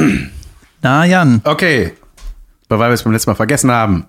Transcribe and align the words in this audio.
Na, 0.82 1.04
Jan. 1.04 1.40
Okay. 1.44 1.92
Weil 2.68 2.78
wir 2.78 2.88
es 2.90 3.02
beim 3.02 3.12
letzten 3.12 3.30
Mal 3.30 3.34
vergessen 3.34 3.70
haben. 3.70 4.06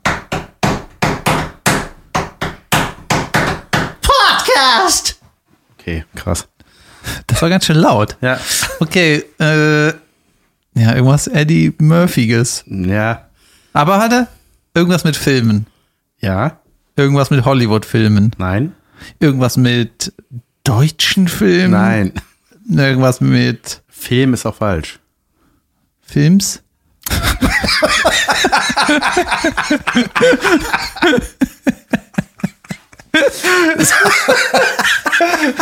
Podcast! 4.01 5.19
Okay, 5.77 6.05
krass. 6.15 6.47
Das 7.27 7.41
war 7.41 7.49
ganz 7.49 7.65
schön 7.65 7.77
laut. 7.77 8.17
Ja. 8.21 8.39
Okay, 8.79 9.23
äh, 9.39 9.87
ja, 9.87 10.95
irgendwas 10.95 11.27
Eddie 11.27 11.73
Murphys. 11.79 12.63
Ja. 12.67 13.27
Aber 13.73 13.99
hatte 13.99 14.27
irgendwas 14.73 15.03
mit 15.03 15.15
Filmen. 15.15 15.65
Ja. 16.19 16.59
Irgendwas 16.95 17.31
mit 17.31 17.43
Hollywood-Filmen. 17.43 18.31
Nein. 18.37 18.73
Irgendwas 19.19 19.57
mit 19.57 20.13
deutschen 20.63 21.27
Filmen. 21.27 21.71
Nein. 21.71 22.13
Irgendwas 22.69 23.19
mit 23.21 23.81
Film 23.89 24.33
ist 24.33 24.45
auch 24.45 24.55
falsch. 24.55 25.00
Films. 26.11 26.61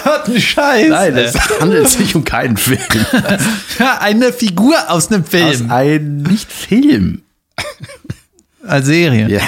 Hat 0.03 0.27
ein 0.27 0.39
Scheiß. 0.41 0.89
Nein, 0.89 1.17
es 1.17 1.35
handelt 1.59 1.89
sich 1.89 2.15
um 2.15 2.23
keinen 2.23 2.57
Film. 2.57 2.79
Ja, 3.77 3.99
eine 3.99 4.33
Figur 4.33 4.75
aus 4.89 5.11
einem 5.11 5.23
Aus 5.23 5.29
Film. 5.29 5.71
einem 5.71 6.23
nicht 6.23 6.51
Film. 6.51 7.21
Als 8.65 8.85
Serie. 8.85 9.27
Ja. 9.29 9.41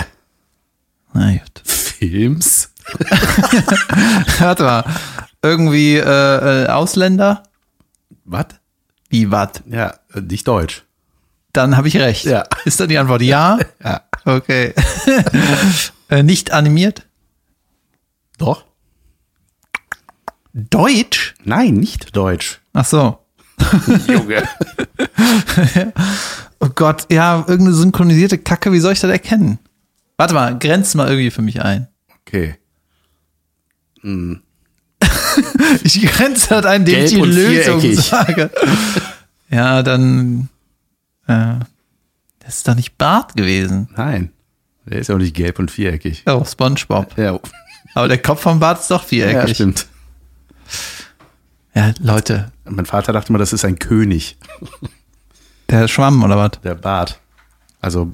Na 1.13 1.32
gut. 1.32 1.62
Films? 1.66 2.70
Warte 4.40 4.63
mal. 4.63 4.84
Irgendwie 5.44 5.98
äh, 5.98 6.63
äh, 6.63 6.68
Ausländer? 6.68 7.44
Was? 8.26 8.46
Wie 9.10 9.32
was? 9.32 9.49
Ja, 9.70 9.96
nicht 10.22 10.48
Deutsch. 10.48 10.84
Dann 11.54 11.76
habe 11.78 11.88
ich 11.88 11.98
recht. 11.98 12.26
Ja. 12.26 12.44
Ist 12.66 12.80
dann 12.80 12.90
die 12.90 12.98
Antwort 12.98 13.22
ja? 13.22 13.60
Ja. 13.84 14.02
Okay. 14.23 14.74
äh, 16.10 16.24
nicht 16.24 16.52
animiert? 16.52 17.07
Doch? 18.38 18.66
Deutsch? 20.54 21.34
Nein, 21.44 21.76
nicht 21.76 22.16
Deutsch. 22.16 22.60
Ach 22.74 22.85
so. 22.85 23.18
Junge. 24.07 24.44
Oh 26.60 26.70
Gott, 26.76 27.07
ja, 27.12 27.40
irgendeine 27.40 27.74
synchronisierte 27.74 28.38
Kacke, 28.38 28.72
wie 28.72 28.79
soll 28.79 28.94
ich 28.94 28.99
das 28.99 29.12
erkennen? 29.12 29.60
Warte 30.18 30.34
mal, 30.34 30.57
grenzt 30.60 30.96
mal 30.96 31.07
irgendwie 31.07 31.32
für 31.32 31.41
mich 31.41 31.62
ein. 31.62 31.88
Okay. 32.22 32.55
Ich 35.84 36.02
grenze 36.02 36.49
das 36.49 36.66
ein, 36.66 36.85
ich 36.85 36.94
Gelb 36.94 37.10
die 37.10 37.18
und 37.18 37.29
Lösung 37.29 37.82
viereckig. 37.82 38.05
sage. 38.05 38.49
Ja, 39.49 39.84
dann. 39.84 40.49
Äh, 41.32 41.65
das 42.40 42.57
ist 42.57 42.68
doch 42.68 42.76
nicht 42.76 42.98
Bart 42.98 43.35
gewesen. 43.35 43.90
Nein. 43.96 44.32
Der 44.85 44.99
ist 44.99 45.07
ja 45.07 45.15
auch 45.15 45.20
nicht 45.20 45.35
gelb 45.35 45.60
und 45.60 45.70
viereckig. 45.71 46.23
Oh, 46.26 46.43
Spongebob. 46.43 47.18
Ja, 47.18 47.40
Aber 47.93 48.07
der 48.07 48.21
Kopf 48.21 48.41
vom 48.41 48.60
Bart 48.60 48.79
ist 48.79 48.90
doch 48.91 49.04
ja 49.04 49.07
viereckig. 49.07 49.55
stimmt. 49.55 49.85
Ja, 51.73 51.91
Leute, 51.99 52.51
Mein 52.65 52.85
Vater 52.85 53.13
dachte 53.13 53.29
immer, 53.29 53.40
das 53.40 53.54
ist 53.54 53.63
ein 53.63 53.79
König, 53.79 54.38
der 55.70 55.88
Schwamm 55.88 56.21
oder 56.23 56.35
was? 56.38 56.60
der 56.63 56.76
Bart. 56.76 57.20
Also, 57.79 58.12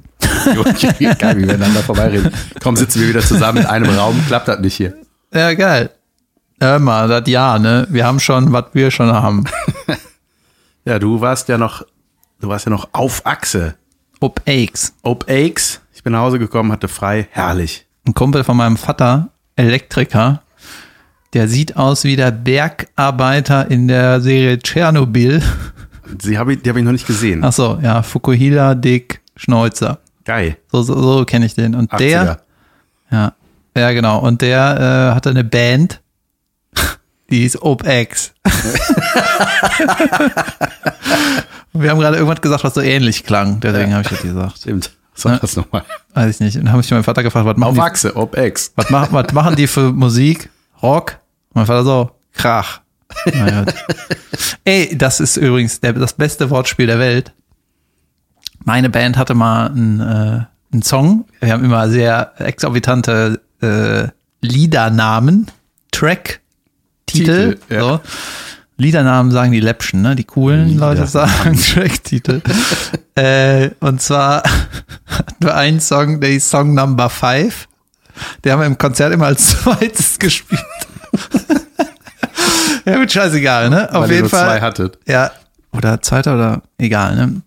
egal, 0.99 1.35
wie 1.37 1.41
wir 1.41 1.47
miteinander 1.47 1.81
vorbeireden. 1.81 2.31
Komm, 2.61 2.75
sitzen 2.75 3.02
wir 3.02 3.09
wieder 3.09 3.21
zusammen 3.21 3.59
in 3.59 3.65
einem 3.65 3.89
Raum, 3.97 4.21
klappt 4.27 4.47
das 4.47 4.59
nicht 4.59 4.75
hier. 4.75 4.93
Ja, 5.33 5.53
geil. 5.55 5.89
Hör 6.59 6.79
mal, 6.79 7.07
das 7.07 7.27
ja, 7.27 7.57
ne? 7.59 7.87
Wir 7.89 8.05
haben 8.05 8.19
schon, 8.19 8.52
was 8.52 8.65
wir 8.73 8.91
schon 8.91 9.11
haben. 9.11 9.45
Ja, 10.85 10.99
du 10.99 11.19
warst 11.19 11.49
ja 11.49 11.57
noch, 11.57 11.85
du 12.39 12.49
warst 12.49 12.66
ja 12.66 12.69
noch 12.69 12.89
auf 12.93 13.25
Achse. 13.25 13.75
Ob 14.19 14.41
Aches. 14.47 14.93
Ob 15.03 15.30
Aches. 15.30 15.81
Ich 15.93 16.03
bin 16.03 16.13
nach 16.13 16.21
Hause 16.21 16.39
gekommen, 16.39 16.71
hatte 16.71 16.88
frei. 16.88 17.27
Herrlich. 17.31 17.85
Ein 18.05 18.13
Kumpel 18.13 18.43
von 18.43 18.57
meinem 18.57 18.77
Vater, 18.77 19.30
Elektriker, 19.55 20.42
der 21.33 21.48
sieht 21.48 21.75
aus 21.75 22.03
wie 22.03 22.15
der 22.15 22.31
Bergarbeiter 22.31 23.70
in 23.70 23.87
der 23.87 24.21
Serie 24.21 24.59
Tschernobyl. 24.59 25.42
Sie 26.20 26.37
habe 26.37 26.53
ich, 26.53 26.61
die 26.61 26.70
habe 26.70 26.80
ich 26.80 26.86
noch 26.86 26.93
nicht 26.93 27.05
gesehen. 27.05 27.43
Ach 27.43 27.52
so, 27.52 27.80
ja, 27.81 28.02
Fukuhila 28.02 28.75
Dick 28.75 29.21
Schneuzer. 29.36 29.99
Geil. 30.23 30.58
So, 30.71 30.81
so, 30.81 30.99
so 30.99 31.25
kenne 31.25 31.45
ich 31.45 31.54
den. 31.54 31.75
Und 31.75 31.92
80er. 31.92 31.98
der, 31.98 32.42
ja, 33.11 33.33
ja, 33.75 33.92
genau. 33.92 34.19
Und 34.19 34.42
der 34.42 35.11
äh, 35.11 35.15
hatte 35.15 35.30
eine 35.30 35.43
Band, 35.43 36.02
die 37.30 37.39
hieß 37.39 37.61
OpX. 37.61 38.33
Und 38.43 38.54
wir 41.73 41.89
haben 41.89 42.00
gerade 42.00 42.17
irgendwas 42.17 42.42
gesagt, 42.42 42.64
was 42.64 42.73
so 42.73 42.82
ähnlich 42.82 43.23
klang. 43.23 43.60
Deswegen 43.60 43.94
habe 43.94 44.04
ich 44.04 44.10
das 44.10 44.22
gesagt. 44.22 44.58
Stimmt. 44.58 44.92
Sag 45.14 45.42
das 45.42 45.55
nochmal. 45.55 45.83
Weiß 46.14 46.36
ich 46.36 46.39
nicht. 46.39 46.55
Und 46.58 46.66
dann 46.66 46.73
habe 46.73 46.82
ich 46.82 46.92
meinen 46.92 47.04
Vater 47.04 47.23
gefragt, 47.23 47.45
was 47.45 47.58
machen, 47.58 47.70
Auf 47.70 47.76
die, 47.76 47.82
Achse, 47.82 48.16
Ob 48.16 48.38
Aches. 48.38 48.72
was, 48.76 48.89
machen, 48.92 49.10
was 49.11 49.33
machen 49.33 49.55
die 49.55 49.66
für 49.67 49.92
Musik? 49.92 50.50
Rock? 50.82 51.17
Mein 51.54 51.66
Vater 51.66 51.83
so, 51.83 52.11
Krach. 52.33 52.82
Na 53.33 53.64
gut. 53.64 53.73
Ey, 54.64 54.95
das 54.95 55.20
ist 55.20 55.38
übrigens 55.38 55.80
der, 55.80 55.94
das 55.94 56.14
beste 56.14 56.50
Wortspiel 56.52 56.86
der 56.86 57.00
Welt. 57.00 57.33
Meine 58.64 58.89
Band 58.89 59.17
hatte 59.17 59.34
mal 59.34 59.67
einen, 59.67 59.99
äh, 59.99 60.45
einen 60.72 60.82
Song. 60.84 61.26
Wir 61.39 61.54
haben 61.54 61.64
immer 61.64 61.89
sehr 61.89 62.34
exorbitante 62.38 63.42
äh, 63.61 64.10
Liedernamen, 64.42 65.48
Track, 65.92 66.42
Titel. 67.08 67.55
Titel, 67.55 67.73
ja. 67.73 67.80
so. 67.80 67.99
Liedernamen 68.77 69.32
sagen 69.32 69.52
die 69.52 69.60
Läppchen, 69.60 70.02
ne? 70.02 70.15
Die 70.15 70.23
coolen 70.23 70.67
Liedernamen. 70.67 70.98
Leute 70.98 71.10
sagen 71.10 71.60
Track-Titel. 71.73 72.42
äh, 73.15 73.71
und 73.80 74.02
zwar 74.02 74.43
hatten 75.08 75.43
wir 75.45 75.55
einen 75.55 75.80
Song, 75.80 76.21
der 76.21 76.30
hieß 76.30 76.49
Song 76.49 76.73
Number 76.73 77.10
Five. 77.10 77.67
Der 78.43 78.54
haben 78.54 78.60
wir 78.61 78.67
im 78.67 78.77
Konzert 78.77 79.14
immer 79.14 79.26
als 79.27 79.48
zweites 79.61 80.20
gespielt. 80.20 80.61
ja, 82.86 82.98
gut, 82.98 83.11
scheißegal, 83.11 83.70
ne? 83.70 83.89
Auf 83.93 84.04
Weil 84.04 84.10
ihr 84.10 84.16
jeden 84.16 84.21
nur 84.23 84.30
Fall. 84.30 84.48
zwei 84.48 84.61
hattet. 84.61 84.99
Ja, 85.08 85.32
oder 85.71 86.02
zweiter 86.02 86.36
oder 86.36 86.61
egal, 86.77 87.16
ne? 87.16 87.42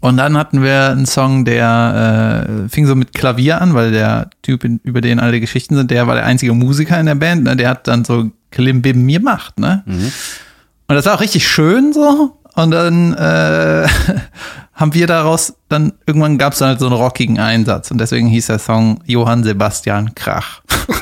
Und 0.00 0.16
dann 0.16 0.36
hatten 0.36 0.62
wir 0.62 0.90
einen 0.90 1.06
Song, 1.06 1.44
der 1.44 2.46
äh, 2.66 2.68
fing 2.68 2.86
so 2.86 2.94
mit 2.94 3.14
Klavier 3.14 3.60
an, 3.60 3.74
weil 3.74 3.90
der 3.90 4.30
Typ, 4.42 4.62
über 4.84 5.00
den 5.00 5.18
alle 5.18 5.40
Geschichten 5.40 5.74
sind, 5.74 5.90
der 5.90 6.06
war 6.06 6.14
der 6.14 6.24
einzige 6.24 6.54
Musiker 6.54 7.00
in 7.00 7.06
der 7.06 7.16
Band, 7.16 7.42
ne? 7.44 7.56
Der 7.56 7.70
hat 7.70 7.88
dann 7.88 8.04
so 8.04 8.30
Klimbim 8.50 9.06
gemacht, 9.06 9.58
ne? 9.58 9.82
Und 9.86 10.94
das 10.94 11.06
war 11.06 11.14
auch 11.16 11.20
richtig 11.20 11.46
schön 11.46 11.92
so. 11.92 12.38
Und 12.54 12.70
dann 12.70 13.14
äh, 13.14 13.86
haben 14.74 14.94
wir 14.94 15.06
daraus, 15.06 15.54
dann 15.68 15.92
irgendwann 16.06 16.38
gab 16.38 16.54
es 16.54 16.58
dann 16.60 16.68
halt 16.68 16.80
so 16.80 16.86
einen 16.86 16.96
rockigen 16.96 17.38
Einsatz. 17.38 17.90
Und 17.90 17.98
deswegen 17.98 18.26
hieß 18.28 18.46
der 18.46 18.58
Song 18.58 19.00
Johann 19.06 19.44
Sebastian 19.44 20.14
Krach. 20.14 20.62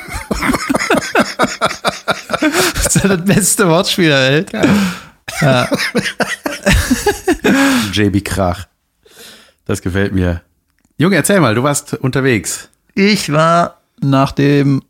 das 2.74 2.96
ist 2.96 3.02
ja 3.02 3.16
das 3.16 3.24
beste 3.24 3.68
Wortspiel 3.68 4.08
der 4.08 4.20
Welt. 4.20 4.52
JB 7.92 8.24
Krach. 8.24 8.66
Das 9.64 9.82
gefällt 9.82 10.12
mir. 10.12 10.42
Junge, 10.98 11.16
erzähl 11.16 11.40
mal, 11.40 11.54
du 11.54 11.62
warst 11.62 11.94
unterwegs. 11.94 12.68
Ich 12.94 13.32
war 13.32 13.80
nach 14.00 14.32
dem, 14.32 14.82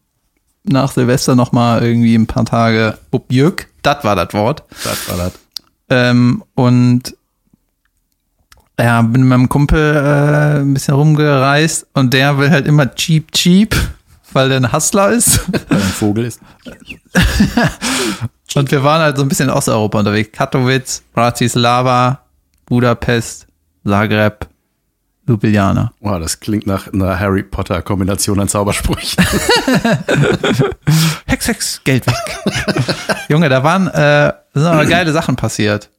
nach 0.69 0.93
Silvester 0.93 1.34
noch 1.34 1.53
mal 1.53 1.82
irgendwie 1.82 2.15
ein 2.15 2.27
paar 2.27 2.44
Tage 2.44 2.99
Bubjück. 3.10 3.69
Das 3.82 4.04
war 4.04 4.16
das 4.16 4.32
Wort. 4.34 4.65
Das 4.84 5.09
war 5.09 5.16
das. 5.16 5.32
Ähm, 5.88 6.43
und 6.54 7.16
ja, 8.78 9.00
bin 9.03 9.22
mit 9.22 9.31
meinem 9.31 9.49
Kumpel 9.49 9.97
äh, 9.97 10.60
ein 10.60 10.75
bisschen 10.75 10.94
rumgereist 10.94 11.87
und 11.94 12.12
der 12.12 12.38
will 12.38 12.50
halt 12.50 12.66
immer 12.66 12.94
cheap, 12.94 13.32
cheap, 13.32 13.75
weil 14.32 14.49
der 14.49 14.59
ein 14.59 14.72
Hustler 14.72 15.10
ist. 15.10 15.41
Weil 15.53 15.60
er 15.71 15.77
ein 15.77 15.82
Vogel 15.82 16.25
ist. 16.25 16.41
Und 18.54 18.71
wir 18.71 18.83
waren 18.83 19.03
halt 19.03 19.16
so 19.19 19.22
ein 19.22 19.28
bisschen 19.28 19.50
in 19.50 19.54
Osteuropa 19.54 19.98
unterwegs. 19.98 20.31
Katowice, 20.33 21.03
Bratislava, 21.12 22.21
Budapest, 22.65 23.47
Zagreb, 23.84 24.47
Ljubljana. 25.26 25.92
Wow, 26.00 26.20
das 26.20 26.40
klingt 26.40 26.66
nach 26.66 26.92
einer 26.92 27.18
Harry 27.18 27.42
Potter 27.42 27.82
Kombination 27.82 28.38
an 28.40 28.48
Zaubersprüchen. 28.48 29.24
Hex, 31.26 31.48
Hex, 31.48 31.80
Geld 31.84 32.06
weg. 32.06 32.14
Junge, 33.28 33.48
da 33.48 33.62
waren 33.62 33.88
äh, 33.88 34.32
sind 34.54 34.64
aber 34.66 34.86
geile 34.86 35.12
Sachen 35.12 35.36
passiert. 35.36 35.90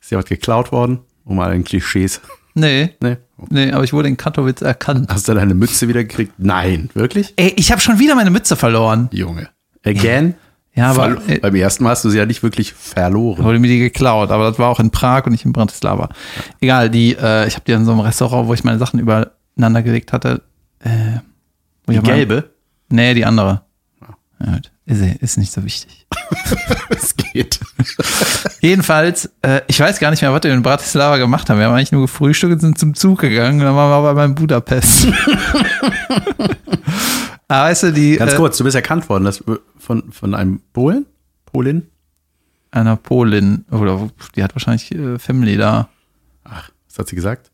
Ist 0.00 0.12
was 0.12 0.24
geklaut 0.24 0.72
worden? 0.72 1.00
Um 1.24 1.36
mal 1.36 1.54
in 1.54 1.64
Klischees. 1.64 2.20
Nee, 2.54 2.94
Nee. 3.00 3.16
nee, 3.48 3.70
aber 3.72 3.84
ich 3.84 3.92
wurde 3.92 4.08
in 4.08 4.16
Katowice 4.16 4.62
erkannt. 4.62 5.10
Hast 5.12 5.28
du 5.28 5.34
deine 5.34 5.54
Mütze 5.54 5.88
wieder 5.88 6.02
gekriegt? 6.02 6.32
Nein. 6.38 6.90
Wirklich? 6.94 7.32
Ey, 7.36 7.52
ich 7.56 7.70
habe 7.70 7.80
schon 7.80 7.98
wieder 7.98 8.14
meine 8.16 8.30
Mütze 8.30 8.56
verloren. 8.56 9.08
Junge. 9.12 9.48
Again? 9.84 10.34
Ja, 10.80 10.90
aber 10.90 11.04
Verlo- 11.08 11.28
äh, 11.28 11.38
Beim 11.40 11.54
ersten 11.54 11.84
Mal 11.84 11.90
hast 11.90 12.04
du 12.04 12.10
sie 12.10 12.18
ja 12.18 12.26
nicht 12.26 12.42
wirklich 12.42 12.72
verloren. 12.72 13.44
wurde 13.44 13.58
mir 13.58 13.68
die 13.68 13.78
geklaut, 13.78 14.30
aber 14.30 14.48
das 14.50 14.58
war 14.58 14.68
auch 14.68 14.80
in 14.80 14.90
Prag 14.90 15.24
und 15.26 15.32
nicht 15.32 15.44
in 15.44 15.52
Bratislava. 15.52 16.08
Egal, 16.60 16.90
die, 16.90 17.14
äh, 17.16 17.46
ich 17.46 17.54
habe 17.54 17.64
die 17.66 17.72
in 17.72 17.84
so 17.84 17.92
einem 17.92 18.00
Restaurant, 18.00 18.48
wo 18.48 18.54
ich 18.54 18.64
meine 18.64 18.78
Sachen 18.78 18.98
übereinander 19.00 19.82
gelegt 19.82 20.12
hatte. 20.12 20.42
Äh, 20.82 20.88
wo 21.86 21.92
Die 21.92 21.98
hab 21.98 22.06
mal- 22.06 22.14
gelbe? 22.16 22.50
Nee, 22.88 23.14
die 23.14 23.24
andere. 23.24 23.62
Ja, 24.40 24.52
gut. 24.54 24.70
Ist, 24.86 25.02
ist 25.20 25.36
nicht 25.38 25.52
so 25.52 25.62
wichtig. 25.64 26.06
Es 26.90 27.14
geht. 27.16 27.60
Jedenfalls, 28.60 29.30
äh, 29.42 29.60
ich 29.68 29.78
weiß 29.78 30.00
gar 30.00 30.10
nicht 30.10 30.20
mehr, 30.22 30.32
was 30.32 30.42
wir 30.42 30.52
in 30.52 30.62
Bratislava 30.62 31.16
gemacht 31.18 31.48
haben. 31.48 31.58
Wir 31.58 31.66
haben 31.66 31.74
eigentlich 31.74 31.92
nur 31.92 32.02
gefrühstückt 32.02 32.52
und 32.54 32.60
sind 32.60 32.78
zum 32.78 32.94
Zug 32.94 33.20
gegangen. 33.20 33.60
Dann 33.60 33.76
waren 33.76 34.02
wir 34.02 34.08
aber 34.10 34.24
in 34.24 34.34
Budapest. 34.34 35.06
Aber 37.50 37.68
weißt 37.68 37.82
du, 37.84 37.92
die 37.92 38.16
Ganz 38.16 38.32
äh, 38.32 38.36
kurz, 38.36 38.56
du 38.58 38.64
bist 38.64 38.76
erkannt 38.76 39.08
worden 39.08 39.24
das, 39.24 39.42
von, 39.78 40.12
von 40.12 40.34
einem 40.34 40.60
Polen? 40.72 41.06
Polin? 41.46 41.86
einer 42.70 42.96
Polin, 42.96 43.64
oder 43.70 44.10
die 44.36 44.42
hat 44.42 44.54
wahrscheinlich 44.54 44.92
äh, 44.92 45.18
Family 45.18 45.56
da. 45.56 45.88
Ach, 46.44 46.70
was 46.88 46.98
hat 46.98 47.08
sie 47.08 47.16
gesagt? 47.16 47.50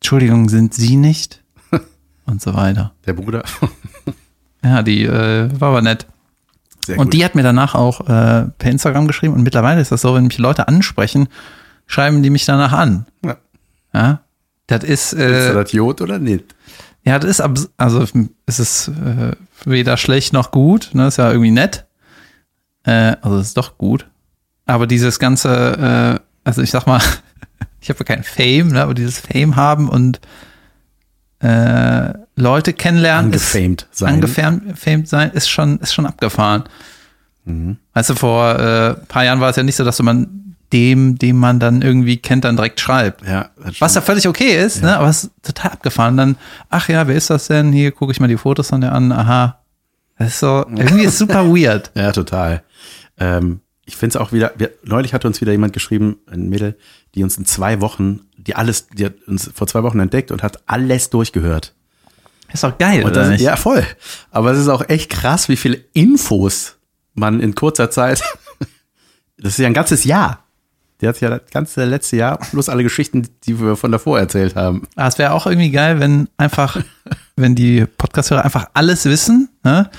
Entschuldigung, 0.00 0.48
sind 0.48 0.74
Sie 0.74 0.96
nicht? 0.96 1.42
Und 2.26 2.42
so 2.42 2.54
weiter. 2.54 2.92
Der 3.06 3.14
Bruder? 3.14 3.44
Ja, 4.62 4.82
die 4.82 5.04
äh, 5.04 5.50
war 5.60 5.68
aber 5.68 5.82
nett. 5.82 6.06
Sehr 6.86 6.98
Und 6.98 7.12
die 7.12 7.22
hat 7.22 7.34
mir 7.34 7.42
danach 7.42 7.74
auch 7.74 8.00
äh, 8.00 8.46
per 8.46 8.70
Instagram 8.70 9.06
geschrieben. 9.06 9.34
Und 9.34 9.42
mittlerweile 9.42 9.78
ist 9.82 9.92
das 9.92 10.00
so, 10.00 10.14
wenn 10.14 10.24
mich 10.24 10.38
Leute 10.38 10.68
ansprechen, 10.68 11.28
schreiben 11.86 12.22
die 12.22 12.30
mich 12.30 12.46
danach 12.46 12.72
an. 12.72 13.04
Ja. 13.22 13.36
Ja, 13.92 14.20
das 14.68 14.84
ist, 14.84 15.12
Ist 15.12 15.20
er 15.20 15.50
äh, 15.50 15.52
das 15.52 15.72
Jod 15.72 16.00
oder 16.00 16.18
nicht? 16.18 16.54
Ja, 17.04 17.18
das 17.18 17.38
ist, 17.38 17.70
also 17.76 18.06
es 18.46 18.58
ist 18.58 18.88
äh, 18.88 19.32
weder 19.64 19.96
schlecht 19.96 20.32
noch 20.32 20.50
gut. 20.50 20.90
Ne, 20.94 21.06
ist 21.06 21.18
ja 21.18 21.30
irgendwie 21.30 21.50
nett. 21.50 21.84
Äh, 22.84 23.16
also 23.20 23.38
es 23.38 23.48
ist 23.48 23.56
doch 23.56 23.76
gut. 23.76 24.06
Aber 24.66 24.86
dieses 24.86 25.18
ganze, 25.18 26.18
äh, 26.18 26.24
also 26.44 26.62
ich 26.62 26.70
sag 26.70 26.86
mal, 26.86 27.02
ich 27.80 27.90
habe 27.90 27.98
ja 28.00 28.04
kein 28.04 28.24
Fame, 28.24 28.68
ne, 28.68 28.82
aber 28.82 28.94
dieses 28.94 29.20
Fame 29.20 29.56
haben 29.56 29.88
und 29.88 30.20
äh, 31.40 32.14
Leute 32.36 32.72
kennenlernen 32.72 33.32
ist 33.32 33.54
Angefamed 33.54 33.86
sein. 33.90 34.14
angefamed 34.14 35.08
sein 35.08 35.30
ist 35.32 35.50
schon, 35.50 35.78
ist 35.80 35.92
schon 35.92 36.06
abgefahren. 36.06 36.64
Mhm. 37.44 37.76
Weißt 37.92 38.10
du, 38.10 38.14
vor 38.14 38.58
äh, 38.58 38.90
ein 38.90 39.06
paar 39.06 39.24
Jahren 39.24 39.40
war 39.40 39.50
es 39.50 39.56
ja 39.56 39.62
nicht 39.62 39.76
so, 39.76 39.84
dass 39.84 40.00
man 40.02 40.53
dem, 40.74 41.16
dem 41.18 41.36
man 41.36 41.60
dann 41.60 41.82
irgendwie 41.82 42.16
kennt, 42.16 42.44
dann 42.44 42.56
direkt 42.56 42.80
schreibt. 42.80 43.24
Ja, 43.24 43.50
Was 43.78 43.94
ja 43.94 44.00
völlig 44.00 44.26
okay 44.26 44.56
ist, 44.56 44.82
ne? 44.82 44.98
aber 44.98 45.08
es 45.08 45.24
ist 45.24 45.32
total 45.44 45.70
abgefahren. 45.70 46.16
Dann, 46.16 46.36
ach 46.68 46.88
ja, 46.88 47.06
wer 47.06 47.14
ist 47.14 47.30
das 47.30 47.46
denn? 47.46 47.72
Hier 47.72 47.92
gucke 47.92 48.10
ich 48.10 48.18
mal 48.18 48.26
die 48.26 48.36
Fotos 48.36 48.70
von 48.70 48.80
der 48.80 48.92
an. 48.92 49.12
Aha. 49.12 49.60
Das 50.18 50.28
ist 50.28 50.40
so, 50.40 50.66
irgendwie 50.76 51.04
ist 51.04 51.18
super 51.18 51.46
weird. 51.46 51.92
Ja, 51.94 52.10
total. 52.10 52.64
Ähm, 53.18 53.60
ich 53.84 53.94
finde 53.94 54.18
es 54.18 54.20
auch 54.20 54.32
wieder, 54.32 54.52
wir, 54.56 54.72
neulich 54.82 55.14
hat 55.14 55.24
uns 55.24 55.40
wieder 55.40 55.52
jemand 55.52 55.74
geschrieben, 55.74 56.16
ein 56.28 56.48
Mädel, 56.48 56.76
die 57.14 57.22
uns 57.22 57.38
in 57.38 57.44
zwei 57.44 57.80
Wochen, 57.80 58.22
die 58.36 58.56
alles, 58.56 58.88
die 58.88 59.04
hat 59.04 59.14
uns 59.28 59.48
vor 59.54 59.68
zwei 59.68 59.84
Wochen 59.84 60.00
entdeckt 60.00 60.32
und 60.32 60.42
hat 60.42 60.64
alles 60.66 61.08
durchgehört. 61.08 61.72
Ist 62.52 62.64
doch 62.64 62.76
geil, 62.78 63.04
oder 63.04 63.28
nicht? 63.28 63.42
ja, 63.42 63.54
voll. 63.54 63.84
Aber 64.32 64.50
es 64.50 64.58
ist 64.58 64.68
auch 64.68 64.88
echt 64.88 65.08
krass, 65.08 65.48
wie 65.48 65.56
viele 65.56 65.76
Infos 65.92 66.78
man 67.14 67.38
in 67.38 67.54
kurzer 67.54 67.90
Zeit, 67.90 68.22
das 69.38 69.52
ist 69.52 69.58
ja 69.58 69.68
ein 69.68 69.74
ganzes 69.74 70.02
Jahr. 70.02 70.43
Die 71.04 71.08
hat 71.08 71.20
ja 71.20 71.28
das 71.28 71.42
ganze 71.52 71.84
letzte 71.84 72.16
Jahr 72.16 72.38
plus 72.38 72.70
alle 72.70 72.82
Geschichten, 72.82 73.28
die 73.44 73.60
wir 73.60 73.76
von 73.76 73.92
davor 73.92 74.18
erzählt 74.18 74.56
haben. 74.56 74.88
Ah, 74.96 75.06
es 75.06 75.18
wäre 75.18 75.32
auch 75.32 75.46
irgendwie 75.46 75.70
geil, 75.70 76.00
wenn 76.00 76.28
einfach, 76.38 76.78
wenn 77.36 77.54
die 77.54 77.84
Podcast-Hörer 77.84 78.42
einfach 78.42 78.70
alles 78.72 79.04
wissen, 79.04 79.50
ne? 79.62 79.90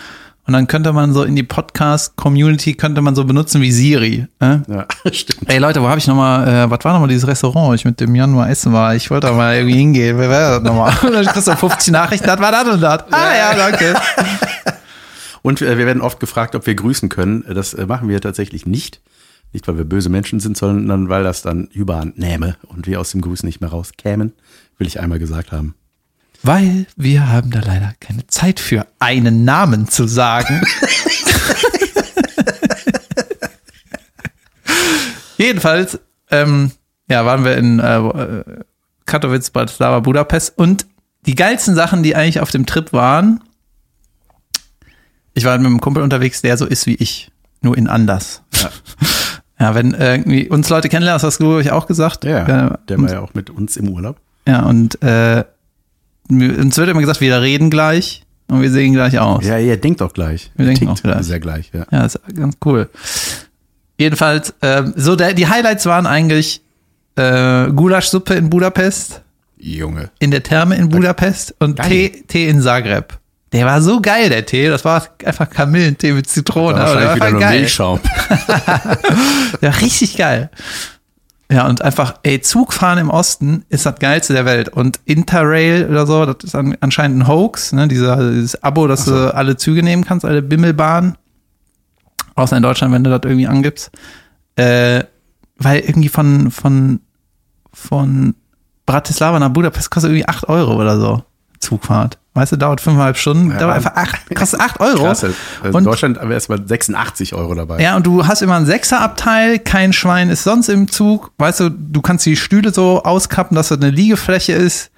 Und 0.48 0.54
dann 0.54 0.66
könnte 0.66 0.94
man 0.94 1.14
so 1.14 1.24
in 1.24 1.36
die 1.36 1.44
Podcast-Community 1.44 2.74
könnte 2.74 3.04
man 3.04 3.14
so 3.14 3.24
benutzen 3.24 3.62
wie 3.62 3.72
Siri. 3.72 4.26
Ne? 4.40 4.64
Ja, 4.68 4.88
stimmt. 5.12 5.48
Ey 5.48 5.60
Leute, 5.60 5.84
wo 5.84 5.88
habe 5.88 6.00
ich 6.00 6.08
nochmal, 6.08 6.48
äh, 6.48 6.70
was 6.72 6.84
war 6.84 6.94
nochmal 6.94 7.10
dieses 7.10 7.28
Restaurant, 7.28 7.70
wo 7.70 7.74
ich 7.76 7.86
mit 7.86 8.00
dem 8.00 8.16
Januar 8.16 8.50
essen 8.50 8.74
war? 8.74 8.96
Ich 8.96 9.12
wollte 9.12 9.28
da 9.28 9.34
mal 9.34 9.56
irgendwie 9.56 9.78
hingehen. 9.78 10.18
Wer 10.18 10.30
war 10.30 10.60
das 10.60 10.64
nochmal? 10.64 10.94
Und 11.04 11.14
dann 11.14 11.26
kriegst 11.28 11.48
du 11.48 11.56
50 11.56 11.94
Nachrichten, 11.94 12.26
das 12.26 12.40
war 12.40 12.52
das 12.52 12.68
und 12.68 12.82
das. 12.82 13.04
Ah 13.12 13.36
ja, 13.36 13.56
danke. 13.56 13.96
Und 15.44 15.62
äh, 15.62 15.78
wir 15.78 15.86
werden 15.86 16.02
oft 16.02 16.20
gefragt, 16.20 16.56
ob 16.56 16.66
wir 16.66 16.74
grüßen 16.74 17.10
können. 17.10 17.46
Das 17.48 17.76
äh, 17.76 17.86
machen 17.86 18.10
wir 18.10 18.20
tatsächlich 18.22 18.66
nicht. 18.66 19.02
Nicht, 19.54 19.68
weil 19.68 19.78
wir 19.78 19.86
böse 19.86 20.10
Menschen 20.10 20.40
sind, 20.40 20.58
sondern 20.58 21.10
weil 21.10 21.24
das 21.24 21.42
dann 21.42 21.68
überhand 21.68 22.18
nähme 22.18 22.58
und 22.64 22.88
wir 22.88 23.00
aus 23.00 23.12
dem 23.12 23.22
Grüßen 23.22 23.48
nicht 23.48 23.62
mehr 23.62 23.70
rauskämen. 23.70 24.34
Will 24.78 24.88
ich 24.88 25.00
einmal 25.00 25.20
gesagt 25.20 25.52
haben. 25.52 25.76
Weil 26.44 26.86
wir 26.96 27.30
haben 27.30 27.52
da 27.52 27.62
leider 27.62 27.94
keine 28.00 28.28
Zeit 28.28 28.60
für 28.60 28.86
einen 29.00 29.46
Namen 29.46 29.88
zu 29.88 30.08
sagen. 30.08 30.62
Jedenfalls, 35.38 36.00
ähm, 36.30 36.72
ja, 37.10 37.26
waren 37.26 37.44
wir 37.44 37.58
in 37.58 37.80
äh, 37.80 38.44
Katowice, 39.06 39.52
Bratislava, 39.52 40.00
Budapest 40.02 40.58
und 40.58 40.86
die 41.26 41.36
geilsten 41.36 41.76
Sachen, 41.76 42.04
die 42.04 42.16
eigentlich 42.16 42.40
auf 42.40 42.52
dem 42.52 42.66
Trip 42.66 42.94
waren, 42.94 43.42
ich 45.34 45.44
war 45.44 45.58
mit 45.58 45.68
einem 45.68 45.82
Kumpel 45.82 46.02
unterwegs, 46.02 46.42
der 46.42 46.58
so 46.58 46.66
ist 46.66 46.86
wie 46.86 46.96
ich, 46.96 47.32
nur 47.62 47.78
in 47.78 47.88
anders. 47.88 48.42
Ja. 48.54 48.70
Ja, 49.60 49.74
wenn 49.76 49.94
äh, 49.94 50.16
irgendwie 50.16 50.50
uns 50.50 50.70
Leute 50.70 50.90
kennenlernen, 50.90 51.16
das 51.16 51.24
hast 51.24 51.40
du, 51.40 51.46
glaube 51.46 51.62
ich, 51.62 51.72
auch 51.72 51.88
gesagt. 51.88 52.26
Ja, 52.26 52.40
Äh, 52.74 52.78
der 52.90 53.02
war 53.02 53.12
ja 53.12 53.20
auch 53.22 53.34
mit 53.34 53.50
uns 53.50 53.78
im 53.78 53.90
Urlaub. 53.90 54.18
ja, 54.48 54.64
und 54.64 55.02
äh, 55.02 55.44
uns 56.30 56.76
wird 56.78 56.90
immer 56.90 57.00
gesagt, 57.02 57.22
wir 57.22 57.42
reden 57.42 57.70
gleich 57.70 58.24
und 58.48 58.62
wir 58.62 58.72
sehen 58.72 58.94
gleich 58.94 59.18
aus. 59.20 59.46
Ja, 59.46 59.58
ihr 59.58 59.78
denkt 59.78 60.02
doch 60.02 60.14
gleich. 60.14 60.52
Wir 60.56 60.66
denken 60.66 60.86
denkt 60.88 61.00
auch 61.00 61.04
gleich. 61.04 61.24
sehr 61.26 61.40
gleich, 61.40 61.72
ja. 61.74 61.86
Ja, 61.92 62.06
ist 62.06 62.20
ganz 62.36 62.58
cool. 62.66 62.90
Jedenfalls, 63.98 64.54
ähm, 64.62 64.94
so 64.98 65.16
der, 65.16 65.34
die 65.34 65.48
Highlights 65.48 65.86
waren 65.86 66.06
eigentlich 66.06 66.62
äh, 67.16 67.68
Gulaschsuppe 67.72 68.34
in 68.36 68.50
Budapest, 68.50 69.22
Junge. 69.58 70.10
in 70.20 70.32
der 70.32 70.44
Therme 70.44 70.76
in 70.76 70.90
Budapest 70.90 71.56
und 71.60 71.78
Geil. 71.78 71.88
Tee, 71.90 72.24
Tee 72.28 72.50
in 72.50 72.62
Zagreb. 72.62 73.18
Der 73.56 73.66
war 73.66 73.82
so 73.82 74.02
geil, 74.02 74.30
der 74.30 74.46
Tee. 74.46 74.68
Das 74.68 74.84
war 74.84 75.08
einfach 75.24 75.50
Kamillentee 75.50 76.12
mit 76.12 76.28
Zitrone. 76.28 76.74
Da 76.74 76.82
wahrscheinlich 76.82 77.08
war 77.08 77.16
wieder 77.16 77.32
nur 77.32 77.40
geil. 77.40 77.60
Milchschaum. 77.60 78.00
Ja, 79.62 79.70
richtig 79.70 80.18
geil. 80.18 80.50
Ja, 81.50 81.66
und 81.66 81.82
einfach, 81.82 82.16
ey, 82.24 82.42
Zugfahren 82.42 83.00
im 83.00 83.10
Osten 83.10 83.64
ist 83.70 83.86
das 83.86 83.96
geilste 84.00 84.34
der 84.34 84.44
Welt. 84.44 84.68
Und 84.68 85.00
Interrail 85.06 85.88
oder 85.90 86.06
so, 86.06 86.26
das 86.26 86.44
ist 86.44 86.54
an, 86.54 86.76
anscheinend 86.82 87.20
ein 87.20 87.28
Hoax, 87.30 87.72
ne? 87.72 87.88
Dieser, 87.88 88.32
dieses 88.32 88.62
Abo, 88.62 88.88
dass 88.88 89.06
du 89.06 89.34
alle 89.34 89.56
Züge 89.56 89.84
nehmen 89.84 90.04
kannst, 90.04 90.26
alle 90.26 90.42
Bimmelbahnen. 90.42 91.18
Außer 92.36 92.58
in 92.58 92.64
Deutschland, 92.64 92.94
wenn 92.94 93.06
du 93.06 93.10
das 93.10 93.22
irgendwie 93.24 93.48
angibst. 93.48 93.90
Äh, 94.58 95.06
weil 95.58 95.80
irgendwie 95.80 96.10
von, 96.10 96.52
von, 96.52 97.00
von 97.72 98.36
Bratislava 98.86 99.40
nach 99.40 99.50
Budapest 99.50 99.90
kostet 99.92 100.12
irgendwie 100.12 100.28
8 100.28 100.50
Euro 100.50 100.76
oder 100.76 101.00
so. 101.00 101.24
Zugfahrt. 101.60 102.18
Weißt 102.36 102.52
du, 102.52 102.58
dauert 102.58 102.82
fünfeinhalb 102.82 103.16
Stunden, 103.18 103.50
Ja. 103.52 103.58
dauert 103.60 103.76
einfach 103.78 103.96
acht, 103.96 104.36
kostet 104.36 104.60
8 104.60 104.80
Euro. 104.82 105.04
Krass. 105.06 105.24
Also 105.64 105.78
in 105.78 105.84
Deutschland 105.86 106.18
aber 106.18 106.34
erst 106.34 106.50
mal 106.50 106.60
86 106.68 107.34
Euro 107.34 107.56
dabei. 107.56 107.82
Ja, 107.82 107.96
und 107.96 108.06
du 108.06 108.28
hast 108.28 108.42
immer 108.42 108.56
ein 108.58 108.66
Sechserabteil, 108.66 109.58
kein 109.60 109.94
Schwein 109.94 110.30
ist 110.30 110.44
sonst 110.44 110.68
im 110.68 110.92
Zug. 110.92 111.32
Weißt 111.38 111.62
du, 111.62 111.70
du 111.70 112.02
kannst 112.02 112.26
die 112.26 112.36
Stühle 112.36 112.74
so 112.74 113.02
auskappen, 113.04 113.56
dass 113.56 113.70
das 113.70 113.78
eine 113.80 113.90
Liegefläche 113.90 114.52
ist. 114.52 114.92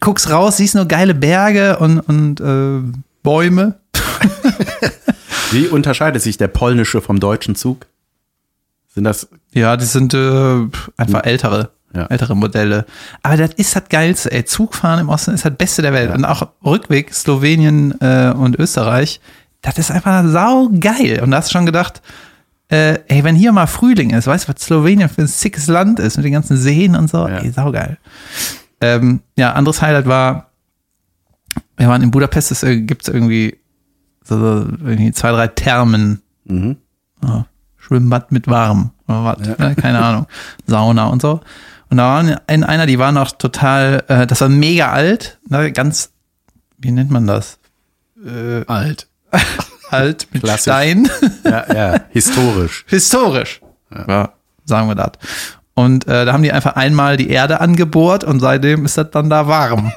Guckst 0.00 0.30
raus, 0.30 0.56
siehst 0.56 0.74
nur 0.74 0.86
geile 0.86 1.14
Berge 1.14 1.78
und, 1.78 2.00
und 2.00 2.40
äh, 2.40 2.80
Bäume. 3.22 3.78
Wie 5.52 5.68
unterscheidet 5.68 6.22
sich 6.22 6.36
der 6.38 6.48
polnische 6.48 7.00
vom 7.00 7.20
deutschen 7.20 7.54
Zug? 7.54 7.86
Sind 8.94 9.04
das 9.04 9.28
Ja, 9.52 9.76
die 9.76 9.84
sind 9.84 10.12
äh, 10.14 10.66
einfach 10.96 11.24
ältere, 11.24 11.70
Ja. 11.94 12.06
ältere 12.06 12.36
Modelle. 12.36 12.86
Aber 13.22 13.36
das 13.36 13.54
ist 13.54 13.74
das 13.74 13.84
Geilste, 13.88 14.30
ey. 14.30 14.44
Zugfahren 14.44 15.00
im 15.00 15.08
Osten 15.08 15.32
ist 15.34 15.44
das 15.44 15.56
Beste 15.56 15.82
der 15.82 15.92
Welt. 15.92 16.14
Und 16.14 16.24
auch 16.24 16.48
Rückweg, 16.64 17.12
Slowenien 17.12 18.00
äh, 18.00 18.30
und 18.36 18.56
Österreich, 18.58 19.20
das 19.62 19.76
ist 19.78 19.90
einfach 19.90 20.24
sau 20.28 20.68
geil. 20.78 21.20
Und 21.22 21.32
da 21.32 21.38
hast 21.38 21.48
du 21.48 21.52
schon 21.58 21.66
gedacht, 21.66 22.00
äh, 22.68 23.00
ey, 23.08 23.24
wenn 23.24 23.34
hier 23.34 23.50
mal 23.52 23.66
Frühling 23.66 24.10
ist, 24.10 24.28
weißt 24.28 24.48
du, 24.48 24.52
was 24.54 24.62
Slowenien 24.62 25.08
für 25.08 25.22
ein 25.22 25.26
sickes 25.26 25.66
Land 25.66 25.98
ist 25.98 26.16
mit 26.16 26.24
den 26.24 26.32
ganzen 26.32 26.56
Seen 26.56 26.94
und 26.94 27.10
so, 27.10 27.26
Ja. 27.26 27.38
ey, 27.38 27.50
saugeil. 27.50 27.98
Ähm, 28.80 29.20
ja, 29.36 29.52
anderes 29.54 29.82
Highlight 29.82 30.06
war, 30.06 30.50
wir 31.76 31.88
waren 31.88 32.02
in 32.02 32.10
Budapest, 32.12 32.52
es 32.52 32.62
äh, 32.62 32.80
gibt's 32.80 33.08
irgendwie 33.08 33.58
so, 34.22 34.38
so 34.38 34.68
irgendwie 34.84 35.10
zwei, 35.12 35.32
drei 35.32 35.48
Thermen. 35.48 36.22
Mhm. 36.44 36.76
Ja, 37.22 37.46
Schwimmbad 37.78 38.30
mit 38.30 38.46
warm 38.46 38.92
oder 39.08 39.24
was, 39.24 39.46
Ja. 39.46 39.56
ne? 39.68 39.74
keine 39.74 39.98
Ahnung, 39.98 40.26
Sauna 40.66 41.06
und 41.06 41.20
so. 41.20 41.40
Und 41.90 41.96
da 41.96 42.04
waren 42.04 42.36
in 42.46 42.62
einer, 42.64 42.86
die 42.86 42.98
war 42.98 43.12
noch 43.12 43.32
total, 43.32 44.04
äh, 44.08 44.26
das 44.26 44.40
war 44.40 44.48
mega 44.48 44.90
alt, 44.92 45.38
ne? 45.48 45.72
ganz, 45.72 46.12
wie 46.78 46.92
nennt 46.92 47.10
man 47.10 47.26
das? 47.26 47.58
Äh, 48.24 48.64
alt? 48.66 49.08
alt 49.90 50.28
mit 50.32 50.42
Klassisch. 50.42 50.62
Stein. 50.62 51.10
Ja, 51.44 51.74
ja, 51.74 52.00
historisch. 52.10 52.84
Historisch. 52.88 53.60
Ja. 54.06 54.32
sagen 54.64 54.88
wir 54.88 54.94
das. 54.94 55.12
Und 55.74 56.06
äh, 56.06 56.24
da 56.24 56.32
haben 56.32 56.42
die 56.42 56.52
einfach 56.52 56.76
einmal 56.76 57.16
die 57.16 57.30
Erde 57.30 57.60
angebohrt 57.60 58.22
und 58.22 58.38
seitdem 58.38 58.84
ist 58.84 58.96
das 58.96 59.10
dann 59.10 59.28
da 59.30 59.48
warm. 59.48 59.92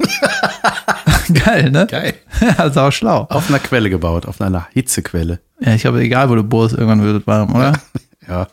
Geil, 1.45 1.71
ne? 1.71 1.87
Geil. 1.87 2.15
Ja, 2.41 2.69
sau 2.71 2.89
schlau. 2.89 3.27
Auf 3.29 3.49
einer 3.49 3.59
Quelle 3.59 3.89
gebaut, 3.89 4.25
auf 4.25 4.41
einer 4.41 4.67
Hitzequelle. 4.71 5.39
Ja, 5.59 5.73
ich 5.73 5.81
glaube, 5.81 6.01
egal 6.01 6.29
wo 6.29 6.35
du 6.35 6.43
bohrst, 6.43 6.73
irgendwann 6.73 7.03
wird 7.03 7.21
es 7.21 7.27
warm, 7.27 7.55
oder? 7.55 7.73
Ja, 8.27 8.47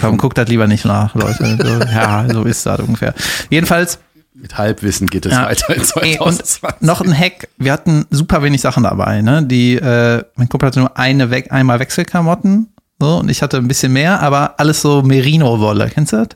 komm, 0.00 0.16
guck 0.18 0.34
das 0.34 0.48
lieber 0.48 0.66
nicht 0.66 0.84
nach, 0.84 1.14
Leute. 1.14 1.56
So, 1.62 1.84
ja, 1.92 2.26
so 2.32 2.42
ist 2.44 2.64
das 2.66 2.80
ungefähr. 2.80 3.14
Jedenfalls, 3.50 3.98
Mit 4.34 4.56
Halbwissen 4.58 5.06
geht 5.06 5.26
es 5.26 5.32
Ja. 5.32 5.46
weiter 5.46 5.74
in 5.74 5.80
Ey, 6.02 6.18
und 6.18 6.34
2020. 6.34 6.82
noch 6.86 7.00
ein 7.00 7.16
Hack. 7.18 7.48
Wir 7.56 7.72
hatten 7.72 8.04
super 8.10 8.42
wenig 8.42 8.60
Sachen 8.60 8.82
dabei, 8.84 9.22
ne? 9.22 9.42
Die, 9.42 9.76
äh, 9.76 10.22
mein 10.36 10.48
Kumpel 10.48 10.66
hatte 10.68 10.80
nur 10.80 10.96
eine 10.96 11.30
We 11.30 11.50
einmal 11.50 11.78
Wechselklamotten. 11.80 12.68
So, 13.00 13.18
und 13.18 13.30
ich 13.30 13.42
hatte 13.42 13.56
ein 13.58 13.68
bisschen 13.68 13.92
mehr, 13.92 14.20
aber 14.22 14.58
alles 14.60 14.80
so 14.82 15.02
Merino-Wolle. 15.02 15.90
Kennst 15.92 16.12
du 16.12 16.16
das? 16.18 16.28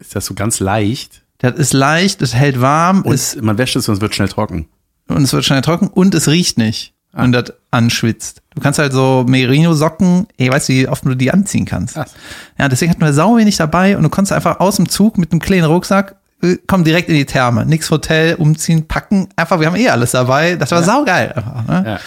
ist 0.00 0.14
das 0.16 0.26
so 0.26 0.34
ganz 0.34 0.60
leicht. 0.60 1.22
Das 1.38 1.54
ist 1.54 1.72
leicht, 1.72 2.20
es 2.22 2.34
hält 2.34 2.60
warm, 2.60 3.02
Und 3.02 3.14
ist, 3.14 3.40
man 3.42 3.58
wäscht 3.58 3.76
es 3.76 3.88
und 3.88 3.94
es 3.96 4.00
wird 4.00 4.14
schnell 4.14 4.28
trocken. 4.28 4.66
und 5.08 5.22
es 5.22 5.32
wird 5.32 5.44
schnell 5.44 5.60
trocken 5.62 5.88
und 5.88 6.14
es 6.14 6.28
riecht 6.28 6.56
nicht, 6.58 6.94
Ah. 7.18 7.24
wenn 7.24 7.32
das 7.32 7.52
anschwitzt. 7.70 8.42
Du 8.54 8.60
kannst 8.62 8.78
halt 8.78 8.92
so 8.92 9.24
Merino-Socken, 9.26 10.26
ey, 10.36 10.50
weißt 10.50 10.68
du, 10.68 10.72
wie 10.72 10.88
oft 10.88 11.04
du 11.04 11.14
die 11.14 11.30
anziehen 11.30 11.64
kannst. 11.64 11.94
Krass. 11.94 12.14
Ja, 12.58 12.68
deswegen 12.68 12.90
hatten 12.90 13.02
wir 13.02 13.12
sau 13.12 13.36
wenig 13.36 13.56
dabei 13.56 13.96
und 13.96 14.02
du 14.02 14.08
konntest 14.08 14.32
einfach 14.32 14.60
aus 14.60 14.76
dem 14.76 14.88
Zug 14.88 15.18
mit 15.18 15.32
einem 15.32 15.40
kleinen 15.40 15.64
Rucksack, 15.64 16.16
äh, 16.42 16.56
komm 16.66 16.84
direkt 16.84 17.08
in 17.08 17.16
die 17.16 17.26
Therme. 17.26 17.66
Nix 17.66 17.90
Hotel, 17.90 18.36
umziehen, 18.36 18.86
packen. 18.86 19.28
Einfach, 19.36 19.60
wir 19.60 19.66
haben 19.66 19.76
eh 19.76 19.88
alles 19.88 20.12
dabei. 20.12 20.56
Das 20.56 20.70
war 20.70 20.82
saugeil. 20.82 21.32
Einfach, 21.32 21.66
ne? 21.66 21.82
Ja. 21.86 22.00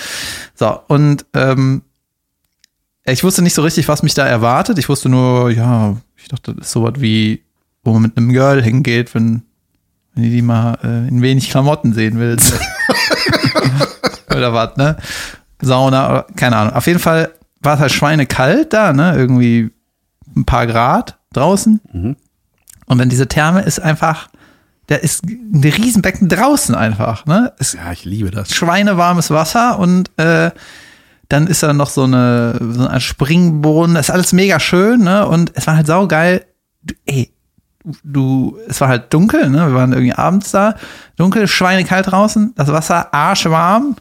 So, 0.55 0.79
und 0.87 1.25
ähm, 1.33 1.83
ich 3.03 3.23
wusste 3.23 3.41
nicht 3.41 3.53
so 3.53 3.61
richtig, 3.61 3.87
was 3.87 4.03
mich 4.03 4.13
da 4.13 4.25
erwartet. 4.25 4.77
Ich 4.77 4.87
wusste 4.87 5.09
nur, 5.09 5.51
ja, 5.51 5.97
ich 6.15 6.29
dachte, 6.29 6.53
das 6.55 6.67
ist 6.67 6.71
sowas 6.71 6.93
wie, 6.97 7.43
wo 7.83 7.93
man 7.93 8.03
mit 8.03 8.17
einem 8.17 8.31
Girl 8.31 8.61
hingeht, 8.61 9.13
wenn, 9.15 9.43
wenn 10.13 10.23
du 10.23 10.29
die 10.29 10.41
mal 10.41 10.77
äh, 10.83 11.07
in 11.07 11.21
wenig 11.21 11.49
Klamotten 11.49 11.93
sehen 11.93 12.19
willst. 12.19 12.53
oder 14.41 14.53
was, 14.53 14.77
ne? 14.77 14.97
Sauna, 15.61 16.25
keine 16.35 16.57
Ahnung. 16.57 16.73
Auf 16.73 16.87
jeden 16.87 16.99
Fall 16.99 17.31
war 17.61 17.75
es 17.75 17.79
halt 17.79 17.91
schweinekalt 17.91 18.73
da, 18.73 18.93
ne? 18.93 19.13
Irgendwie 19.15 19.71
ein 20.35 20.45
paar 20.45 20.67
Grad 20.67 21.17
draußen. 21.33 21.79
Mhm. 21.91 22.15
Und 22.87 22.97
dann 22.97 23.09
diese 23.09 23.27
Therme 23.27 23.61
ist 23.61 23.79
einfach, 23.79 24.29
da 24.87 24.95
ist 24.95 25.23
ein 25.25 25.61
Riesenbecken 25.63 26.27
draußen 26.27 26.75
einfach, 26.75 27.25
ne? 27.25 27.53
Es 27.59 27.73
ja, 27.73 27.91
ich 27.91 28.03
liebe 28.03 28.31
das. 28.31 28.53
schweinewarmes 28.53 29.29
Wasser 29.29 29.79
und 29.79 30.11
äh, 30.17 30.51
dann 31.29 31.47
ist 31.47 31.63
da 31.63 31.71
noch 31.71 31.89
so 31.89 32.03
eine, 32.03 32.59
so 32.59 32.87
Art 32.87 33.01
Springbrunnen. 33.01 33.95
Das 33.95 34.09
ist 34.09 34.13
alles 34.13 34.33
mega 34.33 34.59
schön, 34.59 35.01
ne? 35.03 35.25
Und 35.25 35.53
es 35.55 35.65
war 35.65 35.77
halt 35.77 35.87
saugeil. 35.87 36.45
Du, 36.83 36.93
ey, 37.05 37.31
du, 38.03 38.57
es 38.67 38.81
war 38.81 38.89
halt 38.89 39.13
dunkel, 39.13 39.49
ne? 39.49 39.67
Wir 39.67 39.75
waren 39.75 39.93
irgendwie 39.93 40.13
abends 40.13 40.51
da. 40.51 40.75
Dunkel, 41.15 41.47
schweinekalt 41.47 42.11
draußen, 42.11 42.53
das 42.55 42.67
Wasser 42.67 43.13
arschwarm. 43.13 43.95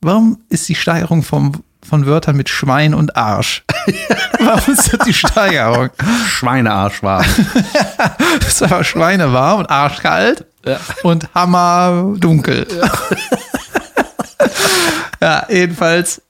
Warum 0.00 0.38
ist 0.48 0.68
die 0.68 0.74
Steigerung 0.74 1.22
vom, 1.22 1.64
von 1.82 2.06
Wörtern 2.06 2.36
mit 2.36 2.48
Schwein 2.48 2.94
und 2.94 3.16
Arsch? 3.16 3.64
Warum 4.40 4.72
ist 4.74 4.92
das 4.92 5.06
die 5.06 5.14
Steigerung? 5.14 5.90
Schweinearsch 6.28 7.02
war. 7.02 7.24
Es 8.46 8.60
war 8.60 8.82
schweinewarm 8.84 9.60
und 9.60 9.70
arschkalt 9.70 10.44
Ja. 10.64 10.78
und 11.02 11.32
hammer 11.34 12.14
dunkel. 12.18 12.66
Ja. 15.20 15.46
jedenfalls 15.50 16.22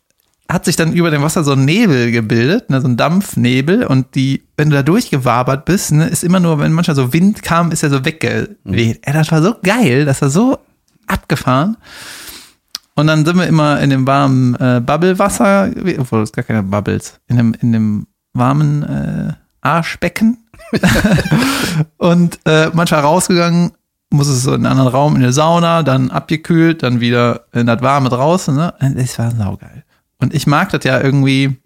hat 0.50 0.64
sich 0.64 0.76
dann 0.76 0.94
über 0.94 1.10
dem 1.10 1.20
Wasser 1.22 1.44
so 1.44 1.52
ein 1.52 1.66
Nebel 1.66 2.10
gebildet, 2.10 2.70
ne, 2.70 2.80
so 2.80 2.88
ein 2.88 2.96
Dampfnebel 2.96 3.84
und 3.84 4.14
die, 4.14 4.42
wenn 4.56 4.70
du 4.70 4.76
da 4.76 4.82
durchgewabert 4.82 5.66
bist, 5.66 5.92
ne, 5.92 6.06
ist 6.08 6.24
immer 6.24 6.40
nur, 6.40 6.58
wenn 6.58 6.72
manchmal 6.72 6.96
so 6.96 7.12
Wind 7.12 7.42
kam, 7.42 7.70
ist 7.70 7.82
er 7.82 7.90
so 7.90 8.06
weggeweht. 8.06 9.00
Ey, 9.02 9.12
das 9.12 9.30
war 9.30 9.42
so 9.42 9.56
geil, 9.62 10.06
das 10.06 10.22
war 10.22 10.30
so 10.30 10.58
abgefahren. 11.06 11.76
Und 12.98 13.06
dann 13.06 13.24
sind 13.24 13.38
wir 13.38 13.46
immer 13.46 13.80
in 13.80 13.90
dem 13.90 14.08
warmen 14.08 14.56
äh, 14.56 14.80
Bubblewasser, 14.84 15.70
obwohl 15.98 16.22
es 16.22 16.32
gar 16.32 16.42
keine 16.42 16.64
Bubbles, 16.64 17.20
in 17.28 17.36
dem, 17.36 17.54
in 17.60 17.70
dem 17.70 18.06
warmen 18.32 18.82
äh, 18.82 19.32
Arschbecken. 19.60 20.38
und 21.98 22.40
äh, 22.44 22.70
manchmal 22.72 23.02
rausgegangen, 23.02 23.70
muss 24.10 24.26
es 24.26 24.42
so 24.42 24.50
in 24.50 24.66
einen 24.66 24.66
anderen 24.66 24.88
Raum, 24.88 25.14
in 25.14 25.22
der 25.22 25.32
Sauna, 25.32 25.84
dann 25.84 26.10
abgekühlt, 26.10 26.82
dann 26.82 26.98
wieder 26.98 27.42
in 27.52 27.66
das 27.68 27.82
Warme 27.82 28.08
draußen. 28.08 28.56
Ne? 28.56 28.74
Das 28.96 29.16
war 29.20 29.30
saugeil. 29.30 29.84
Und 30.20 30.34
ich 30.34 30.48
mag 30.48 30.70
das 30.70 30.82
ja 30.82 31.00
irgendwie, 31.00 31.56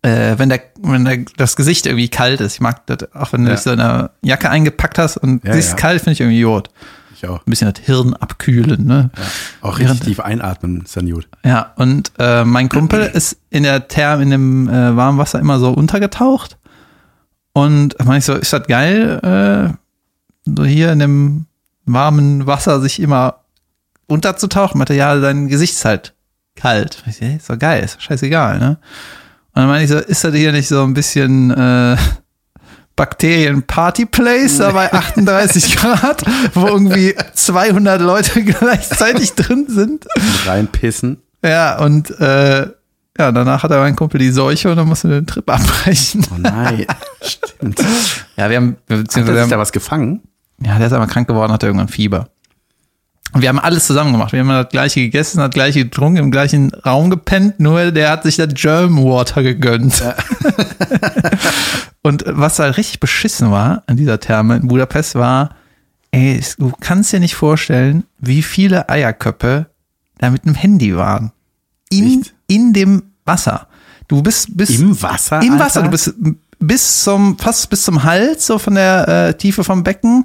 äh, 0.00 0.38
wenn, 0.38 0.48
der, 0.48 0.62
wenn 0.80 1.04
der, 1.04 1.18
das 1.36 1.54
Gesicht 1.54 1.84
irgendwie 1.84 2.08
kalt 2.08 2.40
ist. 2.40 2.54
Ich 2.54 2.60
mag 2.62 2.86
das, 2.86 3.14
auch 3.14 3.34
wenn 3.34 3.42
du 3.44 3.50
Ja. 3.50 3.56
dich 3.56 3.62
so 3.62 3.72
in 3.72 3.80
eine 3.80 4.10
Jacke 4.22 4.48
eingepackt 4.48 4.98
hast 4.98 5.18
und 5.18 5.44
Ja, 5.44 5.50
es 5.50 5.66
ist 5.66 5.70
ja. 5.72 5.76
kalt, 5.76 5.98
finde 6.00 6.12
ich 6.12 6.20
irgendwie 6.22 6.42
gut. 6.44 6.70
Ich 7.22 7.28
auch. 7.28 7.38
Ein 7.46 7.50
bisschen 7.50 7.72
das 7.72 7.84
Hirn 7.84 8.14
abkühlen, 8.14 8.84
ne? 8.84 9.10
Auch 9.60 9.78
Während- 9.78 10.00
richtig 10.00 10.16
tief 10.16 10.20
einatmen, 10.20 10.82
ist 10.82 10.96
dann 10.96 11.08
gut. 11.08 11.28
Ja, 11.44 11.72
und 11.76 12.10
äh, 12.18 12.44
mein 12.44 12.68
Kumpel 12.68 13.02
ist 13.02 13.36
in 13.50 13.62
der 13.62 13.86
Therm, 13.86 14.20
in 14.22 14.30
dem 14.30 14.68
äh, 14.68 14.96
warmen 14.96 15.18
Wasser 15.18 15.38
immer 15.38 15.58
so 15.60 15.70
untergetaucht. 15.70 16.58
Und 17.52 17.94
meine 18.04 18.18
ich 18.18 18.24
so, 18.24 18.34
ist 18.34 18.52
das 18.52 18.66
geil, 18.66 19.20
äh, 19.22 20.50
so 20.56 20.64
hier 20.64 20.90
in 20.92 20.98
dem 20.98 21.46
warmen 21.84 22.46
Wasser 22.46 22.80
sich 22.80 22.98
immer 22.98 23.40
unterzutauchen? 24.06 24.78
Meinte, 24.78 24.94
ja, 24.94 25.14
dein 25.16 25.48
Gesicht 25.48 25.74
ist 25.74 25.84
halt 25.84 26.14
kalt. 26.56 27.02
Ich 27.06 27.16
so, 27.18 27.24
hey, 27.26 27.36
ist 27.36 27.48
doch 27.50 27.58
geil, 27.58 27.84
ist 27.84 27.96
doch 27.96 28.00
scheißegal, 28.00 28.58
ne? 28.58 28.78
Und 29.54 29.60
dann 29.60 29.68
meine 29.68 29.84
ich 29.84 29.90
so, 29.90 29.98
ist 29.98 30.24
das 30.24 30.34
hier 30.34 30.50
nicht 30.52 30.66
so 30.68 30.82
ein 30.82 30.94
bisschen 30.94 31.50
äh, 31.50 31.96
Bakterien-Party-Place 32.96 34.58
da 34.58 34.72
bei 34.72 34.92
38 34.92 35.76
Grad, 35.76 36.24
wo 36.54 36.66
irgendwie 36.66 37.14
200 37.34 38.00
Leute 38.00 38.42
gleichzeitig 38.44 39.32
drin 39.34 39.66
sind? 39.68 40.06
Mit 40.14 40.46
reinpissen. 40.46 41.22
Ja, 41.44 41.78
und 41.78 42.10
äh, 42.20 42.66
ja, 43.18 43.30
danach 43.32 43.62
hat 43.62 43.70
er 43.70 43.80
mein 43.80 43.96
Kumpel 43.96 44.18
die 44.18 44.30
Seuche 44.30 44.70
und 44.70 44.76
dann 44.76 44.88
musste 44.88 45.08
den 45.08 45.26
Trip 45.26 45.48
abbrechen. 45.50 46.26
Oh 46.32 46.38
nein. 46.38 46.86
Stimmt. 47.20 47.78
Hat 47.78 47.86
Ja, 48.36 48.48
wir 48.48 48.56
haben, 48.56 48.76
er 48.88 48.98
beziehungsweise, 48.98 49.40
sich 49.40 49.48
da 49.48 49.54
haben 49.54 49.60
was 49.60 49.72
gefangen? 49.72 50.22
ja, 50.64 50.78
der 50.78 50.86
ist 50.86 50.92
aber 50.92 51.06
krank 51.06 51.28
geworden, 51.28 51.52
hatte 51.52 51.66
irgendwann 51.66 51.88
Fieber. 51.88 52.28
Und 53.32 53.40
wir 53.40 53.48
haben 53.48 53.58
alles 53.58 53.86
zusammen 53.86 54.12
gemacht. 54.12 54.32
Wir 54.32 54.40
haben 54.40 54.48
das 54.48 54.68
gleiche 54.68 55.00
gegessen, 55.00 55.38
das 55.38 55.50
gleiche 55.50 55.84
getrunken, 55.84 56.18
im 56.18 56.30
gleichen 56.30 56.72
Raum 56.74 57.08
gepennt, 57.08 57.60
nur 57.60 57.90
der 57.90 58.10
hat 58.10 58.24
sich 58.24 58.36
das 58.36 58.52
German 58.54 59.04
Water 59.04 59.42
gegönnt. 59.42 60.02
und 62.02 62.24
was 62.26 62.58
halt 62.58 62.76
richtig 62.76 63.00
beschissen 63.00 63.50
war 63.50 63.82
an 63.86 63.96
dieser 63.96 64.20
Therme 64.20 64.56
in 64.56 64.68
Budapest 64.68 65.14
war, 65.14 65.56
ey, 66.10 66.42
du 66.58 66.72
kannst 66.80 67.12
dir 67.12 67.20
nicht 67.20 67.34
vorstellen, 67.34 68.04
wie 68.18 68.42
viele 68.42 68.88
Eierköpfe 68.88 69.66
da 70.18 70.30
mit 70.30 70.44
einem 70.44 70.54
Handy 70.54 70.94
waren. 70.96 71.32
In, 71.90 72.20
Echt? 72.20 72.34
in 72.48 72.72
dem 72.72 73.02
Wasser. 73.24 73.66
Du 74.08 74.22
bist, 74.22 74.56
bist 74.56 74.78
Im 74.78 75.00
Wasser? 75.00 75.40
im 75.40 75.52
Alter? 75.52 75.64
Wasser, 75.64 75.82
du 75.82 75.90
bist 75.90 76.14
bis 76.58 77.02
zum, 77.02 77.38
fast 77.38 77.70
bis 77.70 77.82
zum 77.82 78.02
Hals, 78.04 78.46
so 78.46 78.58
von 78.58 78.74
der 78.74 79.08
äh, 79.08 79.34
Tiefe 79.34 79.64
vom 79.64 79.82
Becken, 79.82 80.24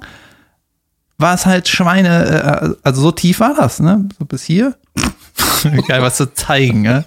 war 1.18 1.34
es 1.34 1.46
halt 1.46 1.68
Schweine, 1.68 2.26
äh, 2.26 2.74
also 2.82 3.02
so 3.02 3.12
tief 3.12 3.40
war 3.40 3.54
das, 3.54 3.80
ne? 3.80 4.08
So 4.18 4.24
bis 4.24 4.44
hier. 4.44 4.74
Geil, 5.88 6.02
was 6.02 6.16
zu 6.16 6.32
zeigen, 6.32 6.82
ne? 6.82 7.04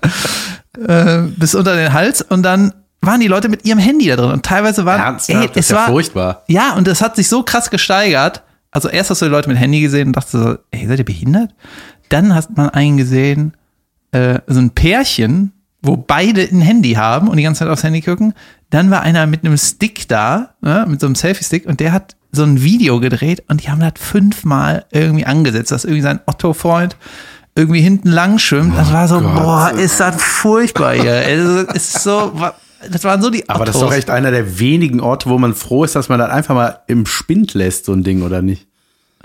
äh, 0.77 1.22
bis 1.38 1.56
unter 1.56 1.75
den 1.75 1.94
Hals 1.94 2.22
und 2.22 2.44
dann 2.44 2.74
waren 3.01 3.20
die 3.20 3.27
Leute 3.27 3.50
mit 3.50 3.65
ihrem 3.65 3.80
Handy 3.80 4.08
da 4.08 4.15
drin 4.15 4.32
und 4.32 4.46
teilweise 4.46 4.86
waren, 4.86 5.01
Ernsthaft? 5.01 5.41
ey, 5.41 5.48
das 5.48 5.56
es 5.58 5.65
ist 5.65 5.72
ja 5.72 5.77
war, 5.77 5.88
furchtbar. 5.88 6.44
ja, 6.48 6.74
und 6.75 6.88
es 6.88 7.01
hat 7.01 7.15
sich 7.15 7.27
so 7.27 7.44
krass 7.44 7.70
gesteigert. 7.72 8.44
Also 8.70 8.89
erst 8.89 9.10
hast 9.10 9.22
du 9.22 9.25
die 9.25 9.32
Leute 9.32 9.50
mit 9.50 9.58
Handy 9.58 9.82
gesehen 9.82 10.10
und 10.10 10.15
dachte 10.15 10.38
so, 10.38 10.58
ey, 10.70 10.88
seid 10.88 11.00
ihr 11.00 11.06
behindert? 11.06 11.53
Dann 12.10 12.36
hast 12.36 12.56
man 12.56 12.70
einen 12.70 12.98
gesehen, 12.98 13.53
äh, 14.12 14.39
so 14.48 14.60
ein 14.60 14.70
Pärchen, 14.70 15.51
wo 15.82 15.98
beide 15.98 16.41
ein 16.44 16.62
Handy 16.62 16.94
haben 16.94 17.27
und 17.27 17.38
die 17.38 17.44
ganze 17.44 17.60
Zeit 17.60 17.70
aufs 17.70 17.84
Handy 17.84 18.01
gucken. 18.01 18.34
Dann 18.72 18.90
war 18.90 19.01
einer 19.01 19.28
mit 19.28 19.46
einem 19.46 19.58
Stick 19.58 20.08
da, 20.08 20.56
ne, 20.62 20.86
mit 20.88 21.00
so 21.00 21.06
einem 21.06 21.16
Selfie-Stick 21.16 21.68
und 21.68 21.80
der 21.80 21.92
hat 21.94 22.16
so 22.32 22.44
ein 22.44 22.62
Video 22.63 23.00
gedreht 23.00 23.44
und 23.50 23.63
die 23.63 23.70
haben 23.70 23.82
das 23.82 23.94
fünfmal 23.98 24.86
irgendwie 24.92 25.25
angesetzt, 25.25 25.72
dass 25.72 25.84
irgendwie 25.84 26.01
sein 26.01 26.22
Otto-Freund 26.25 26.96
irgendwie 27.54 27.82
hinten 27.82 28.10
lang 28.10 28.40
schwimmt. 28.40 28.78
Das 28.78 28.92
war 28.94 29.08
so, 29.08 29.20
Gott. 29.20 29.36
boah, 29.36 29.72
ist 29.75 30.00
das 30.00 30.22
furchtbar 30.22 30.94
hier. 30.94 31.28
Es 31.28 31.92
ist 31.94 32.04
so, 32.04 32.32
das 32.90 33.04
waren 33.04 33.22
so 33.22 33.30
die 33.30 33.48
Aber 33.50 33.66
das 33.66 33.75
ist 33.75 33.82
doch 33.82 33.94
echt 33.94 34.10
einer 34.10 34.32
der 34.32 34.60
wenigen 34.60 35.01
Orte, 35.01 35.30
wo 35.30 35.38
man 35.38 35.54
froh 35.54 35.84
ist, 35.84 35.96
dass 35.96 36.08
man 36.08 36.20
das 36.20 36.32
einfach 36.32 36.56
mal 36.56 36.80
im 36.88 37.06
Spind 37.06 37.54
lässt, 37.54 37.86
so 37.86 37.94
ein 37.94 38.04
Ding, 38.04 38.24
oder 38.24 38.42
nicht? 38.42 38.68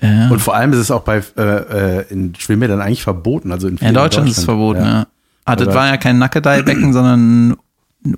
Ja. 0.02 0.28
Und 0.28 0.40
vor 0.40 0.56
allem 0.56 0.72
ist 0.72 0.80
es 0.80 0.90
auch 0.90 1.02
bei 1.02 1.22
äh, 1.38 2.00
äh, 2.00 2.04
in 2.10 2.34
Schwimmbädern 2.36 2.80
eigentlich 2.80 3.02
verboten. 3.02 3.52
Also 3.52 3.68
in, 3.68 3.76
Ja, 3.76 3.88
in 3.88 3.94
Deutschland 3.94 4.28
ist 4.28 4.38
es 4.38 4.44
verboten, 4.44 4.84
ja. 4.84 5.06
Ah, 5.44 5.54
das 5.54 5.72
war 5.72 5.86
ja 5.86 5.96
kein 5.96 6.18
Nackedei-Becken, 6.18 6.92
sondern 6.92 7.50
ein 7.50 7.56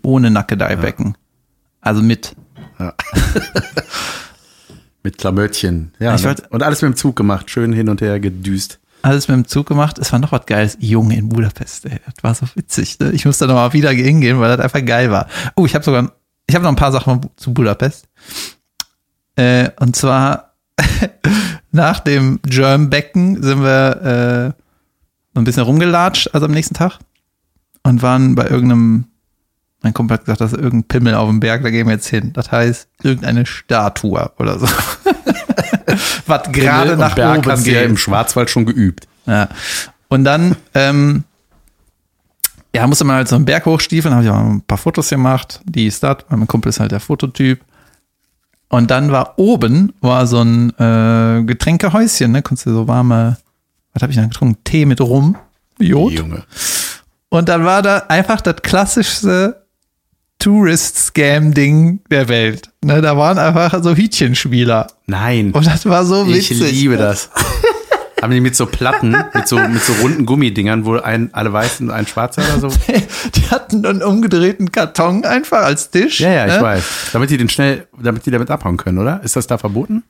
ohne 0.02 0.30
Nackedei-Becken. 0.30 1.16
Also 1.80 2.02
mit. 2.02 2.36
Mit 5.02 5.16
Klamöttchen. 5.18 5.92
Ja, 6.00 6.14
ne? 6.14 6.22
wollt- 6.24 6.50
und 6.50 6.62
alles 6.62 6.82
mit 6.82 6.92
dem 6.92 6.96
Zug 6.96 7.16
gemacht, 7.16 7.50
schön 7.50 7.72
hin 7.72 7.88
und 7.88 8.00
her 8.00 8.20
gedüst. 8.20 8.80
Alles 9.02 9.28
mit 9.28 9.36
dem 9.36 9.46
Zug 9.46 9.66
gemacht. 9.66 9.98
Es 9.98 10.12
war 10.12 10.18
noch 10.18 10.32
was 10.32 10.44
Geiles. 10.46 10.76
Junge 10.80 11.16
in 11.16 11.28
Budapest, 11.28 11.86
ey. 11.86 12.00
Das 12.04 12.22
war 12.22 12.34
so 12.34 12.46
witzig. 12.56 12.98
Ne? 12.98 13.12
Ich 13.12 13.24
musste 13.24 13.46
noch 13.46 13.54
mal 13.54 13.72
wieder 13.72 13.90
hingehen, 13.90 14.40
weil 14.40 14.56
das 14.56 14.64
einfach 14.64 14.84
geil 14.84 15.10
war. 15.10 15.28
Oh, 15.54 15.66
ich 15.66 15.74
habe 15.74 15.84
sogar, 15.84 16.12
ich 16.46 16.54
habe 16.54 16.64
noch 16.64 16.72
ein 16.72 16.76
paar 16.76 16.92
Sachen 16.92 17.20
zu 17.36 17.54
Budapest. 17.54 18.08
Äh, 19.36 19.70
und 19.78 19.94
zwar 19.94 20.54
nach 21.70 22.00
dem 22.00 22.40
Germ-Becken 22.42 23.42
sind 23.42 23.62
wir 23.62 24.54
äh, 24.56 24.62
so 25.32 25.40
ein 25.40 25.44
bisschen 25.44 25.62
rumgelatscht, 25.62 26.34
also 26.34 26.46
am 26.46 26.52
nächsten 26.52 26.74
Tag. 26.74 26.98
Und 27.84 28.02
waren 28.02 28.34
bei 28.34 28.48
irgendeinem, 28.48 29.06
mein 29.82 29.94
Kumpel 29.94 30.16
hat 30.16 30.24
gesagt, 30.24 30.40
das 30.40 30.52
ist 30.52 30.58
irgendein 30.58 30.88
Pimmel 30.88 31.14
auf 31.14 31.28
dem 31.28 31.40
Berg, 31.40 31.62
da 31.62 31.70
gehen 31.70 31.86
wir 31.86 31.94
jetzt 31.94 32.08
hin. 32.08 32.32
Das 32.32 32.50
heißt, 32.50 32.88
irgendeine 33.02 33.46
Statue 33.46 34.32
oder 34.38 34.58
so. 34.58 34.66
was 36.26 36.52
gerade 36.52 36.96
nach 36.96 37.14
Berg 37.14 37.38
oben 37.38 37.52
hast 37.52 37.66
du 37.66 37.70
ja 37.70 37.80
geht. 37.80 37.90
im 37.90 37.96
Schwarzwald 37.96 38.50
schon 38.50 38.66
geübt. 38.66 39.06
Ja. 39.26 39.48
Und 40.08 40.24
dann, 40.24 40.56
ähm, 40.74 41.24
ja, 42.74 42.86
musste 42.86 43.04
man 43.04 43.16
halt 43.16 43.28
so 43.28 43.36
einen 43.36 43.44
Berg 43.44 43.66
hochstiefeln, 43.66 44.14
habe 44.14 44.24
ich 44.24 44.30
auch 44.30 44.36
ein 44.36 44.62
paar 44.62 44.78
Fotos 44.78 45.08
gemacht, 45.10 45.60
die 45.64 45.86
ist 45.86 46.02
das, 46.02 46.18
mein 46.28 46.46
Kumpel 46.46 46.70
ist 46.70 46.80
halt 46.80 46.92
der 46.92 47.00
Fototyp. 47.00 47.60
Und 48.68 48.90
dann 48.90 49.12
war 49.12 49.38
oben, 49.38 49.94
war 50.00 50.26
so 50.26 50.42
ein 50.42 50.70
äh, 50.78 51.42
Getränkehäuschen, 51.44 52.32
ne, 52.32 52.42
konntest 52.42 52.66
du 52.66 52.72
so 52.72 52.88
warme, 52.88 53.38
was 53.94 54.02
habe 54.02 54.12
ich 54.12 54.16
dann 54.16 54.28
getrunken? 54.28 54.58
Tee 54.64 54.84
mit 54.84 55.00
Rum, 55.00 55.36
Jod. 55.78 56.12
Junge. 56.12 56.44
Und 57.30 57.48
dann 57.48 57.64
war 57.64 57.82
da 57.82 57.98
einfach 58.08 58.40
das 58.40 58.56
klassischste 58.56 59.67
Tourist-Scam-Ding 60.38 62.00
der 62.10 62.28
Welt. 62.28 62.70
Ne, 62.84 63.00
da 63.00 63.16
waren 63.16 63.38
einfach 63.38 63.82
so 63.82 63.94
Hütchenspieler. 63.94 64.86
Nein. 65.06 65.52
Und 65.52 65.66
das 65.66 65.86
war 65.86 66.04
so 66.04 66.24
ich 66.26 66.50
witzig. 66.50 66.72
liebe 66.72 66.96
das. 66.96 67.30
Haben 68.22 68.32
die 68.32 68.40
mit 68.40 68.56
so 68.56 68.66
Platten, 68.66 69.16
mit 69.32 69.46
so, 69.46 69.58
mit 69.58 69.82
so 69.82 69.92
runden 69.94 70.26
Gummidingern, 70.26 70.84
wo 70.84 70.96
ein, 70.96 71.30
alle 71.32 71.52
weiß 71.52 71.80
und 71.80 71.90
ein 71.90 72.06
schwarzer 72.06 72.42
oder 72.42 72.68
so? 72.68 72.76
Die 73.34 73.50
hatten 73.50 73.86
einen 73.86 74.02
umgedrehten 74.02 74.72
Karton 74.72 75.24
einfach 75.24 75.62
als 75.62 75.90
Tisch. 75.90 76.18
Ja, 76.18 76.32
ja, 76.32 76.46
ich 76.46 76.54
ne? 76.54 76.62
weiß. 76.62 76.84
Damit 77.12 77.30
die 77.30 77.36
den 77.36 77.48
schnell, 77.48 77.86
damit 78.00 78.26
die 78.26 78.32
damit 78.32 78.50
abhauen 78.50 78.76
können, 78.76 78.98
oder? 78.98 79.20
Ist 79.22 79.36
das 79.36 79.46
da 79.46 79.56
verboten? 79.56 80.02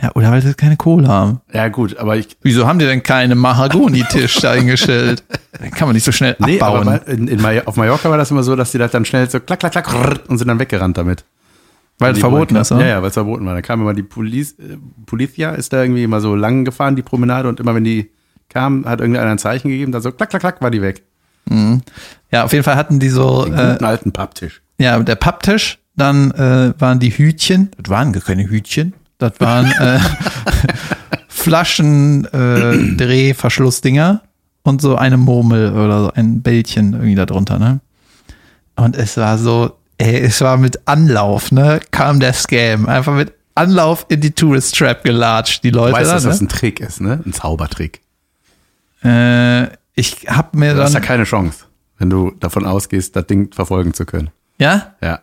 Ja, 0.00 0.10
oder 0.14 0.30
weil 0.30 0.40
sie 0.42 0.54
keine 0.54 0.76
Kohle 0.76 1.08
haben. 1.08 1.40
Ja, 1.52 1.68
gut, 1.68 1.96
aber 1.96 2.16
ich, 2.16 2.28
Wieso 2.42 2.66
haben 2.68 2.78
die 2.78 2.84
denn 2.86 3.02
keine 3.02 3.34
Mahagoni-Tisch 3.34 4.36
da 4.40 4.52
eingestellt? 4.52 5.24
Den 5.60 5.72
kann 5.72 5.88
man 5.88 5.94
nicht 5.94 6.04
so 6.04 6.12
schnell 6.12 6.36
nee, 6.38 6.60
aber 6.60 6.80
abbauen. 6.80 7.00
bei- 7.04 7.12
in, 7.12 7.26
in, 7.26 7.40
Mallor- 7.40 7.66
auf 7.66 7.76
Mallorca 7.76 8.08
war 8.08 8.16
das 8.16 8.30
immer 8.30 8.42
so, 8.44 8.54
dass 8.54 8.70
die 8.72 8.78
das 8.78 8.92
dann 8.92 9.04
schnell 9.04 9.28
so 9.28 9.40
klack, 9.40 9.58
klack, 9.60 9.72
klack 9.72 10.20
und 10.28 10.38
sind 10.38 10.46
dann 10.48 10.58
weggerannt 10.60 10.96
damit. 10.98 11.24
weil 11.98 12.12
es 12.12 12.20
verboten 12.20 12.54
ist, 12.54 12.70
oder? 12.70 12.82
Ja, 12.82 12.86
ja, 12.86 13.02
weil 13.02 13.08
es 13.08 13.14
verboten 13.14 13.44
war. 13.44 13.54
Da 13.54 13.62
kam 13.62 13.80
immer 13.80 13.92
die 13.94 14.04
Police, 14.04 14.52
äh, 14.60 14.76
Polizia 15.04 15.50
ist 15.50 15.72
da 15.72 15.82
irgendwie 15.82 16.04
immer 16.04 16.20
so 16.20 16.36
lang 16.36 16.64
gefahren, 16.64 16.94
die 16.94 17.02
Promenade, 17.02 17.48
und 17.48 17.58
immer 17.58 17.74
wenn 17.74 17.82
die 17.84 18.10
kam, 18.48 18.84
hat 18.84 19.00
irgendeiner 19.00 19.30
ein 19.32 19.38
Zeichen 19.38 19.68
gegeben, 19.68 19.90
dann 19.90 20.00
so 20.00 20.12
klack, 20.12 20.30
klack, 20.30 20.40
klack, 20.42 20.62
war 20.62 20.70
die 20.70 20.80
weg. 20.80 21.02
Ja, 22.30 22.44
auf 22.44 22.52
jeden 22.52 22.62
Fall 22.62 22.76
hatten 22.76 23.00
die 23.00 23.08
so, 23.08 23.46
Den 23.46 23.54
äh, 23.54 23.72
guten 23.72 23.84
alten 23.84 24.12
Papptisch. 24.12 24.60
ja, 24.78 24.98
der 25.00 25.14
Papptisch, 25.16 25.78
dann 25.96 26.30
äh, 26.32 26.72
waren 26.78 27.00
die 27.00 27.10
Hütchen, 27.10 27.70
das 27.82 27.90
waren 27.90 28.12
gar 28.12 28.22
keine 28.22 28.48
Hütchen, 28.48 28.92
das 29.18 29.32
waren 29.40 29.66
äh, 29.72 29.98
Flaschen, 31.28 32.24
äh, 32.26 32.94
Drehverschlussdinger 32.96 34.22
und 34.62 34.80
so 34.80 34.96
eine 34.96 35.16
Murmel 35.16 35.72
oder 35.72 36.04
so 36.04 36.12
ein 36.12 36.42
Bällchen 36.42 36.92
irgendwie 36.92 37.14
da 37.14 37.26
drunter, 37.26 37.58
ne? 37.58 37.80
Und 38.76 38.96
es 38.96 39.16
war 39.16 39.38
so, 39.38 39.76
ey, 39.98 40.18
es 40.20 40.40
war 40.40 40.56
mit 40.56 40.86
Anlauf, 40.86 41.50
ne? 41.52 41.80
Kam 41.90 42.20
der 42.20 42.32
Scam. 42.32 42.86
Einfach 42.88 43.14
mit 43.14 43.32
Anlauf 43.54 44.06
in 44.08 44.20
die 44.20 44.30
Tourist 44.30 44.76
Trap 44.76 45.02
gelatscht, 45.02 45.64
die 45.64 45.70
Leute. 45.70 45.90
Du 45.92 45.96
weißt, 45.98 46.10
da, 46.10 46.14
dass 46.14 46.22
das 46.24 46.40
ne? 46.40 46.46
ein 46.46 46.48
Trick 46.48 46.80
ist, 46.80 47.00
ne? 47.00 47.20
Ein 47.24 47.32
Zaubertrick. 47.32 48.00
äh, 49.02 49.64
ich 49.94 50.26
hab 50.28 50.54
mir 50.54 50.74
Du 50.74 50.82
hast 50.82 50.94
ja 50.94 51.00
dann. 51.00 51.08
keine 51.08 51.24
Chance, 51.24 51.64
wenn 51.98 52.08
du 52.08 52.30
davon 52.38 52.64
ausgehst, 52.64 53.16
das 53.16 53.26
Ding 53.26 53.52
verfolgen 53.52 53.94
zu 53.94 54.06
können. 54.06 54.30
Ja? 54.60 54.94
Ja. 55.02 55.20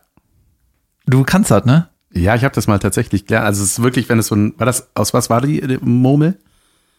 Du 1.06 1.24
kannst 1.24 1.50
das, 1.52 1.64
ne? 1.64 1.88
Ja, 2.15 2.36
ich 2.36 2.43
habe 2.43 2.55
das 2.55 2.67
mal 2.67 2.79
tatsächlich 2.79 3.25
gelernt. 3.25 3.45
Also 3.45 3.63
es 3.63 3.72
ist 3.72 3.84
wirklich, 3.84 4.07
wenn 4.10 4.19
es 4.19 4.27
so 4.27 4.36
ein, 4.36 4.53
war 4.57 4.65
das, 4.65 4.88
aus 4.95 5.13
was 5.13 5.29
war 5.29 5.41
die, 5.41 5.60
die 5.62 5.77
Murmel? 5.81 6.38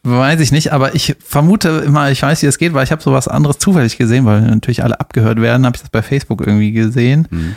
Weiß 0.03 0.41
ich 0.41 0.53
nicht, 0.53 0.73
aber 0.73 0.95
ich 0.95 1.17
vermute 1.19 1.69
immer, 1.85 2.11
ich 2.11 2.23
weiß, 2.23 2.43
wie 2.43 2.47
es 2.47 2.59
geht, 2.59 2.75
weil 2.75 2.85
ich 2.85 2.93
habe 2.93 3.03
sowas 3.03 3.27
anderes 3.27 3.59
zufällig 3.59 3.97
gesehen, 3.97 4.25
weil 4.25 4.43
natürlich 4.43 4.85
alle 4.85 5.01
abgehört 5.01 5.41
werden, 5.41 5.67
habe 5.67 5.75
ich 5.77 5.83
das 5.83 5.91
bei 5.91 6.03
Facebook 6.03 6.47
irgendwie 6.47 6.71
gesehen. 6.71 7.27
Mhm. 7.31 7.57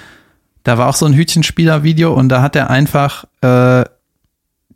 Da 0.63 0.77
war 0.77 0.87
auch 0.87 0.95
so 0.95 1.05
ein 1.05 1.13
Hütchenspieler-Video 1.13 2.13
und 2.13 2.29
da 2.29 2.41
hat 2.41 2.55
er 2.55 2.69
einfach 2.69 3.25
äh, 3.41 3.83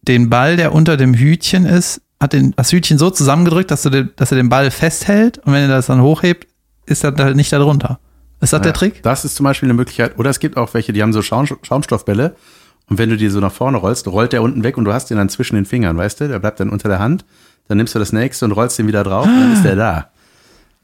den 0.03 0.29
Ball, 0.29 0.57
der 0.57 0.73
unter 0.73 0.97
dem 0.97 1.13
Hütchen 1.13 1.65
ist, 1.65 2.01
hat 2.19 2.33
den, 2.33 2.53
das 2.55 2.71
Hütchen 2.71 2.97
so 2.97 3.09
zusammengedrückt, 3.09 3.71
dass, 3.71 3.81
du 3.83 3.89
den, 3.89 4.11
dass 4.17 4.31
er 4.31 4.37
den 4.37 4.49
Ball 4.49 4.69
festhält 4.69 5.39
und 5.39 5.53
wenn 5.53 5.63
er 5.63 5.67
das 5.69 5.87
dann 5.87 6.01
hochhebt, 6.01 6.47
ist 6.85 7.03
er 7.03 7.15
halt 7.15 7.35
nicht 7.35 7.51
da 7.51 7.59
drunter. 7.59 7.99
Ist 8.39 8.53
das 8.53 8.61
der 8.61 8.71
Ja, 8.71 8.77
Trick? 8.77 9.01
Das 9.03 9.25
ist 9.25 9.35
zum 9.35 9.45
Beispiel 9.45 9.67
eine 9.67 9.73
Möglichkeit. 9.73 10.19
Oder 10.19 10.29
es 10.29 10.39
gibt 10.39 10.57
auch 10.57 10.73
welche, 10.73 10.91
die 10.91 11.01
haben 11.01 11.13
so 11.13 11.21
Schaum, 11.21 11.47
Schaumstoffbälle. 11.47 12.35
Und 12.89 12.97
wenn 12.97 13.09
du 13.09 13.17
die 13.17 13.29
so 13.29 13.39
nach 13.39 13.51
vorne 13.51 13.77
rollst, 13.77 14.07
rollt 14.07 14.33
der 14.33 14.41
unten 14.43 14.63
weg 14.63 14.77
und 14.77 14.85
du 14.85 14.93
hast 14.93 15.09
den 15.09 15.17
dann 15.17 15.29
zwischen 15.29 15.55
den 15.55 15.65
Fingern, 15.65 15.97
weißt 15.97 16.19
du? 16.21 16.27
Der 16.27 16.39
bleibt 16.39 16.59
dann 16.59 16.69
unter 16.69 16.89
der 16.89 16.99
Hand. 16.99 17.25
Dann 17.67 17.77
nimmst 17.77 17.95
du 17.95 17.99
das 17.99 18.11
nächste 18.11 18.45
und 18.45 18.51
rollst 18.51 18.77
den 18.77 18.87
wieder 18.87 19.03
drauf 19.03 19.25
und 19.25 19.39
dann 19.39 19.53
ist 19.53 19.63
der 19.63 19.75
da. 19.75 20.09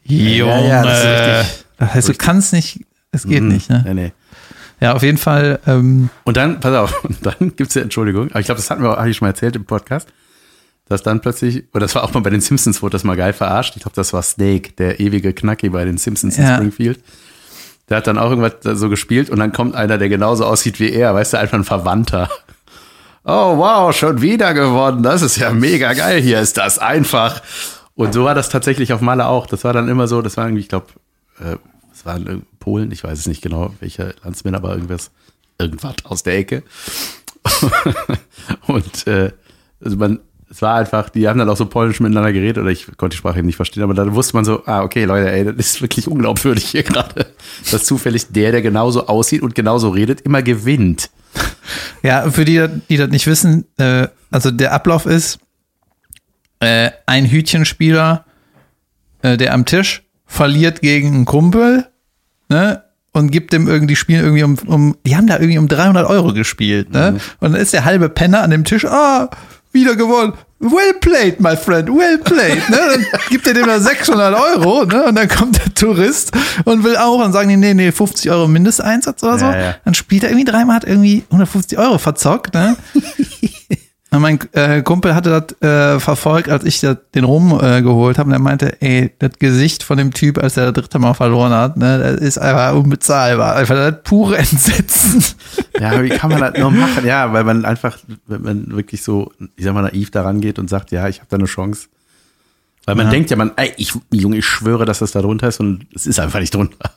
Junge. 0.04 0.68
ja, 0.68 0.84
das 0.84 1.00
ist 1.00 1.06
richtig- 1.06 1.66
das 1.78 1.94
heißt, 1.94 2.10
du 2.10 2.14
kannst 2.16 2.54
nicht, 2.54 2.86
es 3.12 3.24
geht 3.24 3.44
Mhm. 3.44 3.50
nicht, 3.50 3.70
ne? 3.70 3.84
Nee, 3.86 3.94
nee. 3.94 4.12
Ja, 4.82 4.94
auf 4.94 5.04
jeden 5.04 5.18
Fall, 5.18 5.60
ähm, 5.68 6.10
Und 6.24 6.38
dann, 6.38 6.60
pass 6.62 6.74
auf, 6.74 7.04
und 7.04 7.18
dann 7.26 7.54
gibt's 7.56 7.76
ja, 7.76 7.82
Entschuldigung, 7.82 8.30
aber 8.32 8.40
ich 8.40 8.46
glaube, 8.46 8.60
das 8.60 8.70
hatten 8.70 8.82
wir, 8.82 8.92
habe 8.92 9.10
ich 9.10 9.18
schon 9.18 9.26
mal 9.26 9.32
erzählt 9.32 9.56
im 9.58 9.66
Podcast, 9.66 10.08
dass 10.88 11.04
dann 11.04 11.20
plötzlich, 11.20 11.66
oder 11.74 11.82
das 11.82 11.96
war 11.96 12.04
auch 12.04 12.14
mal 12.14 12.22
bei 12.22 12.30
den 12.30 12.42
Simpsons, 12.42 12.82
wurde 12.82 12.94
das 12.94 13.04
mal 13.04 13.16
geil 13.18 13.34
verarscht. 13.34 13.76
Ich 13.76 13.82
glaube, 13.84 13.96
das 13.96 14.14
war 14.14 14.24
Snake, 14.24 14.72
der 14.78 15.00
ewige 15.02 15.34
Knacki 15.34 15.70
bei 15.70 15.84
den 15.86 15.98
Simpsons 15.98 16.38
in 16.38 16.46
Ja. 16.46 16.56
Springfield. 16.56 17.00
Der 17.90 17.98
hat 17.98 18.08
dann 18.08 18.18
auch 18.18 18.30
irgendwas 18.30 18.80
so 18.80 18.90
gespielt 18.90 19.30
und 19.30 19.40
dann 19.40 19.52
kommt 19.52 19.76
einer, 19.76 19.98
der 19.98 20.10
genauso 20.10 20.46
aussieht 20.46 20.80
wie 20.80 20.92
er, 20.92 21.14
weißt 21.16 21.34
du, 21.34 21.40
einfach 21.40 21.58
ein 21.58 21.64
Verwandter. 21.64 22.30
Oh, 23.26 23.58
wow, 23.58 23.96
schon 23.96 24.22
wieder 24.22 24.54
gewonnen. 24.54 25.04
Das 25.04 25.22
ist 25.22 25.38
ja 25.38 25.52
mega 25.52 25.94
geil. 25.94 26.22
Hier 26.22 26.40
ist 26.40 26.58
das 26.58 26.80
einfach. 26.80 27.42
Und 27.94 28.14
so 28.14 28.24
war 28.24 28.34
das 28.34 28.50
tatsächlich 28.50 28.94
auf 28.94 29.02
Malle 29.02 29.28
auch. 29.28 29.46
Das 29.46 29.64
war 29.64 29.74
dann 29.74 29.90
immer 29.90 30.08
so, 30.08 30.22
das 30.22 30.38
war 30.38 30.46
irgendwie, 30.46 30.62
ich 30.62 30.70
glaube, 30.70 30.88
äh, 31.40 31.58
waren 32.06 32.46
Polen, 32.60 32.92
ich 32.92 33.04
weiß 33.04 33.20
es 33.20 33.28
nicht 33.28 33.42
genau, 33.42 33.74
welcher 33.80 34.14
Landsmann, 34.24 34.56
aber 34.56 34.74
irgendwas, 34.74 35.12
irgendwas 35.58 35.96
aus 36.06 36.24
der 36.24 36.38
Ecke. 36.38 36.64
und 38.68 39.08
äh, 39.08 39.32
also 39.84 39.98
man, 39.98 40.20
es 40.52 40.62
war 40.62 40.76
einfach, 40.76 41.10
die 41.10 41.28
haben 41.28 41.38
dann 41.38 41.50
auch 41.50 41.58
so 41.58 41.66
polnisch 41.66 42.00
miteinander 42.00 42.34
geredet 42.34 42.58
oder 42.58 42.72
ich 42.72 42.88
konnte 42.98 43.14
die 43.14 43.18
Sprache 43.18 43.38
eben 43.38 43.46
nicht 43.46 43.56
verstehen, 43.56 43.84
aber 43.84 43.94
dann 43.94 44.16
wusste 44.16 44.36
man 44.36 44.46
so, 44.46 44.66
ah, 44.66 44.82
okay, 44.82 45.06
Leute, 45.06 45.32
ey, 45.32 45.46
das 45.46 45.56
ist 45.58 45.82
wirklich 45.82 46.08
unglaubwürdig 46.08 46.66
hier 46.66 46.84
gerade, 46.84 47.28
dass 47.72 47.84
zufällig 47.84 48.28
der, 48.32 48.52
der 48.52 48.62
genauso 48.62 49.08
aussieht 49.08 49.44
und 49.44 49.54
genauso 49.54 49.90
redet, 49.90 50.22
immer 50.22 50.42
gewinnt. 50.42 51.12
Ja, 52.02 52.30
für 52.32 52.46
die, 52.46 52.66
die 52.90 52.98
das 52.98 53.10
nicht 53.10 53.28
wissen, 53.28 53.66
äh, 53.78 54.08
also 54.32 54.50
der 54.50 54.74
Ablauf 54.74 55.06
ist, 55.06 55.40
äh, 56.60 56.92
ein 57.06 57.30
Hütchenspieler, 57.30 58.26
äh, 59.22 59.38
der 59.38 59.54
am 59.54 59.66
Tisch 59.66 60.04
verliert 60.26 60.82
gegen 60.82 61.14
einen 61.14 61.26
Kumpel, 61.26 61.88
ne? 62.50 62.84
Und 63.12 63.32
gibt 63.32 63.54
dem 63.54 63.68
irgendwie, 63.68 63.88
die 63.88 63.96
spielen 63.96 64.24
irgendwie 64.24 64.44
um, 64.44 64.58
um, 64.68 64.98
die 65.06 65.16
haben 65.16 65.26
da 65.26 65.40
irgendwie 65.40 65.58
um 65.58 65.68
300 65.68 66.08
Euro 66.08 66.32
gespielt, 66.34 66.92
ne? 66.92 67.20
Und 67.40 67.54
dann 67.54 67.62
ist 67.62 67.74
der 67.74 67.86
halbe 67.86 68.08
Penner 68.08 68.44
an 68.44 68.52
dem 68.52 68.66
Tisch, 68.66 68.86
ah, 68.86 69.30
wieder 69.72 69.96
gewonnen. 69.96 70.34
Well 70.62 70.94
played, 71.00 71.40
my 71.40 71.56
friend, 71.56 71.88
well 71.88 72.18
played. 72.18 72.70
Ne? 72.70 72.78
Dann 72.78 73.06
gibt 73.30 73.48
er 73.48 73.54
dem 73.54 73.66
da 73.66 73.80
600 73.80 74.38
Euro, 74.38 74.84
ne? 74.84 75.06
Und 75.06 75.16
dann 75.16 75.30
kommt 75.30 75.58
der 75.58 75.74
Tourist 75.74 76.34
und 76.66 76.84
will 76.84 76.98
auch 76.98 77.24
und 77.24 77.32
sagen 77.32 77.48
die, 77.48 77.56
nee, 77.56 77.74
nee, 77.74 77.94
50 77.94 78.30
Euro 78.30 78.46
Mindesteinsatz 78.48 79.24
oder 79.24 79.40
so. 79.40 79.46
Ja, 79.46 79.58
ja. 79.58 79.76
Dann 79.86 79.94
spielt 79.94 80.24
er 80.24 80.32
irgendwie 80.32 80.52
dreimal, 80.52 80.76
hat 80.76 80.84
irgendwie 80.84 81.24
150 81.30 81.78
Euro 81.78 81.98
verzockt, 81.98 82.54
ne? 82.54 82.76
Mein 84.12 84.40
äh, 84.54 84.82
Kumpel 84.82 85.14
hatte 85.14 85.30
das 85.30 85.62
äh, 85.62 86.00
verfolgt, 86.00 86.50
als 86.50 86.64
ich 86.64 86.80
dat, 86.80 87.14
den 87.14 87.26
Rum 87.26 87.60
äh, 87.62 87.84
geholt 87.84 88.18
habe. 88.18 88.28
Und 88.30 88.34
er 88.34 88.40
meinte, 88.40 88.82
ey, 88.82 89.12
das 89.20 89.34
Gesicht 89.38 89.84
von 89.84 89.98
dem 90.00 90.14
Typ, 90.14 90.40
als 90.40 90.58
er 90.58 90.72
das 90.72 90.82
dritte 90.82 90.98
Mal 90.98 91.14
verloren 91.14 91.52
hat, 91.54 91.78
ne, 91.78 92.00
das 92.00 92.16
ist 92.20 92.38
einfach 92.40 92.74
unbezahlbar. 92.74 93.56
Einfach 93.56 93.76
das 93.76 93.96
pure 94.04 94.38
Entsetzen. 94.40 95.24
Ja, 95.80 96.02
wie 96.02 96.10
kann 96.10 96.32
man 96.32 96.40
das 96.42 96.58
nur 96.60 96.72
machen? 96.72 97.06
Ja, 97.06 97.32
weil 97.34 97.44
man 97.44 97.66
einfach, 97.66 98.00
wenn 98.26 98.42
man 98.42 98.72
wirklich 98.72 99.04
so, 99.04 99.32
ich 99.56 99.64
sag 99.64 99.76
mal, 99.76 99.84
naiv 99.84 100.10
daran 100.10 100.42
geht 100.42 100.58
und 100.58 100.72
sagt, 100.72 100.90
ja, 100.90 101.08
ich 101.08 101.20
habe 101.20 101.28
da 101.30 101.38
eine 101.38 101.46
Chance. 101.46 101.88
Weil 102.86 102.96
man 102.96 103.06
Ja. 103.06 103.12
denkt 103.12 103.30
ja, 103.30 103.38
man, 103.38 103.52
ey, 103.58 103.74
ich, 103.78 103.94
Junge, 104.12 104.38
ich 104.38 104.46
schwöre, 104.48 104.86
dass 104.86 105.00
das 105.00 105.12
da 105.12 105.22
drunter 105.22 105.50
ist 105.50 105.60
und 105.60 105.86
es 105.94 106.08
ist 106.08 106.20
einfach 106.20 106.40
nicht 106.40 106.56
drunter. 106.56 106.92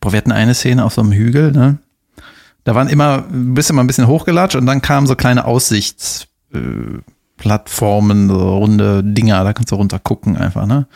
Boah, 0.00 0.12
wir 0.12 0.18
hatten 0.18 0.32
eine 0.32 0.52
Szene 0.52 0.84
auf 0.84 0.92
so 0.92 1.00
einem 1.00 1.12
Hügel, 1.12 1.52
ne? 1.52 1.78
Da 2.64 2.74
waren 2.74 2.88
immer, 2.88 3.24
bist 3.30 3.70
immer 3.70 3.82
ein 3.82 3.86
bisschen 3.86 4.06
hochgelatscht 4.06 4.56
und 4.56 4.66
dann 4.66 4.82
kamen 4.82 5.06
so 5.06 5.14
kleine 5.16 5.44
Aussichtsplattformen, 5.44 6.98
äh, 6.98 7.12
Plattformen, 7.36 8.28
so 8.28 8.58
runde 8.58 9.02
Dinger, 9.02 9.42
da 9.44 9.52
kannst 9.52 9.72
du 9.72 9.76
runter 9.76 9.98
gucken 9.98 10.36
einfach, 10.36 10.66
ne? 10.66 10.86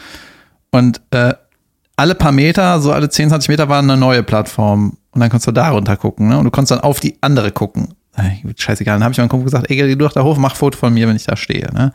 Und 0.71 1.01
äh, 1.11 1.35
alle 1.97 2.15
paar 2.15 2.33
Meter, 2.33 2.81
so 2.81 2.93
alle 2.93 3.09
10, 3.09 3.31
20 3.31 3.49
Meter 3.49 3.69
war 3.69 3.79
eine 3.79 3.97
neue 3.97 4.23
Plattform 4.23 4.99
und 5.13 5.21
dann 5.21 5.31
konntest 5.31 5.47
du 5.47 5.53
da 5.53 5.71
runter 5.71 5.97
gucken, 5.97 6.29
ne? 6.29 6.39
Und 6.39 6.45
du 6.45 6.51
konntest 6.51 6.73
dann 6.73 6.81
auf 6.81 7.01
die 7.01 7.17
andere 7.23 7.51
gucken. 7.51 7.95
Gut, 8.43 8.61
Scheißegal, 8.61 8.97
dann 8.97 9.05
habe 9.05 9.13
ich 9.13 9.19
meinem 9.19 9.29
Kumpel 9.29 9.45
gesagt, 9.45 9.71
ey, 9.71 9.77
geh 9.77 9.89
du 9.89 9.97
doch 9.97 10.13
da 10.13 10.23
hoch, 10.23 10.37
mach 10.37 10.55
Foto 10.57 10.79
von 10.79 10.93
mir, 10.95 11.09
wenn 11.09 11.17
ich 11.17 11.25
da 11.25 11.37
stehe, 11.37 11.73
ne? 11.73 11.93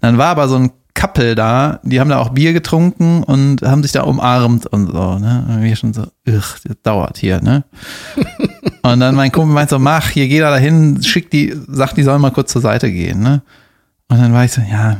Dann 0.00 0.18
war 0.18 0.28
aber 0.28 0.48
so 0.48 0.56
ein 0.56 0.70
Couple 0.96 1.34
da, 1.34 1.78
die 1.84 2.00
haben 2.00 2.08
da 2.08 2.18
auch 2.18 2.30
Bier 2.30 2.52
getrunken 2.52 3.22
und 3.22 3.62
haben 3.62 3.82
sich 3.82 3.92
da 3.92 4.02
umarmt 4.02 4.66
und 4.66 4.86
so, 4.86 5.18
ne? 5.18 5.46
Und 5.48 5.62
wir 5.62 5.76
schon 5.76 5.92
so, 5.92 6.02
ugh, 6.26 6.42
das 6.64 6.76
dauert 6.82 7.18
hier, 7.18 7.40
ne? 7.40 7.64
und 8.82 9.00
dann 9.00 9.14
mein 9.14 9.30
Kumpel 9.30 9.54
meint 9.54 9.70
so, 9.70 9.78
mach, 9.78 10.08
hier 10.08 10.26
geh 10.26 10.40
da 10.40 10.50
dahin, 10.50 11.02
schick 11.02 11.30
die, 11.30 11.54
sag, 11.68 11.94
die 11.94 12.02
sollen 12.02 12.22
mal 12.22 12.30
kurz 12.30 12.50
zur 12.50 12.62
Seite 12.62 12.90
gehen, 12.90 13.20
ne? 13.20 13.42
Und 14.08 14.18
dann 14.18 14.32
war 14.32 14.44
ich 14.44 14.52
so, 14.52 14.62
ja, 14.62 14.96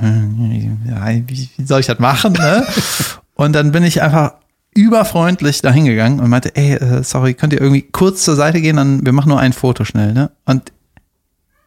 wie, 1.27 1.49
soll 1.65 1.81
ich 1.81 1.87
das 1.87 1.99
machen, 1.99 2.35
ne? 2.35 2.65
Und 3.35 3.53
dann 3.53 3.73
bin 3.73 3.83
ich 3.83 4.03
einfach 4.03 4.35
überfreundlich 4.75 5.63
da 5.63 5.71
hingegangen 5.71 6.21
und 6.21 6.29
meinte, 6.29 6.55
ey, 6.55 6.75
äh, 6.75 7.03
sorry, 7.03 7.35
könnt 7.35 7.53
ihr 7.53 7.61
irgendwie 7.61 7.83
kurz 7.83 8.25
zur 8.25 8.37
Seite 8.37 8.61
gehen, 8.61 8.77
dann 8.77 9.05
wir 9.05 9.13
machen 9.13 9.29
nur 9.29 9.41
ein 9.41 9.53
Foto 9.53 9.85
schnell, 9.85 10.13
ne? 10.13 10.31
Und 10.45 10.73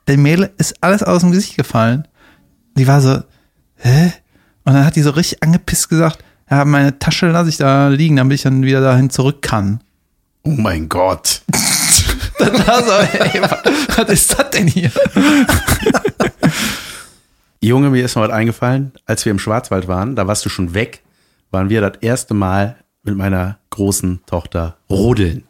dem 0.08 0.24
Mädel 0.24 0.52
ist 0.58 0.76
alles 0.82 1.04
aus 1.04 1.22
dem 1.22 1.32
Gesicht 1.32 1.58
gefallen. 1.58 2.08
Die 2.76 2.88
war 2.88 3.02
so, 3.02 3.20
hä? 3.80 4.14
Und 4.66 4.74
dann 4.74 4.86
hat 4.86 4.96
die 4.96 5.02
so 5.02 5.12
richtig 5.12 5.44
angepisst 5.44 5.90
gesagt, 5.90 6.24
ja, 6.50 6.66
meine 6.66 6.98
Tasche 7.00 7.28
lasse 7.28 7.50
ich 7.50 7.58
da 7.58 7.90
liegen, 7.90 8.16
damit 8.16 8.36
ich 8.36 8.42
dann 8.42 8.64
wieder 8.64 8.82
dahin 8.82 9.10
zurück 9.10 9.42
kann. 9.42 9.82
Oh 10.44 10.50
mein 10.50 10.90
Gott. 10.90 11.42
Dann 12.40 12.66
war 12.66 12.82
so, 12.82 12.92
ey, 12.92 13.42
was 13.42 14.10
ist 14.10 14.40
das 14.40 14.50
denn 14.52 14.68
hier? 14.68 14.90
Junge, 17.62 17.90
mir 17.90 18.06
ist 18.06 18.16
noch 18.16 18.24
was 18.24 18.32
eingefallen, 18.32 18.94
als 19.06 19.26
wir 19.26 19.32
im 19.32 19.40
Schwarzwald 19.40 19.90
waren, 19.90 20.16
da 20.16 20.28
warst 20.28 20.46
du 20.46 20.50
schon 20.50 20.74
weg, 20.74 21.04
waren 21.52 21.70
wir 21.70 21.82
das 21.82 21.98
erste 22.00 22.34
Mal 22.34 22.78
mit 23.04 23.18
meiner 23.18 23.60
großen 23.72 24.22
Tochter 24.26 24.78
rodeln. 24.90 25.44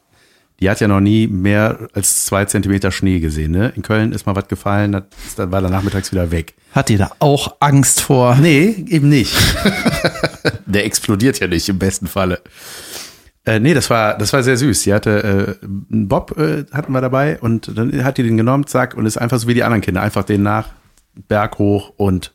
Die 0.59 0.69
hat 0.69 0.81
ja 0.81 0.87
noch 0.87 0.99
nie 0.99 1.27
mehr 1.27 1.87
als 1.93 2.25
zwei 2.25 2.45
Zentimeter 2.45 2.91
Schnee 2.91 3.19
gesehen. 3.19 3.51
Ne? 3.51 3.71
In 3.75 3.81
Köln 3.81 4.11
ist 4.11 4.25
mal 4.25 4.35
was 4.35 4.47
gefallen, 4.47 4.91
das, 4.91 5.03
dann 5.37 5.51
war 5.51 5.61
der 5.61 5.69
nachmittags 5.69 6.11
wieder 6.11 6.31
weg. 6.31 6.53
Hat 6.73 6.89
die 6.89 6.97
da 6.97 7.11
auch 7.19 7.55
Angst 7.59 8.01
vor? 8.01 8.35
Nee, 8.35 8.85
eben 8.87 9.09
nicht. 9.09 9.35
Der 10.65 10.85
explodiert 10.85 11.39
ja 11.39 11.47
nicht 11.47 11.67
im 11.67 11.79
besten 11.79 12.07
Falle. 12.07 12.41
Äh, 13.45 13.59
nee, 13.59 13.73
das 13.73 13.89
war, 13.89 14.17
das 14.17 14.33
war 14.33 14.43
sehr 14.43 14.57
süß. 14.57 14.83
Sie 14.83 14.93
hatte 14.93 15.57
äh, 15.61 15.65
einen 15.91 16.07
Bob 16.07 16.37
äh, 16.37 16.65
hatten 16.71 16.91
wir 16.91 17.01
dabei 17.01 17.39
und 17.39 17.75
dann 17.75 18.03
hat 18.03 18.17
die 18.17 18.23
den 18.23 18.37
genommen, 18.37 18.67
zack, 18.67 18.95
und 18.95 19.05
ist 19.05 19.17
einfach 19.17 19.39
so 19.39 19.47
wie 19.47 19.55
die 19.55 19.63
anderen 19.63 19.81
Kinder, 19.81 20.01
einfach 20.01 20.23
den 20.23 20.43
nach, 20.43 20.69
Berg 21.27 21.57
hoch 21.57 21.93
und 21.97 22.33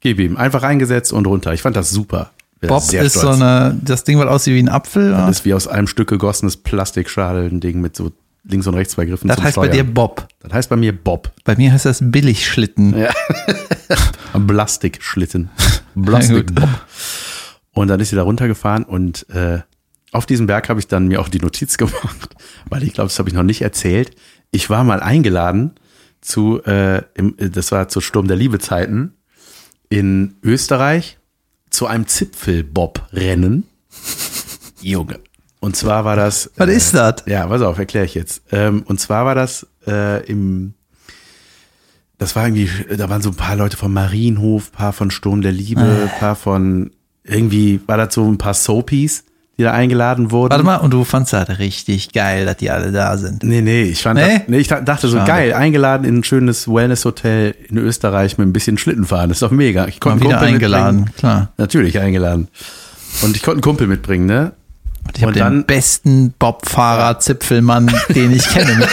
gib 0.00 0.18
ihm. 0.18 0.36
Einfach 0.36 0.62
reingesetzt 0.62 1.12
und 1.12 1.26
runter. 1.26 1.52
Ich 1.52 1.62
fand 1.62 1.76
das 1.76 1.90
super. 1.90 2.30
Bob 2.68 2.82
ist 2.82 2.88
stolz. 2.90 3.12
so 3.14 3.28
eine, 3.28 3.78
das 3.82 4.04
Ding, 4.04 4.18
was 4.18 4.26
aussieht 4.28 4.54
wie 4.54 4.62
ein 4.62 4.68
Apfel. 4.68 5.10
Das 5.10 5.20
oder? 5.20 5.30
ist 5.30 5.44
wie 5.44 5.54
aus 5.54 5.68
einem 5.68 5.86
Stück 5.86 6.08
gegossenes 6.08 6.56
Plastikschadel, 6.56 7.50
ein 7.50 7.60
Ding 7.60 7.80
mit 7.80 7.96
so 7.96 8.12
links 8.44 8.66
und 8.66 8.74
rechts 8.74 8.94
zwei 8.94 9.04
Griffen 9.06 9.28
Das 9.28 9.38
heißt 9.38 9.56
bei 9.56 9.66
Steuern. 9.68 9.86
dir 9.86 9.94
Bob. 9.94 10.28
Das 10.40 10.52
heißt 10.52 10.68
bei 10.68 10.76
mir 10.76 10.92
Bob. 10.92 11.32
Bei 11.44 11.56
mir 11.56 11.72
heißt 11.72 11.84
das 11.86 12.00
Billigschlitten. 12.02 12.96
Ja. 12.98 13.10
Plastikschlitten. 14.46 15.50
Ja, 15.94 16.02
Plastik 16.04 16.46
gut. 16.46 16.54
Bob. 16.54 16.68
Und 17.74 17.88
dann 17.88 18.00
ist 18.00 18.08
sie 18.08 18.16
da 18.16 18.22
runtergefahren 18.22 18.82
und 18.84 19.28
äh, 19.28 19.60
auf 20.10 20.24
diesem 20.24 20.46
Berg 20.46 20.70
habe 20.70 20.80
ich 20.80 20.88
dann 20.88 21.08
mir 21.08 21.20
auch 21.20 21.28
die 21.28 21.38
Notiz 21.38 21.76
gemacht, 21.78 22.34
weil 22.70 22.82
ich 22.82 22.94
glaube, 22.94 23.08
das 23.08 23.18
habe 23.18 23.28
ich 23.28 23.34
noch 23.34 23.42
nicht 23.42 23.60
erzählt. 23.60 24.16
Ich 24.50 24.70
war 24.70 24.84
mal 24.84 25.00
eingeladen 25.00 25.72
zu, 26.22 26.62
äh, 26.64 27.02
im, 27.12 27.34
das 27.36 27.72
war 27.72 27.88
zu 27.88 28.00
Sturm 28.00 28.26
der 28.26 28.38
Liebezeiten 28.38 29.12
in 29.90 30.36
Österreich 30.42 31.18
zu 31.72 31.86
einem 31.86 32.06
Zipfelbob-Rennen. 32.06 33.64
Junge. 34.80 35.20
Und 35.60 35.76
zwar 35.76 36.04
war 36.04 36.16
das. 36.16 36.50
Was 36.56 36.68
ist 36.68 36.94
das? 36.94 37.22
Ja, 37.26 37.46
pass 37.46 37.62
auf, 37.62 37.78
erkläre 37.78 38.04
ich 38.04 38.14
jetzt. 38.14 38.42
Ähm, 38.50 38.82
und 38.86 39.00
zwar 39.00 39.24
war 39.24 39.34
das 39.34 39.66
äh, 39.86 40.24
im, 40.26 40.74
das 42.18 42.36
war 42.36 42.46
irgendwie, 42.46 42.68
da 42.96 43.08
waren 43.08 43.22
so 43.22 43.30
ein 43.30 43.36
paar 43.36 43.56
Leute 43.56 43.76
vom 43.76 43.92
Marienhof, 43.92 44.72
paar 44.72 44.92
von 44.92 45.10
Sturm 45.10 45.42
der 45.42 45.52
Liebe, 45.52 46.08
paar 46.18 46.36
von, 46.36 46.90
irgendwie 47.24 47.80
war 47.86 47.96
das 47.96 48.14
so 48.14 48.28
ein 48.28 48.38
paar 48.38 48.54
Soapies, 48.54 49.24
die 49.58 49.64
da 49.64 49.72
eingeladen 49.72 50.30
wurden. 50.30 50.50
Warte 50.50 50.64
mal, 50.64 50.76
und 50.76 50.92
du 50.92 51.04
fandst 51.04 51.32
das 51.32 51.58
richtig 51.58 52.12
geil, 52.12 52.46
dass 52.46 52.56
die 52.56 52.70
alle 52.70 52.90
da 52.90 53.16
sind. 53.18 53.42
Nee, 53.42 53.60
nee, 53.60 53.82
ich 53.82 54.02
fand, 54.02 54.18
Nee? 54.18 54.38
Das, 54.38 54.48
nee, 54.48 54.58
ich 54.58 54.68
dachte 54.68 55.08
so 55.08 55.16
Schade. 55.18 55.30
geil, 55.30 55.52
eingeladen 55.54 56.04
in 56.06 56.18
ein 56.18 56.24
schönes 56.24 56.66
Wellness-Hotel 56.68 57.54
in 57.68 57.76
Österreich 57.76 58.38
mit 58.38 58.48
ein 58.48 58.52
bisschen 58.52 58.78
Schlitten 58.78 59.04
fahren, 59.04 59.28
das 59.28 59.36
ist 59.36 59.42
doch 59.42 59.50
mega. 59.50 59.86
Ich 59.86 60.00
konnte 60.00 60.20
einen 60.22 60.30
wieder 60.30 60.38
Kumpel 60.38 60.54
eingeladen, 60.54 60.96
mitbringen. 60.96 61.16
klar. 61.18 61.52
Natürlich 61.58 61.98
eingeladen. 61.98 62.48
Und 63.22 63.36
ich 63.36 63.42
konnte 63.42 63.56
einen 63.56 63.62
Kumpel 63.62 63.86
mitbringen, 63.88 64.24
ne? 64.26 64.52
Und 65.06 65.18
ich 65.18 65.22
habe 65.24 65.32
den 65.32 65.66
besten 65.66 66.32
Bobfahrer 66.38 67.18
Zipfelmann, 67.18 67.92
den 68.14 68.32
ich 68.32 68.48
kenne, 68.48 68.74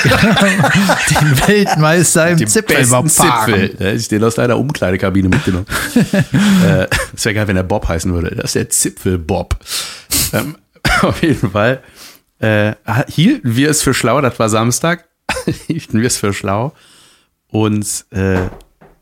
den 1.09 1.47
Weltmeister 1.47 2.29
im 2.29 2.47
Zipfelbobfahren. 2.47 3.69
Zipfel. 3.69 3.95
Ich 3.95 4.07
den 4.07 4.23
aus 4.23 4.35
deiner 4.35 4.57
Umkleidekabine 4.57 5.29
mitgenommen. 5.29 5.67
äh, 5.95 6.87
das 7.11 7.25
wäre 7.25 7.35
geil, 7.35 7.47
wenn 7.47 7.55
der 7.55 7.63
Bob 7.63 7.87
heißen 7.87 8.11
würde. 8.13 8.35
Das 8.35 8.45
ist 8.45 8.55
der 8.55 8.69
Zipfel-Bob. 8.69 9.57
ähm, 10.33 10.55
auf 11.01 11.21
jeden 11.21 11.51
Fall 11.51 11.81
äh, 12.39 12.73
hielten 13.07 13.55
wir 13.55 13.69
es 13.69 13.81
für 13.81 13.93
schlau, 13.93 14.21
das 14.21 14.39
war 14.39 14.49
Samstag, 14.49 15.05
hielten 15.67 15.99
wir 15.99 16.07
es 16.07 16.17
für 16.17 16.33
schlau, 16.33 16.73
uns 17.49 18.07
äh, 18.11 18.47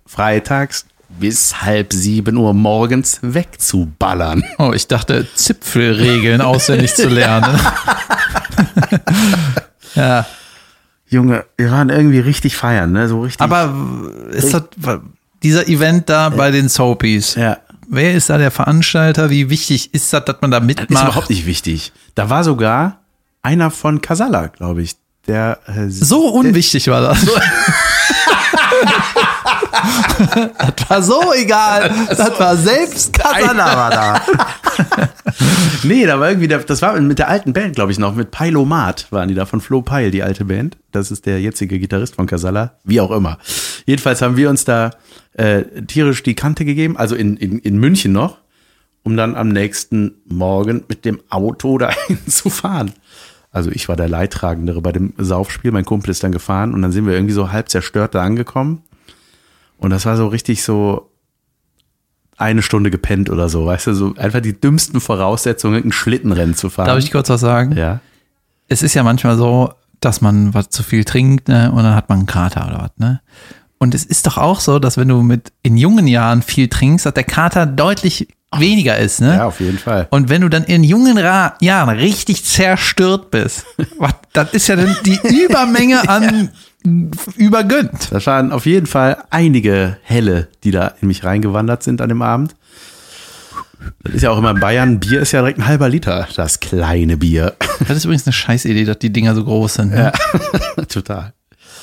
freitags 0.06 0.86
bis 1.10 1.62
halb 1.62 1.94
sieben 1.94 2.38
Uhr 2.38 2.54
morgens 2.54 3.20
wegzuballern. 3.22 4.44
Oh, 4.58 4.72
ich 4.74 4.88
dachte, 4.88 5.28
Zipfelregeln 5.36 6.42
auswendig 6.42 6.94
zu 6.96 7.08
lernen. 7.10 7.60
ja, 9.96 10.26
Junge, 11.10 11.46
wir 11.58 11.72
waren 11.72 11.90
irgendwie 11.90 12.20
richtig 12.20 12.56
feiern, 12.58 12.92
ne? 12.92 13.08
So 13.08 13.22
richtig. 13.22 13.42
aber 13.42 13.74
ist 14.32 14.54
das, 14.54 14.64
dieser 15.44 15.68
Event 15.68 16.10
da 16.10 16.30
bei 16.30 16.52
den 16.52 16.68
Soapies, 16.70 17.36
ja. 17.36 17.58
wer 17.88 18.14
ist 18.14 18.30
da 18.30 18.38
der 18.38 18.52
Veranstalter? 18.52 19.30
Wie 19.30 19.50
wichtig 19.50 19.94
ist 19.94 20.12
das, 20.12 20.26
dass 20.26 20.38
man 20.42 20.52
da 20.52 20.60
Das 20.60 20.70
ist 20.70 20.80
mitmacht? 20.80 21.04
überhaupt 21.06 21.30
nicht 21.30 21.46
wichtig. 21.46 21.94
Da 22.16 22.30
war 22.30 22.44
sogar 22.44 23.00
einer 23.42 23.72
von 23.72 24.02
Casala, 24.02 24.48
glaube 24.48 24.82
ich. 24.82 24.96
Der 25.28 25.60
äh, 25.68 25.90
So 25.90 26.28
unwichtig 26.30 26.88
war 26.88 27.02
das. 27.02 27.20
das 30.76 30.90
war 30.90 31.02
so 31.02 31.34
egal. 31.34 31.92
Das 32.10 32.40
war 32.40 32.56
selbst 32.58 33.14
Kasana 33.14 33.76
war 33.76 33.90
da. 33.90 34.22
Nee, 35.84 36.06
da 36.06 36.20
war 36.20 36.30
irgendwie, 36.30 36.48
der, 36.48 36.60
das 36.60 36.82
war 36.82 37.00
mit 37.00 37.20
der 37.20 37.30
alten 37.30 37.54
Band, 37.54 37.76
glaube 37.76 37.92
ich, 37.92 38.00
noch. 38.00 38.16
Mit 38.16 38.32
Pailomat 38.32 39.08
waren 39.12 39.28
die 39.28 39.36
da, 39.36 39.46
von 39.46 39.62
Flo 39.62 39.82
Peil, 39.82 40.12
die 40.12 40.24
alte 40.24 40.46
Band. 40.46 40.78
Das 40.92 41.12
ist 41.12 41.26
der 41.26 41.40
jetzige 41.40 41.80
Gitarrist 41.80 42.16
von 42.16 42.26
Casalla, 42.26 42.78
wie 42.84 43.00
auch 43.00 43.12
immer. 43.12 43.38
Jedenfalls 43.86 44.22
haben 44.22 44.38
wir 44.38 44.50
uns 44.50 44.66
da 44.66 44.92
äh, 45.34 45.64
tierisch 45.88 46.24
die 46.24 46.36
Kante 46.36 46.66
gegeben, 46.66 46.98
also 46.98 47.16
in, 47.16 47.38
in, 47.38 47.60
in 47.60 47.78
München 47.78 48.12
noch, 48.12 48.40
um 49.04 49.16
dann 49.16 49.36
am 49.36 49.50
nächsten 49.50 50.16
Morgen 50.26 50.84
mit 50.88 51.06
dem 51.06 51.22
Auto 51.30 51.78
dahin 51.78 52.20
zu 52.28 52.50
fahren. 52.50 52.92
Also 53.52 53.72
ich 53.72 53.88
war 53.88 53.96
der 53.96 54.10
Leidtragendere 54.10 54.82
bei 54.82 54.92
dem 54.92 55.14
Saufspiel, 55.18 55.72
mein 55.72 55.86
Kumpel 55.86 56.12
ist 56.12 56.24
dann 56.24 56.32
gefahren 56.32 56.74
und 56.74 56.82
dann 56.82 56.92
sind 56.92 57.06
wir 57.06 57.14
irgendwie 57.14 57.34
so 57.34 57.52
halb 57.52 57.70
zerstört 57.70 58.16
da 58.16 58.24
angekommen. 58.24 58.84
Und 59.78 59.92
das 59.92 60.06
war 60.06 60.18
so 60.18 60.28
richtig 60.28 60.64
so 60.64 61.12
eine 62.38 62.62
Stunde 62.62 62.92
gepennt 62.92 63.30
oder 63.30 63.50
so, 63.50 63.66
weißt 63.66 63.88
du, 63.88 63.94
so 63.94 64.14
einfach 64.16 64.42
die 64.42 64.60
dümmsten 64.60 65.02
Voraussetzungen, 65.02 65.84
ein 65.84 65.92
Schlittenrennen 65.92 66.56
zu 66.56 66.70
fahren. 66.70 66.88
Darf 66.88 67.00
ich 67.00 67.12
kurz 67.12 67.30
was 67.30 67.42
sagen? 67.42 67.76
ja. 67.76 68.00
Es 68.70 68.82
ist 68.82 68.96
ja 68.96 69.04
manchmal 69.04 69.38
so, 69.38 69.72
dass 70.02 70.20
man 70.20 70.54
was 70.54 70.70
zu 70.70 70.84
viel 70.84 71.06
trinkt 71.06 71.48
ne, 71.48 71.72
und 71.72 71.84
dann 71.84 71.96
hat 71.96 72.10
man 72.10 72.20
einen 72.20 72.28
Kater 72.28 72.68
oder 72.68 72.80
was. 72.80 72.92
Ne? 72.98 73.22
Und 73.78 73.96
es 73.96 74.04
ist 74.04 74.28
doch 74.28 74.38
auch 74.38 74.60
so, 74.60 74.78
dass 74.78 74.98
wenn 74.98 75.08
du 75.08 75.22
mit 75.22 75.54
in 75.64 75.78
jungen 75.78 76.06
Jahren 76.06 76.42
viel 76.42 76.68
trinkst, 76.68 77.06
dass 77.06 77.14
der 77.14 77.24
Kater 77.24 77.66
deutlich 77.66 78.28
weniger 78.56 78.98
ist. 78.98 79.22
Ne? 79.22 79.36
Ja, 79.36 79.46
auf 79.46 79.60
jeden 79.60 79.78
Fall. 79.78 80.08
Und 80.10 80.30
wenn 80.30 80.42
du 80.42 80.50
dann 80.50 80.64
in 80.64 80.84
jungen 80.84 81.18
Ra 81.18 81.56
Jahren 81.62 81.98
richtig 81.98 82.44
zerstört 82.46 83.32
bist, 83.32 83.66
was, 83.98 84.14
das 84.34 84.54
ist 84.54 84.68
ja 84.68 84.76
dann 84.76 84.96
die 85.06 85.20
Übermenge 85.46 86.08
an 86.10 86.50
übergönnt. 86.84 88.12
Da 88.12 88.26
waren 88.26 88.52
auf 88.52 88.66
jeden 88.66 88.86
Fall 88.86 89.24
einige 89.30 89.98
Helle, 90.04 90.48
die 90.64 90.72
da 90.72 90.94
in 91.02 91.08
mich 91.08 91.24
reingewandert 91.24 91.84
sind 91.84 92.02
an 92.02 92.10
dem 92.10 92.22
Abend. 92.22 92.56
Das 94.04 94.16
ist 94.16 94.22
ja 94.24 94.32
auch 94.32 94.38
immer 94.38 94.52
in 94.52 94.60
Bayern, 94.60 95.00
Bier 95.00 95.22
ist 95.22 95.32
ja 95.32 95.42
direkt 95.42 95.60
ein 95.60 95.68
halber 95.68 95.90
Liter, 95.90 96.28
das 96.36 96.60
kleine 96.60 97.18
Bier. 97.18 97.56
Das 97.88 97.98
ist 97.98 98.06
übrigens 98.06 98.26
eine 98.26 98.34
Scheißidee, 98.34 98.86
dass 98.86 99.00
die 99.00 99.12
Dinger 99.14 99.36
so 99.36 99.44
groß 99.44 99.76
sind. 99.76 99.92
Ne? 99.92 100.12
Total. 100.90 101.34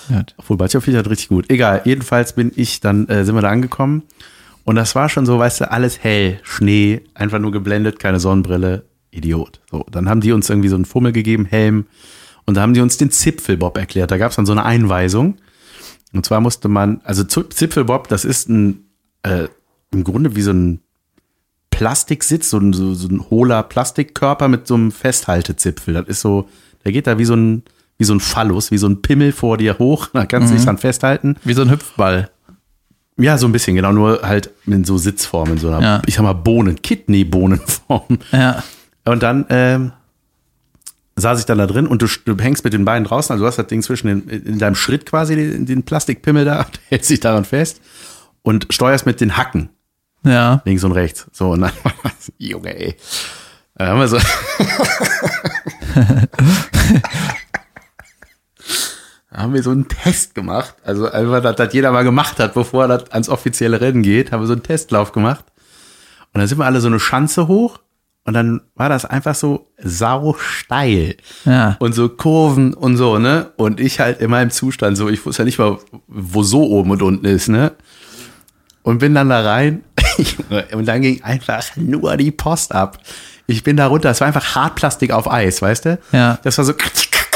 Ja. 0.09 0.23
Obwohl, 0.37 0.57
manche 0.57 0.81
finde 0.81 0.99
ich 0.99 1.05
das 1.05 1.11
richtig 1.11 1.29
gut. 1.29 1.51
Egal, 1.51 1.83
jedenfalls 1.85 2.35
bin 2.35 2.53
ich, 2.57 2.81
dann 2.81 3.09
äh, 3.09 3.25
sind 3.25 3.35
wir 3.35 3.43
da 3.43 3.51
angekommen. 3.51 4.03
Und 4.65 4.77
das 4.77 4.95
war 4.95 5.09
schon 5.09 5.27
so, 5.27 5.39
weißt 5.39 5.63
du, 5.63 5.71
alles 5.71 6.03
hell, 6.03 6.41
Schnee, 6.43 7.03
einfach 7.15 7.39
nur 7.39 7.53
geblendet, 7.53 7.99
keine 7.99 8.19
Sonnenbrille, 8.19 8.85
Idiot. 9.11 9.61
So, 9.71 9.85
dann 9.91 10.09
haben 10.09 10.21
die 10.21 10.33
uns 10.33 10.49
irgendwie 10.49 10.69
so 10.69 10.77
einen 10.77 10.87
Fummel 10.87 11.13
gegeben, 11.13 11.47
Helm. 11.47 11.87
Und 12.47 12.55
da 12.57 12.63
haben 12.63 12.75
die 12.75 12.81
uns 12.81 12.97
den 12.99 13.11
Zipfelbob 13.11 13.77
erklärt. 13.79 14.11
Da 14.11 14.19
gab 14.19 14.31
es 14.31 14.37
dann 14.37 14.47
so 14.47 14.53
eine 14.53 14.65
Einweisung. 14.65 15.37
Und 16.13 16.25
zwar 16.27 16.41
musste 16.41 16.69
man, 16.69 17.01
also 17.05 17.25
Zipfelbob, 17.25 18.09
das 18.09 18.25
ist 18.25 18.49
ein, 18.49 18.85
äh, 19.23 19.49
im 19.93 20.05
Grunde 20.05 20.37
wie 20.37 20.43
so 20.43 20.53
ein 20.53 20.81
Plastiksitz, 21.71 22.51
so 22.51 22.59
ein, 22.59 22.73
so, 22.73 22.95
so 22.95 23.09
ein 23.09 23.29
hohler 23.31 23.63
Plastikkörper 23.63 24.49
mit 24.49 24.67
so 24.67 24.75
einem 24.75 24.93
Festhaltezipfel. 24.93 25.95
Das 25.95 26.07
ist 26.07 26.21
so, 26.21 26.49
der 26.85 26.93
geht 26.93 27.07
da 27.07 27.19
wie 27.19 27.25
so 27.25 27.35
ein, 27.35 27.63
wie 27.99 28.05
so 28.05 28.15
ein 28.15 28.21
Phallus, 28.21 28.71
wie 28.71 28.79
so 28.79 28.87
ein 28.89 29.03
Pimmel 29.03 29.33
vor 29.33 29.57
dir 29.57 29.79
hoch. 29.79 30.09
Da 30.13 30.27
kannst 30.27 30.51
du 30.51 30.57
dich 30.57 30.65
dran 30.65 30.79
festhalten. 30.79 31.37
Wie 31.45 31.55
so 31.55 31.63
ein 31.63 31.71
Hüpfball. 31.71 32.31
Ja, 33.17 33.39
so 33.39 33.47
ein 33.47 33.53
bisschen, 33.53 33.77
genau, 33.77 33.93
nur 33.93 34.23
halt 34.23 34.51
in 34.67 34.85
so 34.85 34.99
Sitzform, 34.99 35.53
in 35.53 35.59
so 35.59 35.69
einer, 35.69 35.81
Ja. 35.83 36.03
ich 36.07 36.15
sag 36.17 36.23
mal, 36.25 36.33
Bohnen, 36.33 36.81
Kidney-Bohnenform. 36.83 38.19
Ja. 38.33 38.63
Und 39.05 39.23
dann 39.23 39.47
ähm, 39.51 39.93
saß 41.17 41.39
ich 41.39 41.47
dann 41.47 41.59
da 41.59 41.67
drin 41.67 41.87
und 41.87 42.03
du, 42.03 42.07
du 42.25 42.37
hängst 42.43 42.65
mit 42.65 42.73
den 42.73 42.85
Beinen 42.85 43.05
draußen, 43.05 43.33
also 43.33 43.45
du 43.45 43.49
hast 43.49 43.57
das 43.59 43.67
Ding 43.69 43.83
zwischen 43.83 44.09
den, 44.09 44.29
in 44.29 44.59
deinem 44.59 44.75
Schritt 44.75 45.07
quasi, 45.07 45.37
den, 45.37 45.65
den 45.67 45.83
Plastikpimmel 45.85 46.45
da, 46.45 46.67
hältst 46.89 47.11
dich 47.11 47.21
daran 47.21 47.45
fest 47.45 47.81
und 48.43 48.67
steuerst 48.71 49.07
mit 49.07 49.21
den 49.21 49.37
Hacken 49.37 49.69
Ja. 50.25 50.61
links 50.65 50.83
und 50.85 50.93
rechts. 50.93 51.27
So, 51.33 51.51
und 51.53 51.61
dann, 51.63 51.73
Junge, 52.39 52.77
ey. 52.77 52.97
Dann 53.77 53.89
haben 53.89 54.01
wir 54.01 54.09
so. 54.09 54.19
haben 59.33 59.53
wir 59.55 59.63
so 59.63 59.71
einen 59.71 59.89
Test 59.89 60.35
gemacht. 60.35 60.75
Also 60.85 61.11
einfach, 61.11 61.43
dass 61.43 61.57
das 61.57 61.73
jeder 61.75 61.91
mal 61.93 62.05
gemacht 62.05 62.39
hat, 62.39 62.55
bevor 62.55 62.85
er 62.85 62.99
das 62.99 63.11
ans 63.13 63.29
offizielle 63.29 63.81
Rennen 63.81 64.03
geht, 64.03 64.31
haben 64.33 64.43
wir 64.43 64.47
so 64.47 64.53
einen 64.53 64.63
Testlauf 64.63 65.13
gemacht. 65.13 65.45
Und 66.33 66.39
dann 66.41 66.47
sind 66.49 66.59
wir 66.59 66.67
alle 66.67 66.81
so 66.81 66.87
eine 66.89 67.01
Schanze 67.01 67.49
hoch 67.49 67.81
und 68.25 68.33
dann 68.33 68.63
war 68.75 68.89
das 68.89 69.05
einfach 69.05 69.35
so 69.35 69.71
sau 69.79 70.35
steil. 70.39 71.17
Ja. 71.45 71.77
Und 71.79 71.95
so 71.95 72.09
Kurven 72.09 72.73
und 72.73 72.97
so, 72.97 73.19
ne? 73.19 73.53
Und 73.57 73.81
ich 73.81 74.01
halt 74.01 74.21
in 74.21 74.31
meinem 74.31 74.51
Zustand 74.51 74.97
so, 74.97 75.11
ich 75.11 75.25
wusste 75.27 75.43
ja 75.43 75.45
nicht 75.45 75.59
mal, 75.59 75.79
wo 76.07 76.43
so 76.43 76.63
oben 76.63 76.91
und 76.91 77.03
unten 77.03 77.27
ist, 77.27 77.49
ne? 77.49 77.73
Und 78.83 78.99
bin 78.99 79.15
dann 79.15 79.29
da 79.29 79.43
rein 79.43 79.85
und 80.73 80.87
dann 80.87 81.03
ging 81.03 81.23
einfach 81.23 81.65
nur 81.77 82.17
die 82.17 82.31
Post 82.31 82.75
ab. 82.75 82.99
Ich 83.47 83.63
bin 83.63 83.77
da 83.77 83.89
runter, 83.89 84.11
es 84.11 84.21
war 84.21 84.27
einfach 84.27 84.55
Hartplastik 84.55 85.11
auf 85.11 85.31
Eis, 85.31 85.61
weißt 85.61 85.85
du? 85.85 85.99
Ja. 86.13 86.39
Das 86.43 86.57
war 86.57 86.65
so, 86.65 86.73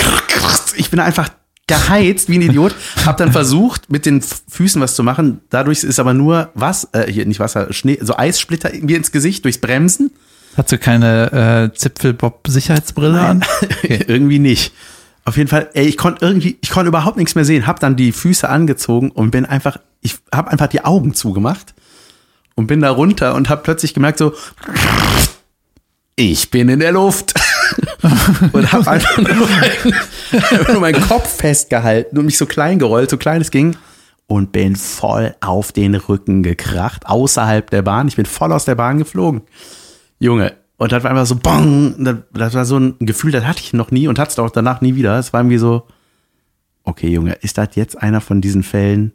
ich 0.76 0.90
bin 0.90 1.00
einfach 1.00 1.28
geheizt 1.66 2.30
wie 2.30 2.38
ein 2.38 2.42
Idiot, 2.42 2.74
hab 3.04 3.18
dann 3.18 3.30
versucht, 3.30 3.92
mit 3.92 4.06
den 4.06 4.22
Füßen 4.22 4.80
was 4.80 4.94
zu 4.94 5.02
machen. 5.02 5.42
Dadurch 5.50 5.84
ist 5.84 6.00
aber 6.00 6.14
nur 6.14 6.50
was, 6.54 6.88
äh, 6.92 7.12
hier 7.12 7.26
nicht 7.26 7.40
Wasser, 7.40 7.74
Schnee, 7.74 7.98
so 8.00 8.16
Eissplitter 8.16 8.70
mir 8.80 8.96
ins 8.96 9.12
Gesicht 9.12 9.44
durchs 9.44 9.58
Bremsen. 9.58 10.12
Hast 10.58 10.72
du 10.72 10.78
keine 10.78 11.70
äh, 11.70 11.76
Zipfelbob-Sicherheitsbrille 11.76 13.20
an? 13.20 13.44
irgendwie 13.82 14.40
nicht. 14.40 14.74
Auf 15.24 15.36
jeden 15.36 15.48
Fall, 15.48 15.70
ey, 15.74 15.86
ich 15.86 15.96
konnte 15.96 16.26
irgendwie, 16.26 16.58
ich 16.60 16.70
konnte 16.70 16.88
überhaupt 16.88 17.16
nichts 17.16 17.36
mehr 17.36 17.44
sehen, 17.44 17.68
hab 17.68 17.78
dann 17.78 17.94
die 17.94 18.10
Füße 18.10 18.48
angezogen 18.48 19.12
und 19.12 19.30
bin 19.30 19.46
einfach, 19.46 19.76
ich 20.00 20.16
hab 20.34 20.48
einfach 20.48 20.66
die 20.66 20.84
Augen 20.84 21.14
zugemacht 21.14 21.74
und 22.56 22.66
bin 22.66 22.80
da 22.80 22.90
runter 22.90 23.36
und 23.36 23.48
hab 23.48 23.62
plötzlich 23.62 23.94
gemerkt 23.94 24.18
so, 24.18 24.34
ich 26.16 26.50
bin 26.50 26.68
in 26.68 26.80
der 26.80 26.90
Luft. 26.90 27.34
und 28.52 28.72
hab 28.72 28.88
einfach 28.88 29.16
nur, 29.18 29.48
mein, 29.48 29.94
einfach 30.32 30.72
nur 30.72 30.80
meinen 30.80 31.02
Kopf 31.02 31.36
festgehalten 31.36 32.18
und 32.18 32.26
mich 32.26 32.36
so 32.36 32.46
klein 32.46 32.80
gerollt, 32.80 33.10
so 33.10 33.16
klein 33.16 33.42
es 33.42 33.52
ging 33.52 33.76
und 34.26 34.50
bin 34.50 34.74
voll 34.74 35.36
auf 35.40 35.70
den 35.70 35.94
Rücken 35.94 36.42
gekracht, 36.42 37.06
außerhalb 37.06 37.70
der 37.70 37.82
Bahn. 37.82 38.08
Ich 38.08 38.16
bin 38.16 38.26
voll 38.26 38.52
aus 38.52 38.64
der 38.64 38.74
Bahn 38.74 38.98
geflogen. 38.98 39.42
Junge, 40.18 40.54
und 40.76 40.92
das 40.92 41.02
war 41.02 41.10
einfach 41.10 41.26
so, 41.26 41.36
bang, 41.36 42.22
das 42.32 42.54
war 42.54 42.64
so 42.64 42.78
ein 42.78 42.96
Gefühl, 43.00 43.32
das 43.32 43.44
hatte 43.44 43.60
ich 43.60 43.72
noch 43.72 43.90
nie 43.90 44.08
und 44.08 44.18
hatte 44.18 44.30
es 44.30 44.38
auch 44.38 44.50
danach 44.50 44.80
nie 44.80 44.94
wieder. 44.94 45.18
Es 45.18 45.32
war 45.32 45.40
irgendwie 45.40 45.58
so, 45.58 45.86
okay, 46.84 47.08
Junge, 47.08 47.32
ist 47.34 47.58
das 47.58 47.70
jetzt 47.74 48.00
einer 48.00 48.20
von 48.20 48.40
diesen 48.40 48.62
Fällen, 48.62 49.12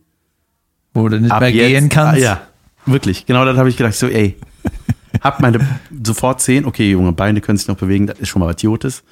Wo 0.94 1.08
du 1.08 1.20
nicht 1.20 1.40
mehr 1.40 1.50
jetzt, 1.50 1.70
gehen 1.70 1.90
kannst? 1.90 2.22
Ah, 2.22 2.24
ja, 2.24 2.42
wirklich. 2.86 3.26
Genau 3.26 3.46
das 3.46 3.58
habe 3.58 3.70
ich 3.70 3.78
gedacht. 3.78 3.96
So, 3.96 4.08
ey, 4.08 4.38
hab 5.22 5.40
meine 5.40 5.66
sofort 6.04 6.42
zehn. 6.42 6.66
Okay, 6.66 6.92
Junge, 6.92 7.14
Beine 7.14 7.42
können 7.42 7.58
sich 7.58 7.68
noch 7.68 7.78
bewegen. 7.78 8.08
Das 8.08 8.20
ist 8.20 8.30
schon 8.30 8.42
mal 8.42 8.54
was 8.54 8.62
Jotes. 8.62 9.04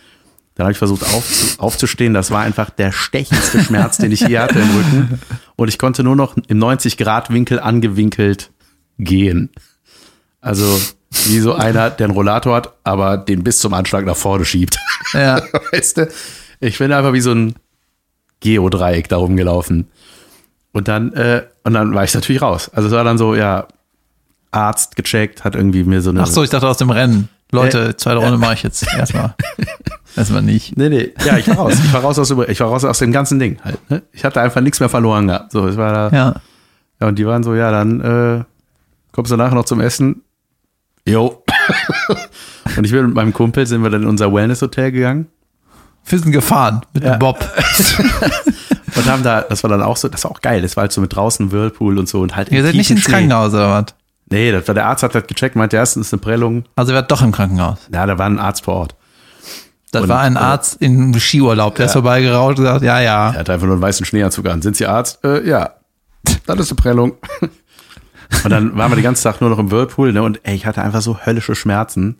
Dann 0.55 0.65
habe 0.65 0.73
ich 0.73 0.77
versucht 0.77 1.03
auf, 1.03 1.55
aufzustehen. 1.59 2.13
Das 2.13 2.31
war 2.31 2.41
einfach 2.41 2.69
der 2.69 2.91
stechendste 2.91 3.63
Schmerz, 3.63 3.97
den 3.97 4.11
ich 4.11 4.19
je 4.19 4.39
hatte 4.39 4.59
im 4.59 4.69
Rücken. 4.69 5.19
Und 5.55 5.69
ich 5.69 5.77
konnte 5.77 6.03
nur 6.03 6.17
noch 6.17 6.35
im 6.35 6.59
90-Grad-Winkel 6.59 7.59
angewinkelt 7.59 8.51
gehen. 8.99 9.49
Also 10.41 10.77
wie 11.25 11.39
so 11.39 11.53
einer, 11.53 11.89
der 11.89 12.05
einen 12.07 12.13
Rollator 12.15 12.55
hat, 12.55 12.73
aber 12.83 13.17
den 13.17 13.43
bis 13.43 13.59
zum 13.59 13.73
Anschlag 13.73 14.05
nach 14.05 14.15
vorne 14.15 14.45
schiebt. 14.45 14.77
Ja. 15.13 15.41
Weißt 15.71 15.97
du? 15.97 16.07
Ich 16.59 16.77
bin 16.77 16.91
einfach 16.91 17.13
wie 17.13 17.21
so 17.21 17.31
ein 17.31 17.55
Geodreieck 18.39 19.09
da 19.09 19.17
rumgelaufen. 19.17 19.87
Und 20.71 20.87
dann, 20.87 21.13
äh, 21.13 21.43
und 21.63 21.73
dann 21.73 21.93
war 21.93 22.03
ich 22.03 22.13
natürlich 22.13 22.41
raus. 22.41 22.69
Also 22.73 22.87
es 22.87 22.93
war 22.93 23.03
dann 23.03 23.17
so, 23.17 23.35
ja, 23.35 23.67
Arzt 24.51 24.95
gecheckt, 24.95 25.43
hat 25.43 25.55
irgendwie 25.55 25.83
mir 25.83 26.01
so 26.01 26.09
eine. 26.09 26.21
Ach 26.23 26.27
so, 26.27 26.43
ich 26.43 26.49
dachte 26.49 26.67
aus 26.67 26.77
dem 26.77 26.89
Rennen. 26.89 27.29
Leute, 27.51 27.89
Äh, 27.89 27.97
zweite 27.97 28.17
Runde 28.19 28.37
mache 28.37 28.53
ich 28.53 28.63
jetzt 28.63 28.81
erstmal. 28.97 29.35
erstmal 30.15 30.41
nicht. 30.41 30.77
Nee, 30.77 30.87
nee. 30.89 31.11
Ja, 31.25 31.37
ich 31.37 31.47
war 31.49 31.55
raus. 31.57 31.73
Ich 31.73 31.91
war 31.93 32.01
raus 32.01 32.17
aus, 32.19 32.31
ich 32.31 32.59
war 32.61 32.67
raus 32.69 32.85
aus 32.85 32.99
dem 32.99 33.11
ganzen 33.11 33.39
Ding 33.39 33.59
halt. 33.63 33.89
Ne? 33.89 34.01
Ich 34.13 34.23
hatte 34.23 34.39
einfach 34.41 34.61
nichts 34.61 34.79
mehr 34.79 34.87
verloren 34.89 35.27
gehabt. 35.27 35.51
So, 35.51 35.67
es 35.67 35.75
war 35.75 36.09
da. 36.09 36.15
Ja. 36.17 36.35
Ja. 37.01 37.07
und 37.07 37.19
die 37.19 37.25
waren 37.27 37.43
so, 37.43 37.53
ja, 37.53 37.69
dann 37.71 37.99
äh, 38.01 38.43
kommst 39.11 39.31
du 39.31 39.35
nachher 39.37 39.55
noch 39.55 39.65
zum 39.65 39.81
Essen. 39.81 40.21
Jo. 41.05 41.43
und 42.77 42.85
ich 42.85 42.91
bin 42.91 43.05
mit 43.07 43.15
meinem 43.15 43.33
Kumpel, 43.33 43.65
sind 43.65 43.83
wir 43.83 43.89
dann 43.89 44.03
in 44.03 44.07
unser 44.07 44.33
Wellness-Hotel 44.33 44.91
gegangen. 44.91 45.27
Wir 46.05 46.19
sind 46.19 46.31
gefahren 46.31 46.81
mit 46.93 47.03
Ja. 47.03 47.15
dem 47.15 47.19
Bob. 47.19 47.39
Und 48.95 49.05
haben 49.05 49.23
da, 49.23 49.41
das 49.41 49.63
war 49.63 49.69
dann 49.69 49.81
auch 49.81 49.95
so, 49.95 50.09
das 50.09 50.23
war 50.25 50.31
auch 50.31 50.41
geil. 50.41 50.61
Das 50.61 50.75
war 50.75 50.81
halt 50.81 50.91
so 50.91 50.99
mit 50.99 51.15
draußen 51.15 51.51
Whirlpool 51.51 51.97
und 51.97 52.09
so 52.09 52.19
und 52.21 52.35
halt. 52.35 52.51
Ihr 52.51 52.61
seid 52.61 52.75
nicht 52.75 52.91
ins 52.91 53.01
Schnee. 53.01 53.13
Krankenhaus 53.13 53.53
oder 53.53 53.69
was? 53.69 53.85
Nee, 54.29 54.51
das 54.51 54.67
war 54.67 54.75
der 54.75 54.85
Arzt 54.85 55.01
hat 55.03 55.15
das 55.15 55.27
gecheckt, 55.27 55.55
meinte 55.55 55.77
erstens 55.77 56.11
eine 56.11 56.19
Prellung. 56.19 56.65
Also 56.75 56.91
ihr 56.91 56.95
wart 56.95 57.09
doch 57.09 57.21
im 57.21 57.31
Krankenhaus. 57.31 57.77
Ja, 57.93 58.05
da 58.05 58.17
war 58.17 58.25
ein 58.25 58.37
Arzt 58.39 58.65
vor 58.65 58.75
Ort. 58.75 58.95
Das 59.91 60.03
Und, 60.03 60.09
war 60.09 60.19
ein 60.21 60.35
äh, 60.35 60.39
Arzt 60.39 60.81
im 60.81 61.17
Skiurlaub, 61.17 61.75
der 61.75 61.85
ist 61.85 61.93
vorbeigeraut 61.93 62.57
und 62.59 62.65
gesagt, 62.65 62.83
ja, 62.83 62.99
ja. 62.99 63.31
Er 63.31 63.39
hat 63.39 63.49
einfach 63.49 63.65
nur 63.65 63.75
einen 63.75 63.81
weißen 63.81 64.05
Schneeanzug 64.05 64.45
an. 64.47 64.61
Sind 64.61 64.75
Sie 64.75 64.85
Arzt? 64.85 65.23
Äh, 65.23 65.47
ja. 65.47 65.71
Das 66.45 66.59
ist 66.59 66.71
eine 66.71 66.75
Prellung. 66.75 67.13
Und 68.43 68.49
dann 68.49 68.75
waren 68.77 68.91
wir 68.91 68.95
den 68.95 69.03
ganzen 69.03 69.23
Tag 69.23 69.41
nur 69.41 69.49
noch 69.49 69.59
im 69.59 69.71
Whirlpool, 69.71 70.13
ne? 70.13 70.23
Und 70.23 70.39
ey, 70.43 70.55
ich 70.55 70.65
hatte 70.65 70.81
einfach 70.81 71.01
so 71.01 71.19
höllische 71.25 71.55
Schmerzen. 71.55 72.17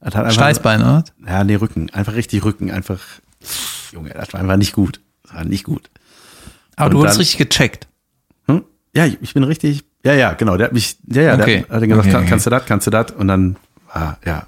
Das 0.00 0.14
hat 0.14 0.24
einfach, 0.24 0.32
Steißbein, 0.34 0.80
oder? 0.80 1.04
Ja, 1.26 1.44
nee, 1.44 1.56
Rücken. 1.56 1.90
Einfach 1.92 2.14
richtig 2.14 2.44
Rücken. 2.44 2.70
Einfach, 2.70 3.00
Junge, 3.92 4.10
das 4.10 4.32
war 4.32 4.40
einfach 4.40 4.56
nicht 4.56 4.72
gut. 4.72 5.00
Das 5.24 5.34
war 5.34 5.44
nicht 5.44 5.64
gut. 5.64 5.90
Aber 6.76 6.86
Und 6.86 6.92
du 6.92 6.98
wurdest 6.98 7.16
dann- 7.16 7.20
richtig 7.20 7.38
gecheckt. 7.38 7.88
Hm? 8.46 8.64
Ja, 8.94 9.04
ich 9.06 9.34
bin 9.34 9.44
richtig, 9.44 9.84
ja, 10.04 10.14
ja, 10.14 10.32
genau. 10.32 10.56
Der 10.56 10.66
hat 10.68 10.72
mich, 10.72 10.96
ja, 11.08 11.22
ja, 11.22 11.34
Okay. 11.34 11.64
der 11.68 11.76
hat 11.76 11.82
gesagt, 11.82 11.98
Okay, 12.00 12.10
kann, 12.10 12.20
okay. 12.22 12.30
kannst 12.30 12.46
du 12.46 12.50
das, 12.50 12.64
kannst 12.66 12.86
du 12.86 12.90
das? 12.90 13.10
Und 13.12 13.28
dann, 13.28 13.56
ah, 13.92 14.14
ja, 14.24 14.46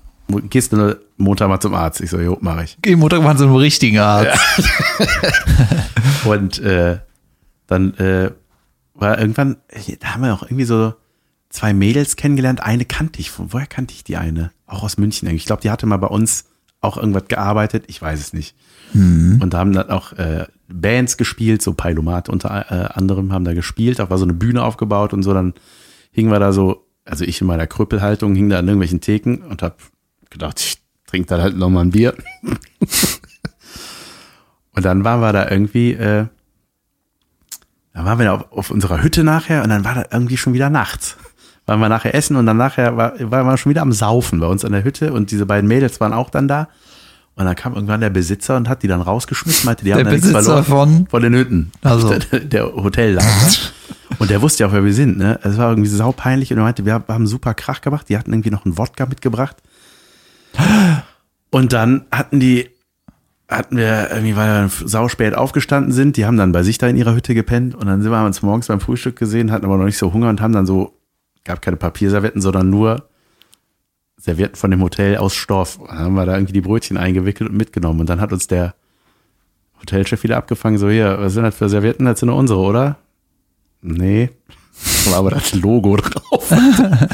gehst 0.48 0.72
du 0.72 0.98
Montag 1.18 1.48
mal 1.48 1.60
zum 1.60 1.74
Arzt. 1.74 2.00
Ich 2.00 2.08
so, 2.10 2.18
jo, 2.18 2.38
mach 2.40 2.62
ich. 2.62 2.76
Okay, 2.78 2.96
Montag 2.96 3.20
sie 3.38 3.44
ein 3.44 3.54
richtiger 3.54 4.06
Arzt. 4.06 4.40
Und 6.24 6.58
äh, 6.60 6.98
dann 7.66 7.94
äh, 7.98 8.30
war 8.94 9.18
irgendwann, 9.18 9.56
da 10.00 10.14
haben 10.14 10.22
wir 10.22 10.34
auch 10.34 10.42
irgendwie 10.42 10.64
so 10.64 10.94
zwei 11.48 11.72
Mädels 11.74 12.16
kennengelernt. 12.16 12.62
Eine 12.62 12.84
kannte 12.84 13.20
ich. 13.20 13.30
Von 13.30 13.52
woher 13.52 13.66
kannte 13.66 13.94
ich 13.94 14.04
die 14.04 14.16
eine? 14.16 14.52
Auch 14.66 14.82
aus 14.82 14.98
München. 14.98 15.28
eigentlich. 15.28 15.42
Ich 15.42 15.46
glaube, 15.46 15.62
die 15.62 15.70
hatte 15.70 15.86
mal 15.86 15.96
bei 15.96 16.08
uns 16.08 16.46
auch 16.80 16.96
irgendwas 16.96 17.28
gearbeitet. 17.28 17.84
Ich 17.86 18.00
weiß 18.02 18.20
es 18.20 18.32
nicht. 18.32 18.56
Und 19.40 19.50
da 19.54 19.58
haben 19.58 19.72
dann 19.72 19.90
auch 19.90 20.12
äh, 20.14 20.46
Bands 20.68 21.16
gespielt, 21.16 21.62
so 21.62 21.72
Pailomat 21.74 22.28
unter 22.28 22.66
äh, 22.70 22.92
anderem 22.92 23.32
haben 23.32 23.44
da 23.44 23.54
gespielt. 23.54 23.98
Da 23.98 24.10
war 24.10 24.18
so 24.18 24.24
eine 24.24 24.34
Bühne 24.34 24.62
aufgebaut 24.62 25.12
und 25.12 25.22
so. 25.22 25.32
Dann 25.32 25.54
hingen 26.10 26.30
wir 26.30 26.40
da 26.40 26.52
so, 26.52 26.86
also 27.04 27.24
ich 27.24 27.40
in 27.40 27.46
meiner 27.46 27.66
Krüppelhaltung 27.66 28.34
hing 28.34 28.48
da 28.48 28.58
an 28.58 28.66
irgendwelchen 28.66 29.00
Theken 29.00 29.42
und 29.42 29.62
hab 29.62 29.78
gedacht, 30.30 30.60
ich 30.60 30.82
trinke 31.06 31.28
dann 31.28 31.40
halt 31.40 31.56
noch 31.56 31.70
mal 31.70 31.82
ein 31.82 31.90
Bier. 31.90 32.14
Und 34.74 34.84
dann 34.84 35.04
waren 35.04 35.20
wir 35.20 35.32
da 35.32 35.50
irgendwie, 35.50 35.92
äh, 35.92 36.26
dann 37.94 38.04
waren 38.04 38.18
wir 38.18 38.24
da 38.26 38.34
auf, 38.34 38.52
auf 38.52 38.70
unserer 38.70 39.02
Hütte 39.02 39.24
nachher 39.24 39.62
und 39.62 39.68
dann 39.70 39.84
war 39.84 39.94
da 39.94 40.04
irgendwie 40.10 40.36
schon 40.36 40.52
wieder 40.54 40.70
nachts. 40.70 41.16
Waren 41.66 41.80
wir 41.80 41.88
nachher 41.88 42.14
essen 42.14 42.36
und 42.36 42.46
dann 42.46 42.56
nachher 42.56 42.96
war, 42.96 43.12
waren 43.30 43.46
wir 43.46 43.56
schon 43.56 43.70
wieder 43.70 43.82
am 43.82 43.92
Saufen 43.92 44.40
bei 44.40 44.46
uns 44.46 44.64
an 44.64 44.72
der 44.72 44.84
Hütte 44.84 45.12
und 45.12 45.30
diese 45.30 45.46
beiden 45.46 45.68
Mädels 45.68 46.00
waren 46.00 46.12
auch 46.12 46.30
dann 46.30 46.48
da. 46.48 46.68
Und 47.34 47.46
dann 47.46 47.54
kam 47.56 47.74
irgendwann 47.74 48.00
der 48.02 48.10
Besitzer 48.10 48.56
und 48.56 48.68
hat 48.68 48.82
die 48.82 48.88
dann 48.88 49.00
rausgeschmissen, 49.00 49.64
meinte, 49.64 49.84
die 49.84 49.90
Der 49.90 49.98
haben 49.98 50.04
da 50.04 50.10
nichts 50.10 50.26
Besitzer 50.26 50.62
verloren. 50.64 50.96
von? 50.98 51.06
Von 51.08 51.22
den 51.22 51.34
Hütten. 51.34 51.72
Also. 51.82 52.14
Der, 52.30 52.40
der 52.40 52.74
Hotellager. 52.74 53.26
und 54.18 54.28
der 54.30 54.42
wusste 54.42 54.64
ja 54.64 54.68
auch, 54.68 54.72
wer 54.74 54.84
wir 54.84 54.92
sind, 54.92 55.16
ne? 55.16 55.38
Es 55.42 55.56
war 55.56 55.70
irgendwie 55.70 55.88
saupeinlich 55.88 56.52
und 56.52 56.58
er 56.58 56.64
meinte, 56.64 56.84
wir 56.84 57.02
haben 57.08 57.26
super 57.26 57.54
Krach 57.54 57.80
gemacht. 57.80 58.08
Die 58.10 58.18
hatten 58.18 58.32
irgendwie 58.32 58.50
noch 58.50 58.66
einen 58.66 58.76
Wodka 58.76 59.06
mitgebracht. 59.06 59.56
Und 61.50 61.72
dann 61.72 62.04
hatten 62.10 62.38
die, 62.40 62.68
hatten 63.56 63.76
wir 63.76 64.10
irgendwie, 64.10 64.36
weil 64.36 64.68
wir 64.68 64.88
sauspät 64.88 65.34
aufgestanden 65.34 65.92
sind, 65.92 66.16
die 66.16 66.26
haben 66.26 66.36
dann 66.36 66.52
bei 66.52 66.62
sich 66.62 66.78
da 66.78 66.88
in 66.88 66.96
ihrer 66.96 67.14
Hütte 67.14 67.34
gepennt 67.34 67.74
und 67.74 67.86
dann 67.86 68.02
sind 68.02 68.10
wir 68.10 68.24
uns 68.24 68.42
morgens 68.42 68.68
beim 68.68 68.80
Frühstück 68.80 69.16
gesehen, 69.16 69.50
hatten 69.50 69.64
aber 69.64 69.76
noch 69.76 69.84
nicht 69.84 69.98
so 69.98 70.12
Hunger 70.12 70.28
und 70.28 70.40
haben 70.40 70.52
dann 70.52 70.66
so, 70.66 70.98
gab 71.44 71.62
keine 71.62 71.76
Papierservietten, 71.76 72.40
sondern 72.40 72.70
nur 72.70 73.08
Servietten 74.16 74.56
von 74.56 74.70
dem 74.70 74.82
Hotel 74.82 75.16
aus 75.16 75.34
Stoff. 75.34 75.78
Und 75.78 75.90
dann 75.90 75.98
haben 75.98 76.14
wir 76.14 76.26
da 76.26 76.34
irgendwie 76.34 76.52
die 76.52 76.60
Brötchen 76.60 76.96
eingewickelt 76.96 77.50
und 77.50 77.56
mitgenommen 77.56 78.00
und 78.00 78.08
dann 78.08 78.20
hat 78.20 78.32
uns 78.32 78.46
der 78.46 78.74
Hotelchef 79.80 80.22
wieder 80.22 80.36
abgefangen, 80.36 80.78
so 80.78 80.88
hier, 80.88 81.18
was 81.18 81.32
sind 81.32 81.42
das 81.42 81.56
für 81.56 81.68
Servietten? 81.68 82.06
Das 82.06 82.20
sind 82.20 82.28
nur 82.28 82.36
unsere, 82.38 82.60
oder? 82.60 82.98
Nee. 83.80 84.30
War 85.06 85.18
aber 85.18 85.30
das 85.30 85.52
Logo 85.54 85.96
drauf. 85.98 86.50
Eine 86.50 87.08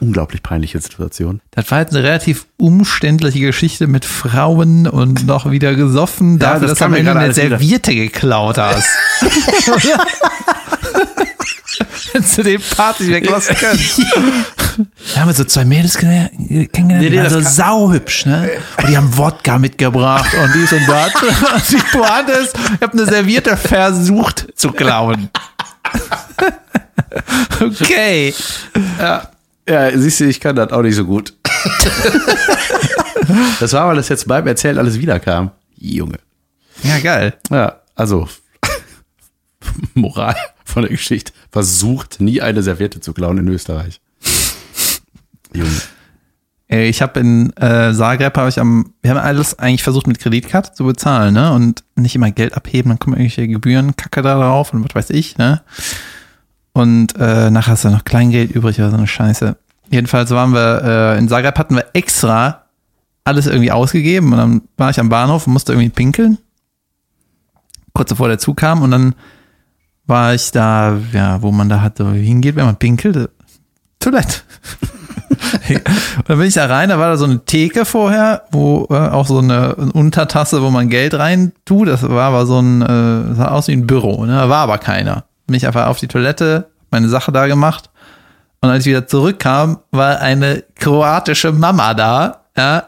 unglaublich 0.00 0.42
peinliche 0.42 0.80
Situation. 0.80 1.40
Das 1.50 1.70
war 1.70 1.80
jetzt 1.80 1.94
eine 1.94 2.02
relativ 2.02 2.46
umständliche 2.56 3.40
Geschichte 3.40 3.86
mit 3.86 4.04
Frauen 4.04 4.86
und 4.86 5.26
noch 5.26 5.50
wieder 5.50 5.74
gesoffen, 5.74 6.38
Ja, 6.38 6.54
dafür, 6.54 6.60
das 6.60 6.70
dass 6.70 6.78
du 6.78 6.84
am 6.86 6.94
Ende 6.94 7.04
gerade 7.12 7.18
eine 7.20 7.24
alles 7.26 7.36
wieder. 7.36 7.58
Serviette 7.58 7.94
geklaut 7.94 8.58
hast. 8.58 8.86
Du 12.36 12.42
den 12.42 12.60
Part 12.76 12.98
nicht 13.00 13.10
weglassen 13.10 13.54
können. 13.56 13.78
Wir 15.14 15.22
haben 15.22 15.32
so 15.32 15.44
zwei 15.44 15.64
Mädels 15.64 15.96
kenne- 15.98 16.30
kennengelernt, 16.68 17.00
Nee, 17.00 17.10
die 17.10 17.16
waren 17.18 17.30
so 17.30 17.40
sauhübsch, 17.40 18.26
ne? 18.26 18.50
Und 18.78 18.88
die 18.88 18.96
haben 18.96 19.16
Wodka 19.16 19.58
mitgebracht 19.58 20.30
und 20.34 20.50
dies 20.54 20.72
und 20.72 20.86
das. 20.88 21.12
Und 21.22 21.70
die 21.70 21.96
Pointe 21.96 22.32
ist, 22.32 22.56
ich 22.74 22.82
habe 22.82 22.92
eine 22.94 23.06
Serviette 23.06 23.56
versucht 23.56 24.48
zu 24.56 24.72
klauen. 24.72 25.30
Okay. 27.60 28.34
Ja, 28.98 29.30
siehst 29.94 30.20
du, 30.20 30.24
ich 30.24 30.40
kann 30.40 30.56
das 30.56 30.72
auch 30.72 30.82
nicht 30.82 30.94
so 30.94 31.04
gut. 31.04 31.34
das 33.60 33.72
war, 33.72 33.88
weil 33.88 33.96
das 33.96 34.08
jetzt 34.08 34.28
beim 34.28 34.46
Erzählen 34.46 34.78
alles 34.78 34.98
wiederkam. 34.98 35.50
Junge. 35.76 36.18
Ja, 36.82 36.98
geil. 37.00 37.34
Ja, 37.50 37.80
also, 37.94 38.28
Moral 39.94 40.36
von 40.64 40.82
der 40.82 40.90
Geschichte. 40.90 41.32
Versucht 41.50 42.20
nie 42.20 42.40
eine 42.40 42.62
Serviette 42.62 43.00
zu 43.00 43.12
klauen 43.12 43.38
in 43.38 43.48
Österreich. 43.48 44.00
Junge. 45.52 45.80
Ich 46.70 47.00
habe 47.00 47.20
in 47.20 47.50
äh, 47.56 47.94
Zagreb 47.94 48.36
habe 48.36 48.50
ich 48.50 48.60
am, 48.60 48.92
wir 49.00 49.10
haben 49.10 49.18
alles 49.18 49.58
eigentlich 49.58 49.82
versucht 49.82 50.06
mit 50.06 50.18
Kreditkarte 50.18 50.74
zu 50.74 50.84
bezahlen, 50.84 51.32
ne? 51.32 51.50
Und 51.52 51.82
nicht 51.96 52.14
immer 52.14 52.30
Geld 52.30 52.54
abheben, 52.54 52.90
dann 52.90 52.98
kommen 52.98 53.16
irgendwelche 53.16 53.48
Gebühren, 53.48 53.96
Kacke 53.96 54.20
da 54.20 54.38
drauf 54.38 54.74
und 54.74 54.84
was 54.84 54.94
weiß 54.94 55.10
ich, 55.10 55.38
ne? 55.38 55.62
Und 56.78 57.16
äh, 57.18 57.50
nachher 57.50 57.74
ist 57.74 57.84
da 57.84 57.90
noch 57.90 58.04
Kleingeld 58.04 58.52
übrig 58.52 58.78
oder 58.78 58.90
so 58.90 58.96
eine 58.96 59.08
Scheiße. 59.08 59.56
Jedenfalls 59.90 60.30
waren 60.30 60.52
wir, 60.52 60.82
äh, 60.84 61.18
in 61.18 61.28
Zagreb 61.28 61.58
hatten 61.58 61.74
wir 61.74 61.86
extra 61.92 62.66
alles 63.24 63.46
irgendwie 63.46 63.72
ausgegeben 63.72 64.32
und 64.32 64.38
dann 64.38 64.62
war 64.76 64.90
ich 64.90 65.00
am 65.00 65.08
Bahnhof 65.08 65.46
und 65.46 65.54
musste 65.54 65.72
irgendwie 65.72 65.90
pinkeln. 65.90 66.38
Kurz 67.92 68.10
bevor 68.10 68.28
der 68.28 68.38
Zug 68.38 68.58
kam 68.58 68.82
und 68.82 68.92
dann 68.92 69.14
war 70.06 70.34
ich 70.34 70.52
da, 70.52 70.96
ja, 71.12 71.42
wo 71.42 71.50
man 71.50 71.68
da 71.68 71.80
hat, 71.80 71.98
hingeht, 71.98 72.54
wenn 72.54 72.66
man 72.66 72.76
pinkelt. 72.76 73.28
Toilette. 73.98 74.38
und 75.68 75.82
dann 76.28 76.38
bin 76.38 76.46
ich 76.46 76.54
da 76.54 76.66
rein, 76.66 76.90
da 76.90 76.98
war 76.98 77.10
da 77.10 77.16
so 77.16 77.24
eine 77.24 77.44
Theke 77.44 77.84
vorher, 77.84 78.44
wo 78.52 78.86
äh, 78.90 78.94
auch 78.94 79.26
so 79.26 79.38
eine 79.38 79.74
Untertasse, 79.74 80.62
wo 80.62 80.70
man 80.70 80.88
Geld 80.88 81.14
rein 81.14 81.52
tut. 81.64 81.88
Das 81.88 82.08
war 82.08 82.28
aber 82.28 82.46
so 82.46 82.60
ein, 82.60 82.82
äh, 82.82 83.34
sah 83.34 83.48
aus 83.48 83.66
wie 83.66 83.72
ein 83.72 83.86
Büro, 83.86 84.24
ne? 84.24 84.36
Da 84.36 84.48
war 84.48 84.58
aber 84.58 84.78
keiner. 84.78 85.24
Bin 85.48 85.56
ich 85.56 85.66
einfach 85.66 85.86
auf 85.86 85.98
die 85.98 86.06
Toilette, 86.06 86.70
meine 86.92 87.08
Sache 87.08 87.32
da 87.32 87.46
gemacht. 87.48 87.90
Und 88.60 88.68
als 88.70 88.84
ich 88.84 88.90
wieder 88.90 89.06
zurückkam, 89.06 89.78
war 89.90 90.20
eine 90.20 90.62
kroatische 90.76 91.50
Mama 91.52 91.94
da, 91.94 92.44
ja. 92.56 92.84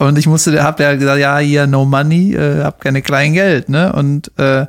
Und 0.00 0.16
ich 0.16 0.28
musste, 0.28 0.62
hab 0.62 0.78
ja 0.78 0.94
gesagt, 0.94 1.18
ja, 1.18 1.38
hier 1.38 1.66
no 1.66 1.84
money, 1.84 2.32
äh, 2.34 2.62
hab 2.62 2.80
keine 2.80 3.02
kleinen 3.02 3.34
Geld, 3.34 3.68
ne? 3.68 3.92
Und, 3.92 4.30
äh, 4.38 4.64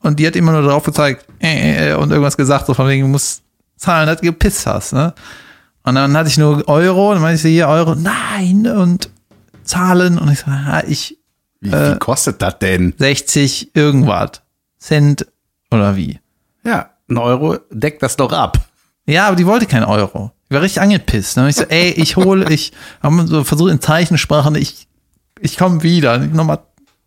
und 0.00 0.18
die 0.18 0.26
hat 0.26 0.36
immer 0.36 0.52
nur 0.52 0.62
drauf 0.62 0.84
gezeigt, 0.84 1.26
äh, 1.40 1.90
äh, 1.90 1.94
und 1.94 2.10
irgendwas 2.10 2.36
gesagt, 2.38 2.64
so 2.66 2.72
von 2.72 2.88
wegen, 2.88 3.02
du 3.02 3.08
musst 3.08 3.42
zahlen, 3.76 4.06
dass 4.06 4.20
du 4.20 4.26
gepisst 4.26 4.66
hast, 4.66 4.94
ne? 4.94 5.12
Und 5.82 5.94
dann 5.96 6.16
hatte 6.16 6.28
ich 6.30 6.38
nur 6.38 6.66
Euro, 6.68 7.12
dann 7.12 7.20
meinte 7.22 7.46
ich 7.46 7.54
hier 7.54 7.68
Euro, 7.68 7.94
nein, 7.94 8.66
und 8.66 9.10
zahlen. 9.64 10.18
Und 10.18 10.30
ich 10.32 10.40
so, 10.40 10.50
ja, 10.50 10.82
ich 10.86 11.18
Wie, 11.60 11.70
Äh. 11.70 11.94
wie 11.94 11.98
kostet 11.98 12.40
das 12.40 12.58
denn? 12.58 12.94
60 12.98 13.74
irgendwas. 13.76 14.40
Cent 14.78 15.26
oder 15.70 15.94
wie? 15.96 16.20
Ja, 16.64 16.90
ein 17.08 17.18
Euro 17.18 17.58
deckt 17.70 18.02
das 18.02 18.16
doch 18.16 18.32
ab. 18.32 18.58
Ja, 19.06 19.26
aber 19.26 19.36
die 19.36 19.46
wollte 19.46 19.66
keinen 19.66 19.84
Euro. 19.84 20.32
Ich 20.48 20.54
war 20.54 20.62
richtig 20.62 20.82
angepisst. 20.82 21.36
Ne? 21.36 21.48
Ich 21.48 21.56
so, 21.56 21.64
ey, 21.64 21.90
ich 21.90 22.16
hole, 22.16 22.48
ich 22.52 22.72
habe 23.02 23.26
so 23.26 23.44
versucht 23.44 23.70
in 23.72 23.80
Zeichensprache, 23.80 24.56
ich, 24.58 24.88
ich 25.40 25.56
komme 25.56 25.82
wieder. 25.82 26.22
Ich, 26.22 26.32
nochmal, 26.32 26.58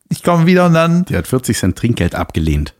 ich 0.09 0.23
komme 0.23 0.45
wieder 0.45 0.65
und 0.65 0.73
dann, 0.73 1.05
Die 1.05 1.15
hat 1.17 1.27
40 1.27 1.57
Cent 1.57 1.77
Trinkgeld 1.77 2.15
abgelehnt. 2.15 2.73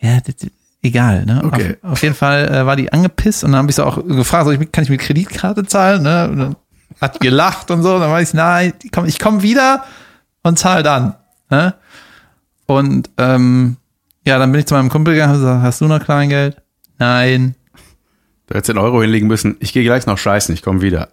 ja, 0.00 0.18
das, 0.20 0.34
egal. 0.82 1.24
Ne? 1.26 1.42
Okay. 1.44 1.76
Auf, 1.82 1.92
auf 1.92 2.02
jeden 2.02 2.14
Fall 2.14 2.48
äh, 2.48 2.66
war 2.66 2.76
die 2.76 2.92
angepisst 2.92 3.44
und 3.44 3.52
dann 3.52 3.60
habe 3.60 3.70
ich 3.70 3.76
so 3.76 3.84
auch 3.84 3.96
gefragt, 4.06 4.44
soll 4.46 4.60
ich, 4.62 4.72
kann 4.72 4.84
ich 4.84 4.90
mit 4.90 5.00
Kreditkarte 5.00 5.64
zahlen? 5.66 6.02
Ne? 6.02 6.28
Und 6.28 6.38
dann 6.38 6.56
hat 7.00 7.14
die 7.16 7.18
gelacht 7.20 7.70
und 7.70 7.82
so. 7.82 7.94
Und 7.94 8.00
dann 8.00 8.10
war 8.10 8.20
ich, 8.22 8.32
nein, 8.34 8.72
ich 8.82 8.92
komme 8.92 9.08
ich 9.08 9.18
komm 9.18 9.42
wieder 9.42 9.84
und 10.42 10.58
zahl 10.58 10.82
dann. 10.82 11.14
Ne? 11.50 11.74
Und 12.66 13.10
ähm, 13.18 13.76
ja, 14.26 14.38
dann 14.38 14.50
bin 14.50 14.58
ich 14.58 14.66
zu 14.66 14.74
meinem 14.74 14.88
Kumpel 14.88 15.14
gegangen 15.14 15.34
und 15.34 15.40
gesagt, 15.40 15.62
hast 15.62 15.80
du 15.80 15.86
noch 15.86 16.02
Kleingeld? 16.04 16.56
Nein. 16.98 17.54
Du 18.48 18.54
hättest 18.54 18.70
den 18.70 18.78
Euro 18.78 19.00
hinlegen 19.00 19.28
müssen. 19.28 19.56
Ich 19.60 19.72
gehe 19.72 19.84
gleich 19.84 20.06
noch 20.06 20.18
scheißen, 20.18 20.52
ich 20.54 20.62
komme 20.62 20.82
wieder. 20.82 21.08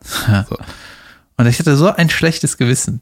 So. 0.50 0.58
Und 1.38 1.48
ich 1.48 1.60
hatte 1.60 1.76
so 1.76 1.94
ein 1.94 2.10
schlechtes 2.10 2.58
Gewissen. 2.58 3.02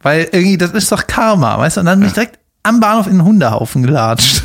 Weil 0.00 0.28
irgendwie, 0.32 0.58
das 0.58 0.72
ist 0.72 0.90
doch 0.92 1.06
Karma, 1.06 1.58
weißt 1.58 1.76
du? 1.76 1.80
Und 1.80 1.86
dann 1.86 1.98
bin 1.98 2.08
ich 2.08 2.14
direkt 2.14 2.38
am 2.62 2.80
Bahnhof 2.80 3.06
in 3.06 3.14
den 3.14 3.24
Hundehaufen 3.24 3.82
gelatscht. 3.82 4.42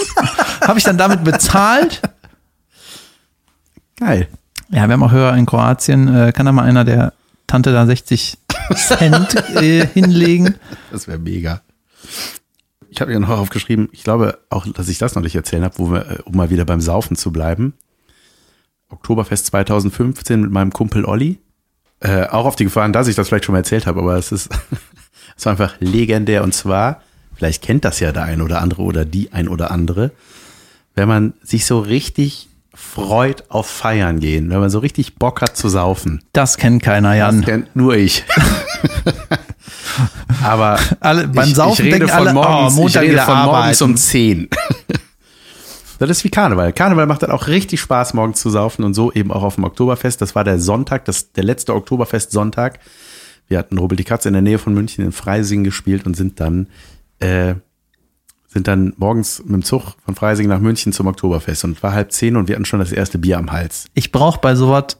Habe 0.66 0.78
ich 0.78 0.84
dann 0.84 0.98
damit 0.98 1.24
bezahlt? 1.24 2.02
Geil. 3.96 4.28
Ja, 4.68 4.86
wir 4.86 4.92
haben 4.92 5.02
auch 5.02 5.12
Hörer 5.12 5.36
in 5.36 5.46
Kroatien. 5.46 6.14
Äh, 6.14 6.32
kann 6.32 6.46
da 6.46 6.52
mal 6.52 6.64
einer 6.64 6.84
der 6.84 7.12
Tante 7.46 7.72
da 7.72 7.86
60 7.86 8.38
Cent 8.74 9.34
äh, 9.56 9.86
hinlegen? 9.86 10.56
Das 10.92 11.08
wäre 11.08 11.18
mega. 11.18 11.62
Ich 12.92 13.00
habe 13.00 13.12
mir 13.12 13.20
noch 13.20 13.28
aufgeschrieben, 13.28 13.88
ich 13.92 14.02
glaube 14.02 14.38
auch, 14.50 14.66
dass 14.66 14.88
ich 14.88 14.98
das 14.98 15.14
noch 15.14 15.22
nicht 15.22 15.36
erzählen 15.36 15.62
habe, 15.64 15.78
wir, 15.78 16.10
äh, 16.10 16.18
um 16.24 16.36
mal 16.36 16.50
wieder 16.50 16.64
beim 16.64 16.80
Saufen 16.80 17.16
zu 17.16 17.30
bleiben. 17.30 17.74
Oktoberfest 18.88 19.46
2015 19.46 20.40
mit 20.40 20.50
meinem 20.50 20.72
Kumpel 20.72 21.04
Olli. 21.04 21.38
Äh, 22.00 22.26
auch 22.26 22.46
auf 22.46 22.56
die 22.56 22.64
Gefahren, 22.64 22.92
dass 22.92 23.06
ich 23.06 23.14
das 23.14 23.28
vielleicht 23.28 23.44
schon 23.44 23.52
mal 23.52 23.58
erzählt 23.60 23.86
habe, 23.86 24.00
aber 24.00 24.16
es 24.16 24.32
ist, 24.32 24.48
es 25.36 25.46
war 25.46 25.52
einfach 25.52 25.74
legendär. 25.78 26.42
Und 26.42 26.52
zwar, 26.52 27.02
vielleicht 27.34 27.62
kennt 27.62 27.84
das 27.84 28.00
ja 28.00 28.10
der 28.10 28.24
ein 28.24 28.40
oder 28.42 28.60
andere 28.60 28.82
oder 28.82 29.04
die 29.04 29.32
ein 29.32 29.48
oder 29.48 29.70
andere, 29.70 30.10
wenn 30.96 31.06
man 31.08 31.34
sich 31.42 31.66
so 31.66 31.78
richtig 31.78 32.48
freut 32.74 33.50
auf 33.50 33.68
Feiern 33.68 34.18
gehen, 34.20 34.50
wenn 34.50 34.58
man 34.60 34.70
so 34.70 34.78
richtig 34.80 35.16
Bock 35.16 35.42
hat 35.42 35.56
zu 35.56 35.68
saufen. 35.68 36.24
Das 36.32 36.56
kennt 36.56 36.82
keiner, 36.82 37.10
Das 37.10 37.18
Jan. 37.18 37.44
kennt 37.44 37.76
nur 37.76 37.94
ich. 37.94 38.24
aber 40.42 40.78
Alle, 41.00 41.28
beim 41.28 41.48
ich, 41.48 41.54
Saufen 41.54 41.86
ich 41.86 41.94
rede 41.94 42.06
denken 42.06 42.08
von 42.08 42.26
alle, 42.28 42.34
morgens, 42.34 42.74
oh, 42.74 42.80
Montag 42.80 43.02
ich 43.04 43.10
rede 43.10 43.22
von 43.22 43.38
morgens 43.38 43.82
arbeiten. 43.82 43.84
um 43.84 43.96
10. 43.96 44.48
das 45.98 46.10
ist 46.10 46.24
wie 46.24 46.30
Karneval. 46.30 46.72
Karneval 46.72 47.06
macht 47.06 47.22
dann 47.22 47.30
auch 47.30 47.46
richtig 47.46 47.80
Spaß, 47.80 48.14
morgens 48.14 48.40
zu 48.40 48.50
saufen 48.50 48.84
und 48.84 48.94
so 48.94 49.12
eben 49.12 49.30
auch 49.32 49.42
auf 49.42 49.56
dem 49.56 49.64
Oktoberfest. 49.64 50.20
Das 50.20 50.34
war 50.34 50.44
der 50.44 50.58
Sonntag, 50.58 51.04
das, 51.04 51.32
der 51.32 51.44
letzte 51.44 51.74
Oktoberfest-Sonntag. 51.74 52.78
Wir 53.48 53.58
hatten 53.58 53.78
Robel 53.78 53.96
die 53.96 54.04
Katze 54.04 54.28
in 54.28 54.34
der 54.34 54.42
Nähe 54.42 54.58
von 54.58 54.72
München 54.72 55.04
in 55.04 55.12
Freising 55.12 55.64
gespielt 55.64 56.06
und 56.06 56.16
sind 56.16 56.40
dann, 56.40 56.68
äh, 57.18 57.54
sind 58.48 58.68
dann 58.68 58.94
morgens 58.96 59.40
mit 59.40 59.52
dem 59.52 59.64
Zug 59.64 59.94
von 60.04 60.14
Freising 60.14 60.48
nach 60.48 60.60
München 60.60 60.92
zum 60.92 61.06
Oktoberfest 61.06 61.64
und 61.64 61.82
war 61.82 61.92
halb 61.92 62.12
zehn 62.12 62.36
und 62.36 62.48
wir 62.48 62.54
hatten 62.54 62.64
schon 62.64 62.80
das 62.80 62.92
erste 62.92 63.18
Bier 63.18 63.38
am 63.38 63.52
Hals. 63.52 63.86
Ich 63.94 64.12
brauche 64.12 64.40
bei 64.40 64.54
sowas, 64.54 64.98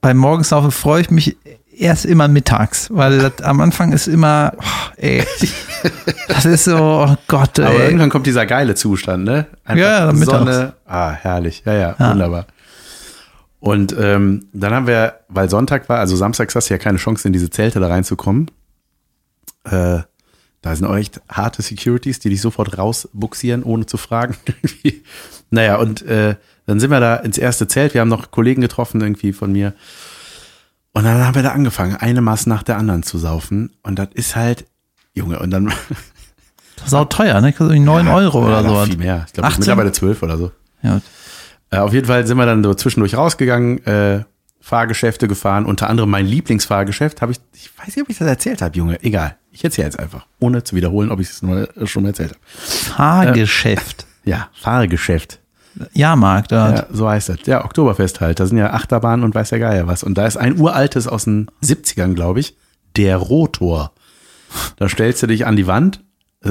beim 0.00 0.16
Morgensaufen 0.16 0.70
freue 0.70 1.02
ich 1.02 1.10
mich 1.10 1.36
erst 1.78 2.04
immer 2.06 2.28
mittags, 2.28 2.88
weil 2.90 3.18
das 3.18 3.40
am 3.42 3.60
Anfang 3.60 3.92
ist 3.92 4.06
immer, 4.08 4.52
oh, 4.58 4.62
ey, 4.96 5.24
das 6.28 6.44
ist 6.44 6.64
so, 6.64 6.76
oh 6.76 7.16
Gott, 7.28 7.58
Aber 7.60 7.70
ey. 7.74 7.86
irgendwann 7.86 8.10
kommt 8.10 8.26
dieser 8.26 8.46
geile 8.46 8.74
Zustand, 8.74 9.24
ne? 9.24 9.46
Einfach 9.64 9.82
Ja, 9.84 10.06
ja, 10.06 10.12
mittags. 10.12 10.26
Sonne. 10.38 10.74
Ah, 10.86 11.10
herrlich. 11.12 11.62
Ja, 11.64 11.72
ja, 11.74 11.96
Ja. 11.98 12.10
wunderbar. 12.10 12.46
Und 13.60 13.94
ähm, 13.98 14.46
dann 14.52 14.72
haben 14.72 14.86
wir, 14.86 15.20
weil 15.28 15.50
Sonntag 15.50 15.88
war, 15.88 15.98
also 15.98 16.14
samstags 16.16 16.54
hast 16.54 16.70
du 16.70 16.74
ja 16.74 16.78
keine 16.78 16.98
Chance, 16.98 17.26
in 17.28 17.32
diese 17.32 17.50
Zelte 17.50 17.80
da 17.80 17.88
reinzukommen. 17.88 18.50
Äh, 19.64 20.00
da 20.62 20.74
sind 20.76 20.86
auch 20.86 20.96
echt 20.96 21.20
harte 21.30 21.62
Securities, 21.62 22.18
die 22.20 22.30
dich 22.30 22.40
sofort 22.40 22.78
rausbuxieren, 22.78 23.62
ohne 23.62 23.86
zu 23.86 23.96
fragen. 23.96 24.36
naja, 25.50 25.76
und 25.76 26.02
äh, 26.02 26.36
dann 26.66 26.80
sind 26.80 26.90
wir 26.90 27.00
da 27.00 27.16
ins 27.16 27.38
erste 27.38 27.66
Zelt. 27.68 27.94
Wir 27.94 28.00
haben 28.00 28.08
noch 28.08 28.30
Kollegen 28.30 28.60
getroffen, 28.60 29.00
irgendwie 29.00 29.32
von 29.32 29.50
mir. 29.52 29.72
Und 30.92 31.04
dann 31.04 31.24
haben 31.24 31.34
wir 31.34 31.42
da 31.42 31.52
angefangen, 31.52 31.96
eine 31.96 32.20
Maß 32.20 32.46
nach 32.46 32.62
der 32.62 32.76
anderen 32.76 33.02
zu 33.02 33.18
saufen. 33.18 33.76
Und 33.82 33.98
das 33.98 34.08
ist 34.14 34.36
halt, 34.36 34.66
Junge, 35.14 35.38
und 35.38 35.50
dann 35.50 35.72
Sau 36.86 37.04
teuer, 37.04 37.40
ne? 37.40 37.48
Irgendwie 37.48 37.80
9 37.80 38.08
Euro 38.08 38.46
oder 38.46 38.62
ja, 38.62 38.68
so. 38.68 38.84
Viel 38.84 38.98
mehr. 38.98 39.24
Ich 39.26 39.32
glaube, 39.32 39.48
18? 39.48 39.60
mittlerweile 39.60 39.92
zwölf 39.92 40.22
oder 40.22 40.36
so. 40.36 40.52
Ja. 40.82 41.00
Äh, 41.70 41.78
auf 41.78 41.92
jeden 41.92 42.06
Fall 42.06 42.26
sind 42.26 42.36
wir 42.36 42.46
dann 42.46 42.62
so 42.62 42.74
zwischendurch 42.74 43.16
rausgegangen, 43.16 43.84
äh, 43.86 44.24
Fahrgeschäfte 44.60 45.28
gefahren, 45.28 45.64
unter 45.64 45.88
anderem 45.88 46.10
mein 46.10 46.26
Lieblingsfahrgeschäft. 46.26 47.22
Habe 47.22 47.32
ich, 47.32 47.38
ich 47.54 47.70
weiß 47.78 47.88
nicht, 47.88 48.02
ob 48.02 48.10
ich 48.10 48.18
das 48.18 48.28
erzählt 48.28 48.62
habe, 48.62 48.76
Junge. 48.76 49.02
Egal. 49.02 49.36
Ich 49.50 49.64
erzähle 49.64 49.86
jetzt 49.86 49.98
einfach, 49.98 50.26
ohne 50.40 50.62
zu 50.62 50.76
wiederholen, 50.76 51.10
ob 51.10 51.20
ich 51.20 51.30
es 51.30 51.42
äh, 51.42 51.86
schon 51.86 52.02
mal 52.02 52.10
erzählt 52.10 52.30
habe. 52.30 52.40
Fahrgeschäft. 52.46 54.06
Ja, 54.24 54.48
Fahrgeschäft. 54.52 55.40
Jahrmarkt. 55.92 56.50
Ja, 56.52 56.86
so 56.92 57.08
heißt 57.08 57.28
das. 57.28 57.38
Ja, 57.46 57.64
Oktoberfest 57.64 58.20
halt. 58.20 58.40
Da 58.40 58.46
sind 58.46 58.58
ja 58.58 58.72
Achterbahnen 58.72 59.24
und 59.24 59.34
weiß 59.34 59.50
der 59.50 59.58
Geier 59.60 59.86
was. 59.86 60.02
Und 60.02 60.16
da 60.18 60.26
ist 60.26 60.36
ein 60.36 60.58
uraltes 60.58 61.06
aus 61.06 61.24
den 61.24 61.48
70ern, 61.62 62.14
glaube 62.14 62.40
ich, 62.40 62.56
der 62.96 63.16
Rotor. 63.16 63.92
Da 64.76 64.88
stellst 64.88 65.22
du 65.22 65.26
dich 65.26 65.46
an 65.46 65.56
die 65.56 65.66
Wand. 65.66 66.00
äh, 66.44 66.48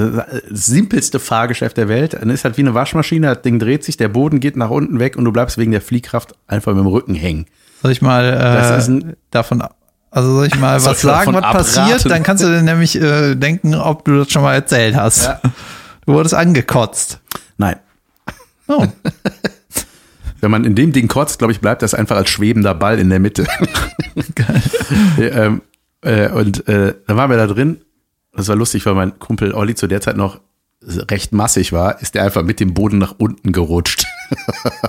Das 0.50 0.66
simpelste 0.66 1.18
Fahrgeschäft 1.18 1.76
der 1.76 1.88
Welt. 1.88 2.14
Dann 2.14 2.30
ist 2.30 2.44
halt 2.44 2.56
wie 2.56 2.62
eine 2.62 2.74
Waschmaschine, 2.74 3.26
das 3.34 3.42
Ding 3.42 3.58
dreht 3.58 3.84
sich, 3.84 3.96
der 3.96 4.08
Boden 4.08 4.40
geht 4.40 4.56
nach 4.56 4.70
unten 4.70 4.98
weg 4.98 5.16
und 5.16 5.24
du 5.24 5.32
bleibst 5.32 5.58
wegen 5.58 5.72
der 5.72 5.80
Fliehkraft 5.82 6.34
einfach 6.46 6.72
mit 6.72 6.80
dem 6.84 6.86
Rücken 6.86 7.14
hängen. 7.14 7.46
Soll 7.82 7.92
ich 7.92 8.00
mal 8.02 8.24
äh, 8.24 9.14
davon, 9.30 9.62
also 10.10 10.32
soll 10.34 10.46
ich 10.46 10.58
mal 10.58 10.78
Soll 10.80 10.92
was 10.92 10.98
ich 10.98 11.02
sagen, 11.04 11.34
was 11.34 11.42
davon 11.42 11.56
passiert? 11.58 11.86
abraten? 11.86 12.08
Dann 12.08 12.22
kannst 12.22 12.42
du 12.44 12.48
dir 12.48 12.62
nämlich 12.62 13.00
äh, 13.00 13.34
denken, 13.34 13.74
ob 13.74 14.04
du 14.04 14.18
das 14.18 14.30
schon 14.30 14.42
mal 14.42 14.54
erzählt 14.54 14.96
hast. 14.96 15.24
Ja. 15.26 15.40
Du 16.06 16.14
wurdest 16.14 16.34
angekotzt. 16.34 17.20
Oh, 18.68 18.86
Wenn 20.40 20.50
man 20.50 20.64
in 20.64 20.74
dem 20.74 20.92
Ding 20.92 21.08
kotzt, 21.08 21.38
glaube 21.38 21.52
ich, 21.52 21.60
bleibt 21.60 21.82
das 21.82 21.94
einfach 21.94 22.16
als 22.16 22.30
schwebender 22.30 22.74
Ball 22.74 22.98
in 22.98 23.10
der 23.10 23.20
Mitte. 23.20 23.46
Ja, 25.16 25.46
ähm, 25.46 25.62
äh, 26.02 26.28
und 26.28 26.66
äh, 26.66 26.94
dann 27.06 27.16
waren 27.16 27.30
wir 27.30 27.36
da 27.36 27.46
drin. 27.46 27.82
Das 28.32 28.48
war 28.48 28.56
lustig, 28.56 28.84
weil 28.86 28.94
mein 28.94 29.18
Kumpel 29.18 29.52
Olli 29.52 29.76
zu 29.76 29.86
der 29.86 30.00
Zeit 30.00 30.16
noch 30.16 30.40
recht 30.82 31.32
massig 31.32 31.72
war, 31.72 32.00
ist 32.00 32.14
der 32.14 32.24
einfach 32.24 32.42
mit 32.42 32.58
dem 32.58 32.74
Boden 32.74 32.98
nach 32.98 33.14
unten 33.18 33.52
gerutscht. 33.52 34.06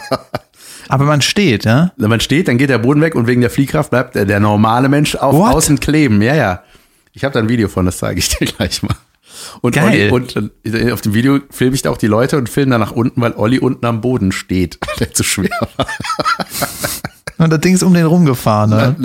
aber 0.90 1.06
man 1.06 1.22
steht, 1.22 1.66
ja? 1.66 1.92
Wenn 1.98 2.10
man 2.10 2.20
steht, 2.20 2.48
dann 2.48 2.58
geht 2.58 2.70
der 2.70 2.80
Boden 2.80 3.02
weg 3.02 3.14
und 3.14 3.28
wegen 3.28 3.42
der 3.42 3.50
Fliehkraft 3.50 3.92
bleibt 3.92 4.16
der, 4.16 4.26
der 4.26 4.40
normale 4.40 4.90
Mensch 4.90 5.16
auf 5.16 5.36
What? 5.36 5.54
außen 5.54 5.80
kleben. 5.80 6.22
Ja, 6.22 6.36
ja. 6.36 6.64
Ich 7.14 7.24
habe 7.24 7.34
da 7.34 7.40
ein 7.40 7.50
Video 7.50 7.68
von, 7.68 7.86
das 7.86 7.98
zeige 7.98 8.20
ich 8.20 8.30
dir 8.30 8.48
gleich 8.48 8.82
mal. 8.82 8.96
Und, 9.62 9.76
Geil. 9.76 10.12
Olli, 10.12 10.12
und 10.12 10.52
äh, 10.66 10.92
auf 10.92 11.02
dem 11.02 11.14
Video 11.14 11.40
filme 11.50 11.76
ich 11.76 11.82
da 11.82 11.90
auch 11.90 11.98
die 11.98 12.08
Leute 12.08 12.38
und 12.38 12.50
filme 12.50 12.72
da 12.72 12.78
nach 12.78 12.92
unten, 12.92 13.22
weil 13.22 13.34
Olli 13.34 13.60
unten 13.60 13.86
am 13.86 14.02
Boden 14.02 14.32
steht, 14.32 14.80
der 15.00 15.14
zu 15.14 15.24
schwer 15.24 15.50
war. 15.76 15.88
Und 17.38 17.52
das 17.52 17.62
Ding 17.62 17.74
ist 17.74 17.84
um 17.84 17.94
den 17.94 18.06
rumgefahren, 18.06 18.70
ne? 18.70 18.96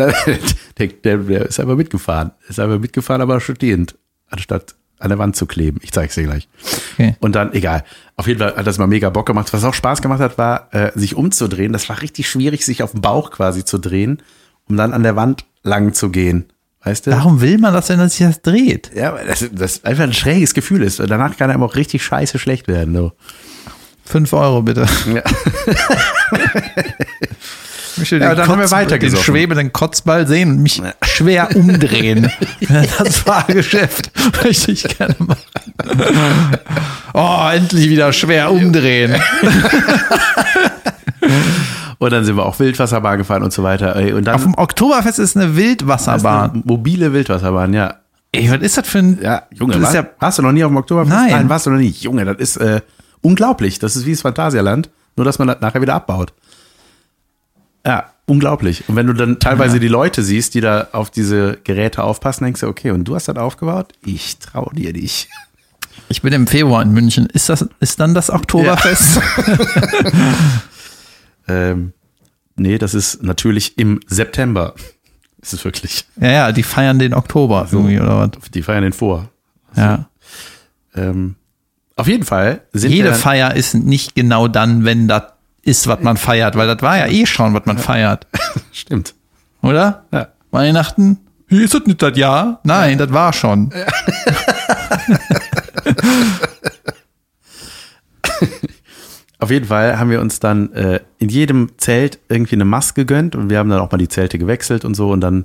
Der, 0.76 0.88
der, 0.88 1.18
der 1.18 1.46
ist 1.46 1.60
einfach 1.60 1.76
mitgefahren. 1.76 2.32
Ist 2.48 2.58
einfach 2.58 2.80
mitgefahren, 2.80 3.22
aber 3.22 3.40
stehend, 3.40 3.96
anstatt 4.28 4.74
an 4.98 5.10
der 5.10 5.18
Wand 5.18 5.36
zu 5.36 5.46
kleben. 5.46 5.78
Ich 5.82 5.92
zeig's 5.92 6.14
dir 6.14 6.24
gleich. 6.24 6.48
Okay. 6.94 7.16
Und 7.20 7.34
dann, 7.34 7.52
egal. 7.52 7.84
Auf 8.16 8.26
jeden 8.26 8.40
Fall 8.40 8.56
hat 8.56 8.66
das 8.66 8.78
mal 8.78 8.86
mega 8.86 9.10
Bock 9.10 9.26
gemacht. 9.26 9.52
Was 9.52 9.64
auch 9.64 9.74
Spaß 9.74 10.02
gemacht 10.02 10.20
hat, 10.20 10.38
war, 10.38 10.72
äh, 10.72 10.92
sich 10.94 11.14
umzudrehen. 11.14 11.72
Das 11.72 11.88
war 11.88 12.00
richtig 12.00 12.28
schwierig, 12.28 12.64
sich 12.64 12.82
auf 12.82 12.92
den 12.92 13.00
Bauch 13.00 13.30
quasi 13.30 13.64
zu 13.64 13.78
drehen, 13.78 14.22
um 14.68 14.76
dann 14.76 14.92
an 14.92 15.02
der 15.02 15.14
Wand 15.14 15.44
lang 15.62 15.92
zu 15.92 16.10
gehen. 16.10 16.46
Weißt 16.84 17.06
du? 17.06 17.10
Warum 17.12 17.40
will 17.40 17.58
man 17.58 17.72
das, 17.72 17.88
wenn 17.88 17.98
er 18.00 18.08
sich 18.08 18.26
das 18.26 18.42
dreht? 18.42 18.90
Ja, 18.94 19.14
weil 19.14 19.26
das, 19.26 19.44
das 19.52 19.84
einfach 19.84 20.04
ein 20.04 20.12
schräges 20.12 20.52
Gefühl 20.54 20.82
ist. 20.82 21.00
Danach 21.00 21.36
kann 21.36 21.50
einem 21.50 21.62
auch 21.62 21.76
richtig 21.76 22.04
scheiße 22.04 22.38
schlecht 22.38 22.68
werden. 22.68 22.94
So. 22.94 23.12
Fünf 24.04 24.32
Euro 24.34 24.62
bitte. 24.62 24.86
Ja. 25.14 25.22
Ich 27.96 27.98
möchte 28.10 28.16
Ja, 28.18 28.34
dann 28.34 28.48
haben 28.48 28.58
wir 28.58 28.66
Kotz- 28.66 28.72
weitergesoffen. 28.72 29.24
Den 29.24 29.24
schwebenden 29.24 29.72
Kotzball 29.72 30.26
sehen 30.26 30.50
und 30.50 30.62
mich 30.64 30.82
schwer 31.04 31.54
umdrehen. 31.54 32.28
das 32.98 33.18
Fahrgeschäft 33.18 34.10
möchte 34.42 34.72
ich 34.72 34.82
gerne 34.98 35.14
machen. 35.20 36.56
Oh, 37.12 37.48
endlich 37.54 37.88
wieder 37.88 38.12
schwer 38.12 38.50
umdrehen. 38.50 39.14
Und 41.98 42.12
dann 42.12 42.24
sind 42.24 42.36
wir 42.36 42.44
auch 42.46 42.58
Wildwasserbahn 42.58 43.18
gefahren 43.18 43.42
und 43.42 43.52
so 43.52 43.62
weiter. 43.62 43.96
Und 43.96 44.24
dann 44.24 44.34
Auf 44.34 44.42
dem 44.42 44.54
Oktoberfest 44.56 45.18
ist 45.18 45.36
eine 45.36 45.46
Das 45.46 45.52
ist 45.56 45.62
Wildwasserbahn. 45.62 46.50
eine 46.50 46.62
mobile 46.64 47.12
Wildwasserbahn, 47.12 47.72
ja. 47.74 47.94
Ey, 48.32 48.50
was 48.50 48.60
ist 48.62 48.76
das 48.78 48.88
für 48.88 48.98
ein... 48.98 49.18
Ja, 49.22 49.42
Junge, 49.52 49.80
war, 49.80 49.94
ja- 49.94 50.06
warst 50.18 50.38
du 50.38 50.42
noch 50.42 50.52
nie 50.52 50.64
auf 50.64 50.70
dem 50.70 50.76
Oktoberfest? 50.76 51.14
Nein. 51.14 51.48
warst 51.48 51.66
du 51.66 51.70
noch 51.70 51.78
nie. 51.78 51.88
Junge, 51.90 52.24
das 52.24 52.38
ist 52.38 52.56
äh, 52.56 52.80
unglaublich. 53.20 53.78
Das 53.78 53.94
ist 53.96 54.06
wie 54.06 54.10
das 54.12 54.22
Phantasialand, 54.22 54.90
nur 55.16 55.24
dass 55.24 55.38
man 55.38 55.48
das 55.48 55.60
nachher 55.60 55.80
wieder 55.82 55.94
abbaut. 55.94 56.32
Ja, 57.86 58.06
unglaublich. 58.26 58.88
Und 58.88 58.96
wenn 58.96 59.06
du 59.06 59.12
dann 59.12 59.38
teilweise 59.38 59.78
die 59.78 59.88
Leute 59.88 60.22
siehst, 60.24 60.54
die 60.54 60.60
da 60.60 60.88
auf 60.92 61.10
diese 61.10 61.58
Geräte 61.64 62.02
aufpassen, 62.02 62.44
denkst 62.44 62.62
du, 62.62 62.66
okay, 62.66 62.90
und 62.90 63.04
du 63.04 63.14
hast 63.14 63.28
das 63.28 63.36
aufgebaut? 63.36 63.92
Ich 64.04 64.38
trau 64.38 64.70
dir 64.74 64.92
nicht. 64.92 65.28
Ich 66.08 66.22
bin 66.22 66.32
im 66.32 66.46
Februar 66.46 66.82
in 66.82 66.92
München. 66.92 67.26
Ist 67.26 67.48
das 67.48 67.66
ist 67.80 68.00
dann 68.00 68.14
das 68.14 68.30
Oktoberfest? 68.30 69.20
Ähm, 71.48 71.92
nee, 72.56 72.78
das 72.78 72.94
ist 72.94 73.22
natürlich 73.22 73.78
im 73.78 74.00
September. 74.06 74.74
Ist 75.42 75.52
es 75.52 75.62
wirklich. 75.66 76.06
Ja, 76.18 76.30
ja, 76.30 76.52
die 76.52 76.62
feiern 76.62 76.98
den 76.98 77.12
Oktober 77.12 77.68
irgendwie 77.70 78.00
oder 78.00 78.18
was? 78.18 78.50
Die 78.50 78.62
feiern 78.62 78.82
den 78.82 78.94
vor. 78.94 79.28
Ja. 79.76 80.06
Ähm, 80.94 81.34
auf 81.96 82.08
jeden 82.08 82.24
Fall 82.24 82.62
sind 82.72 82.90
Jede 82.92 83.10
dann, 83.10 83.18
Feier 83.18 83.54
ist 83.54 83.74
nicht 83.74 84.14
genau 84.14 84.48
dann, 84.48 84.86
wenn 84.86 85.06
das 85.06 85.24
ist, 85.60 85.86
was 85.86 86.00
man 86.00 86.16
feiert, 86.16 86.56
weil 86.56 86.66
das 86.66 86.80
war 86.80 86.96
ja 86.96 87.08
eh 87.08 87.26
schon, 87.26 87.52
was 87.52 87.66
man 87.66 87.76
feiert, 87.76 88.26
Stimmt. 88.72 89.14
oder? 89.60 90.04
Ja. 90.12 90.28
Weihnachten? 90.50 91.18
Hier 91.48 91.64
ist 91.64 91.74
das 91.74 91.84
nicht 91.84 92.00
das 92.00 92.16
Jahr? 92.16 92.60
Nein, 92.64 92.96
das 92.96 93.12
war 93.12 93.34
schon. 93.34 93.70
Auf 99.44 99.50
jeden 99.50 99.66
Fall 99.66 99.98
haben 99.98 100.10
wir 100.10 100.20
uns 100.20 100.40
dann 100.40 100.72
äh, 100.72 101.00
in 101.18 101.28
jedem 101.28 101.70
Zelt 101.78 102.18
irgendwie 102.28 102.56
eine 102.56 102.64
Maske 102.64 103.02
gegönnt 103.04 103.36
und 103.36 103.50
wir 103.50 103.58
haben 103.58 103.68
dann 103.70 103.80
auch 103.80 103.90
mal 103.92 103.98
die 103.98 104.08
Zelte 104.08 104.38
gewechselt 104.38 104.84
und 104.84 104.94
so 104.94 105.10
und 105.12 105.20
dann 105.20 105.44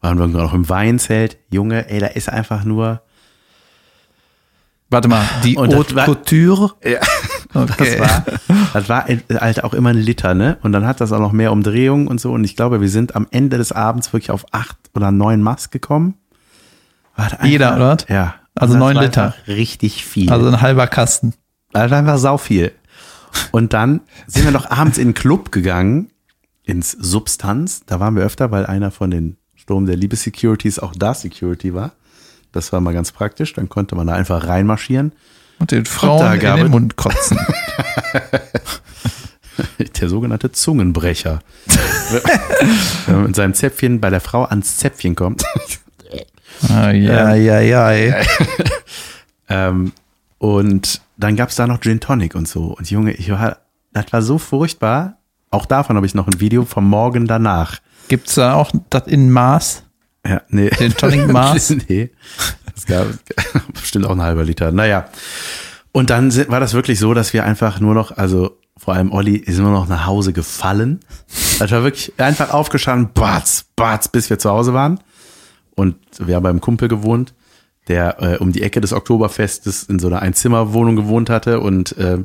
waren 0.00 0.16
wir 0.18 0.22
irgendwann 0.22 0.44
noch 0.44 0.54
im 0.54 0.68
Weinzelt. 0.68 1.38
Junge, 1.50 1.88
ey, 1.90 1.98
da 1.98 2.06
ist 2.08 2.28
einfach 2.28 2.64
nur. 2.64 3.02
Warte 4.90 5.08
mal, 5.08 5.22
die 5.44 5.56
Und 5.56 5.70
das 5.72 5.78
Haute 5.80 5.94
war- 5.96 6.04
Couture? 6.06 6.72
Ja, 6.84 7.00
Okay. 7.54 7.98
das 7.98 7.98
war, 7.98 8.24
das 8.74 8.88
war 8.88 9.04
halt 9.40 9.64
auch 9.64 9.72
immer 9.74 9.90
ein 9.90 9.96
Liter, 9.98 10.34
ne? 10.34 10.58
Und 10.62 10.72
dann 10.72 10.86
hat 10.86 11.00
das 11.00 11.12
auch 11.12 11.18
noch 11.20 11.32
mehr 11.32 11.50
Umdrehungen 11.52 12.06
und 12.08 12.20
so. 12.20 12.32
Und 12.32 12.44
ich 12.44 12.56
glaube, 12.56 12.80
wir 12.80 12.88
sind 12.88 13.16
am 13.16 13.26
Ende 13.30 13.56
des 13.58 13.72
Abends 13.72 14.12
wirklich 14.12 14.30
auf 14.30 14.46
acht 14.52 14.76
oder 14.94 15.10
neun 15.10 15.42
Maß 15.42 15.70
gekommen. 15.70 16.14
Einfach- 17.16 17.44
Jeder, 17.44 17.76
oder? 17.76 17.96
Ja. 18.08 18.34
Also 18.54 18.76
neun 18.76 18.96
Liter. 18.96 19.34
Richtig 19.46 20.04
viel. 20.04 20.30
Also 20.30 20.46
ein 20.48 20.60
halber 20.60 20.86
Kasten. 20.86 21.34
Das 21.72 21.90
war 21.90 21.98
einfach 21.98 22.18
sau 22.18 22.38
viel. 22.38 22.72
Und 23.52 23.72
dann 23.72 24.00
sind 24.26 24.44
wir 24.44 24.50
noch 24.50 24.70
abends 24.70 24.98
in 24.98 25.08
den 25.08 25.14
Club 25.14 25.52
gegangen, 25.52 26.10
ins 26.64 26.92
Substanz. 26.92 27.82
Da 27.86 28.00
waren 28.00 28.16
wir 28.16 28.22
öfter, 28.22 28.50
weil 28.50 28.66
einer 28.66 28.90
von 28.90 29.10
den 29.10 29.36
Sturm 29.54 29.86
der 29.86 29.96
Liebe-Securities 29.96 30.78
auch 30.78 30.92
da 30.96 31.14
Security 31.14 31.74
war. 31.74 31.92
Das 32.52 32.72
war 32.72 32.80
mal 32.80 32.94
ganz 32.94 33.12
praktisch. 33.12 33.52
Dann 33.54 33.68
konnte 33.68 33.94
man 33.94 34.06
da 34.06 34.14
einfach 34.14 34.46
reinmarschieren. 34.46 35.12
Und 35.58 35.70
den 35.70 35.86
Frauen 35.86 36.40
da 36.40 36.54
in 36.54 36.62
den 36.64 36.70
Mund 36.70 36.96
kotzen. 36.96 37.38
Der 40.00 40.08
sogenannte 40.08 40.52
Zungenbrecher. 40.52 41.40
Wenn 43.06 43.14
man 43.16 43.24
mit 43.26 43.34
seinem 43.34 43.54
Zäpfchen 43.54 44.00
bei 44.00 44.08
der 44.08 44.20
Frau 44.20 44.44
ans 44.44 44.76
Zäpfchen 44.76 45.16
kommt. 45.16 45.42
ah, 46.68 46.90
ja, 46.90 47.34
ja, 47.34 47.58
ja. 47.60 47.90
ey. 47.90 48.14
Ähm, 49.48 49.92
und 50.38 51.00
dann 51.18 51.36
gab's 51.36 51.56
da 51.56 51.66
noch 51.66 51.80
Gin 51.80 52.00
Tonic 52.00 52.34
und 52.34 52.48
so. 52.48 52.76
Und 52.78 52.90
Junge, 52.90 53.12
ich 53.12 53.30
war, 53.30 53.58
das 53.92 54.12
war 54.12 54.22
so 54.22 54.38
furchtbar. 54.38 55.18
Auch 55.50 55.66
davon 55.66 55.96
habe 55.96 56.06
ich 56.06 56.14
noch 56.14 56.26
ein 56.26 56.40
Video 56.40 56.64
vom 56.64 56.88
Morgen 56.88 57.26
danach. 57.26 57.78
Gibt's 58.08 58.36
da 58.36 58.54
auch 58.54 58.70
das 58.90 59.06
in 59.06 59.30
Maß? 59.30 59.82
Ja, 60.26 60.42
nee. 60.48 60.70
Den 60.70 60.94
Tonic 60.94 61.26
Maß? 61.32 61.76
nee. 61.88 62.10
Es 62.76 62.86
gab 62.86 63.06
bestimmt 63.74 64.06
auch 64.06 64.12
ein 64.12 64.22
halber 64.22 64.44
Liter. 64.44 64.70
Naja. 64.70 65.08
Und 65.90 66.10
dann 66.10 66.30
sind, 66.30 66.50
war 66.50 66.60
das 66.60 66.74
wirklich 66.74 66.98
so, 66.98 67.14
dass 67.14 67.32
wir 67.32 67.44
einfach 67.44 67.80
nur 67.80 67.94
noch, 67.94 68.16
also 68.16 68.56
vor 68.76 68.94
allem 68.94 69.10
Olli, 69.10 69.36
ist 69.36 69.58
nur 69.58 69.72
noch 69.72 69.88
nach 69.88 70.06
Hause 70.06 70.32
gefallen. 70.32 71.00
Das 71.58 71.72
war 71.72 71.82
wirklich 71.82 72.12
einfach 72.18 72.50
aufgestanden, 72.50 73.10
batz, 73.12 73.64
batz, 73.74 74.06
bis 74.06 74.30
wir 74.30 74.38
zu 74.38 74.50
Hause 74.50 74.72
waren. 74.72 75.00
Und 75.74 75.96
wir 76.18 76.36
haben 76.36 76.44
beim 76.44 76.60
Kumpel 76.60 76.88
gewohnt, 76.88 77.34
der 77.88 78.22
äh, 78.22 78.36
um 78.38 78.52
die 78.52 78.62
Ecke 78.62 78.80
des 78.80 78.92
Oktoberfestes 78.92 79.84
in 79.84 79.98
so 79.98 80.06
einer 80.08 80.22
Einzimmerwohnung 80.22 80.96
gewohnt 80.96 81.30
hatte. 81.30 81.60
Und 81.60 81.96
äh, 81.98 82.18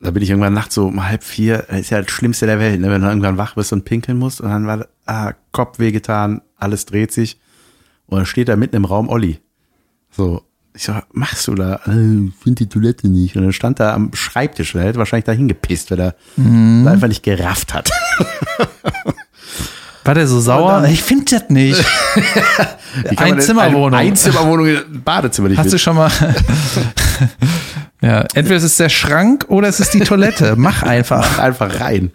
da 0.00 0.10
bin 0.10 0.22
ich 0.22 0.30
irgendwann 0.30 0.52
nachts 0.54 0.74
so 0.74 0.86
um 0.86 1.06
halb 1.08 1.22
vier, 1.24 1.64
das 1.68 1.80
ist 1.80 1.90
ja 1.90 2.02
das 2.02 2.10
Schlimmste 2.10 2.46
der 2.46 2.58
Welt, 2.58 2.80
ne? 2.80 2.90
wenn 2.90 3.00
du 3.02 3.08
irgendwann 3.08 3.38
wach 3.38 3.54
bist 3.54 3.72
und 3.72 3.84
pinkeln 3.84 4.18
musst. 4.18 4.40
Und 4.40 4.50
dann 4.50 4.66
war 4.66 4.86
ah, 5.06 5.32
Kopf 5.52 5.78
wehgetan, 5.78 6.42
alles 6.56 6.86
dreht 6.86 7.12
sich. 7.12 7.38
Und 8.06 8.18
dann 8.18 8.26
steht 8.26 8.48
da 8.48 8.56
mitten 8.56 8.76
im 8.76 8.84
Raum 8.84 9.08
Olli. 9.08 9.38
So, 10.10 10.42
ich 10.74 10.82
so, 10.84 10.94
machst 11.12 11.46
du 11.48 11.54
da? 11.54 11.76
Äh, 11.86 12.26
Ich 12.26 12.34
finde 12.42 12.64
die 12.64 12.68
Toilette 12.68 13.08
nicht. 13.08 13.36
Und 13.36 13.42
dann 13.44 13.52
stand 13.52 13.80
er 13.80 13.94
am 13.94 14.10
Schreibtisch 14.14 14.74
und 14.74 14.80
er 14.80 14.88
hätte 14.88 14.98
wahrscheinlich 14.98 15.24
da 15.24 15.32
hingepisst, 15.32 15.90
weil 15.90 16.00
er 16.00 16.14
Mhm. 16.36 16.86
einfach 16.88 17.08
nicht 17.08 17.22
gerafft 17.22 17.72
hat. 17.74 17.90
War 20.04 20.14
der 20.14 20.26
so 20.26 20.40
sauer? 20.40 20.84
Ich 20.90 21.02
finde 21.02 21.24
das 21.30 21.48
nicht. 21.48 21.84
Einzimmerwohnung. 23.16 23.98
Einzimmerwohnung, 23.98 24.66
ein 24.66 25.02
Badezimmer 25.04 25.48
nicht 25.48 25.58
Hast 25.58 25.70
du 25.70 25.74
mit? 25.74 25.80
schon 25.80 25.96
mal. 25.96 26.10
ja, 28.02 28.20
entweder 28.34 28.56
es 28.56 28.64
ist 28.64 28.80
der 28.80 28.88
Schrank 28.88 29.46
oder 29.48 29.68
es 29.68 29.78
ist 29.78 29.94
die 29.94 30.00
Toilette. 30.00 30.54
Mach 30.56 30.82
einfach. 30.82 31.38
einfach 31.38 31.80
rein. 31.80 32.10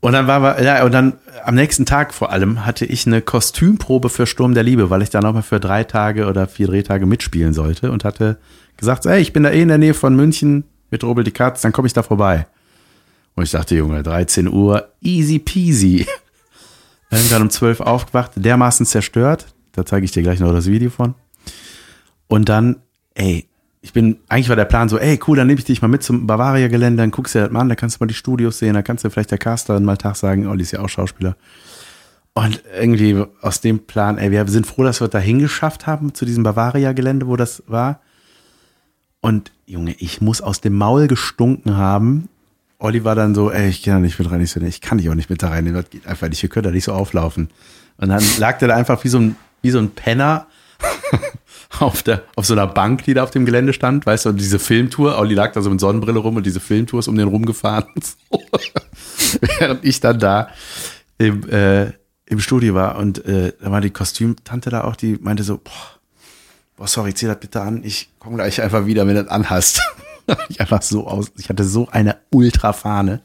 Und 0.00 0.12
dann 0.12 0.26
war 0.26 0.42
wir, 0.42 0.62
ja, 0.64 0.84
und 0.84 0.92
dann 0.92 1.14
am 1.44 1.54
nächsten 1.54 1.86
Tag 1.86 2.12
vor 2.12 2.32
allem 2.32 2.66
hatte 2.66 2.86
ich 2.86 3.06
eine 3.06 3.22
Kostümprobe 3.22 4.08
für 4.08 4.26
Sturm 4.26 4.54
der 4.54 4.62
Liebe, 4.62 4.90
weil 4.90 5.02
ich 5.02 5.10
da 5.10 5.20
nochmal 5.20 5.42
für 5.42 5.60
drei 5.60 5.84
Tage 5.84 6.26
oder 6.26 6.46
vier 6.48 6.66
Drehtage 6.66 7.06
mitspielen 7.06 7.52
sollte 7.52 7.90
und 7.92 8.04
hatte 8.04 8.38
gesagt, 8.76 9.06
ey, 9.06 9.20
ich 9.20 9.32
bin 9.32 9.42
da 9.42 9.50
eh 9.50 9.62
in 9.62 9.68
der 9.68 9.78
Nähe 9.78 9.94
von 9.94 10.16
München 10.16 10.64
mit 10.90 11.04
Robel 11.04 11.22
die 11.22 11.30
Katz, 11.30 11.60
dann 11.60 11.72
komme 11.72 11.86
ich 11.86 11.92
da 11.92 12.02
vorbei. 12.02 12.46
Und 13.36 13.44
ich 13.44 13.50
dachte, 13.50 13.74
Junge, 13.76 14.02
13 14.02 14.48
Uhr, 14.48 14.88
easy 15.02 15.38
peasy. 15.38 16.06
Irgendwann 17.10 17.42
um 17.42 17.50
12 17.50 17.80
aufgewacht, 17.80 18.32
dermaßen 18.36 18.86
zerstört. 18.86 19.54
Da 19.72 19.84
zeige 19.84 20.04
ich 20.04 20.12
dir 20.12 20.22
gleich 20.22 20.40
noch 20.40 20.52
das 20.52 20.66
Video 20.66 20.90
von. 20.90 21.14
Und 22.28 22.48
dann, 22.48 22.76
ey, 23.14 23.48
ich 23.82 23.92
bin, 23.92 24.18
eigentlich 24.28 24.48
war 24.48 24.56
der 24.56 24.66
Plan 24.66 24.88
so, 24.88 24.98
ey, 24.98 25.18
cool, 25.26 25.36
dann 25.36 25.46
nehme 25.46 25.58
ich 25.58 25.64
dich 25.64 25.82
mal 25.82 25.88
mit 25.88 26.02
zum 26.02 26.26
Bavaria-Gelände, 26.26 27.02
dann 27.02 27.10
guckst 27.10 27.34
du 27.34 27.38
dir 27.38 27.44
das 27.44 27.52
mal 27.52 27.60
an, 27.60 27.68
da 27.68 27.74
kannst 27.74 27.96
du 27.96 28.04
mal 28.04 28.08
die 28.08 28.14
Studios 28.14 28.58
sehen, 28.58 28.74
da 28.74 28.82
kannst 28.82 29.04
du 29.04 29.10
vielleicht 29.10 29.30
der 29.30 29.38
Caster 29.38 29.74
dann 29.74 29.84
mal 29.84 29.96
Tag 29.96 30.16
sagen, 30.16 30.46
Olli 30.46 30.62
ist 30.62 30.72
ja 30.72 30.80
auch 30.80 30.88
Schauspieler. 30.88 31.36
Und 32.34 32.62
irgendwie 32.78 33.24
aus 33.40 33.60
dem 33.60 33.86
Plan, 33.86 34.18
ey, 34.18 34.30
wir 34.30 34.46
sind 34.46 34.66
froh, 34.66 34.84
dass 34.84 35.00
wir 35.00 35.08
da 35.08 35.18
hingeschafft 35.18 35.86
haben 35.86 36.14
zu 36.14 36.24
diesem 36.24 36.44
Bavaria-Gelände, 36.44 37.26
wo 37.26 37.36
das 37.36 37.62
war. 37.66 38.00
Und 39.20 39.52
Junge, 39.66 39.94
ich 39.98 40.20
muss 40.20 40.40
aus 40.40 40.60
dem 40.60 40.76
Maul 40.76 41.06
gestunken 41.06 41.76
haben. 41.76 42.28
Olli 42.80 43.04
war 43.04 43.14
dann 43.14 43.34
so, 43.34 43.50
ey, 43.50 43.68
ich 43.68 43.82
kann 43.82 43.94
da 43.94 44.00
nicht 44.00 44.18
mit 44.18 44.30
rein. 44.30 44.40
Ich 44.40 44.50
so, 44.50 44.60
ich 44.60 44.80
kann 44.80 44.98
dich 44.98 45.08
auch 45.10 45.14
nicht 45.14 45.28
mit 45.28 45.42
da 45.42 45.50
rein. 45.50 45.72
Das 45.72 45.90
geht 45.90 46.06
einfach 46.06 46.28
nicht. 46.28 46.42
Wir 46.42 46.48
können 46.48 46.64
da 46.64 46.70
nicht 46.70 46.84
so 46.84 46.92
auflaufen. 46.92 47.50
Und 47.98 48.08
dann 48.08 48.24
lag 48.38 48.58
der 48.58 48.68
da 48.68 48.74
einfach 48.74 49.04
wie 49.04 49.08
so 49.08 49.18
ein, 49.18 49.36
wie 49.60 49.70
so 49.70 49.78
ein 49.78 49.90
Penner 49.90 50.46
auf 51.78 52.02
der, 52.02 52.22
auf 52.36 52.46
so 52.46 52.54
einer 52.54 52.66
Bank, 52.66 53.04
die 53.04 53.12
da 53.12 53.22
auf 53.22 53.30
dem 53.30 53.44
Gelände 53.44 53.74
stand. 53.74 54.06
Weißt 54.06 54.24
du, 54.24 54.30
und 54.30 54.40
diese 54.40 54.58
Filmtour. 54.58 55.18
Olli 55.18 55.34
lag 55.34 55.52
da 55.52 55.60
so 55.60 55.68
mit 55.68 55.78
Sonnenbrille 55.78 56.18
rum 56.18 56.36
und 56.36 56.46
diese 56.46 56.58
Filmtour 56.58 57.00
ist 57.00 57.08
um 57.08 57.16
den 57.16 57.28
rumgefahren. 57.28 57.84
Während 59.58 59.84
ich 59.84 60.00
dann 60.00 60.18
da 60.18 60.48
im, 61.18 61.46
äh, 61.50 61.92
im 62.24 62.40
Studio 62.40 62.74
war 62.74 62.96
und 62.96 63.22
äh, 63.26 63.52
da 63.60 63.70
war 63.70 63.82
die 63.82 63.90
Kostümtante 63.90 64.70
da 64.70 64.84
auch, 64.84 64.96
die 64.96 65.18
meinte 65.20 65.42
so, 65.42 65.58
boah, 65.58 66.00
boah, 66.76 66.88
sorry, 66.88 67.12
zieh 67.12 67.26
das 67.26 67.38
bitte 67.38 67.60
an, 67.60 67.84
ich 67.84 68.08
komme 68.18 68.36
gleich 68.36 68.62
einfach 68.62 68.86
wieder, 68.86 69.06
wenn 69.06 69.16
du 69.16 69.24
das 69.24 69.30
anhast. 69.30 69.82
ich 70.48 70.60
einfach 70.60 70.82
so 70.82 71.06
aus, 71.06 71.32
ich 71.36 71.48
hatte 71.48 71.64
so 71.64 71.88
eine 71.90 72.16
Ultrafahne. 72.30 73.20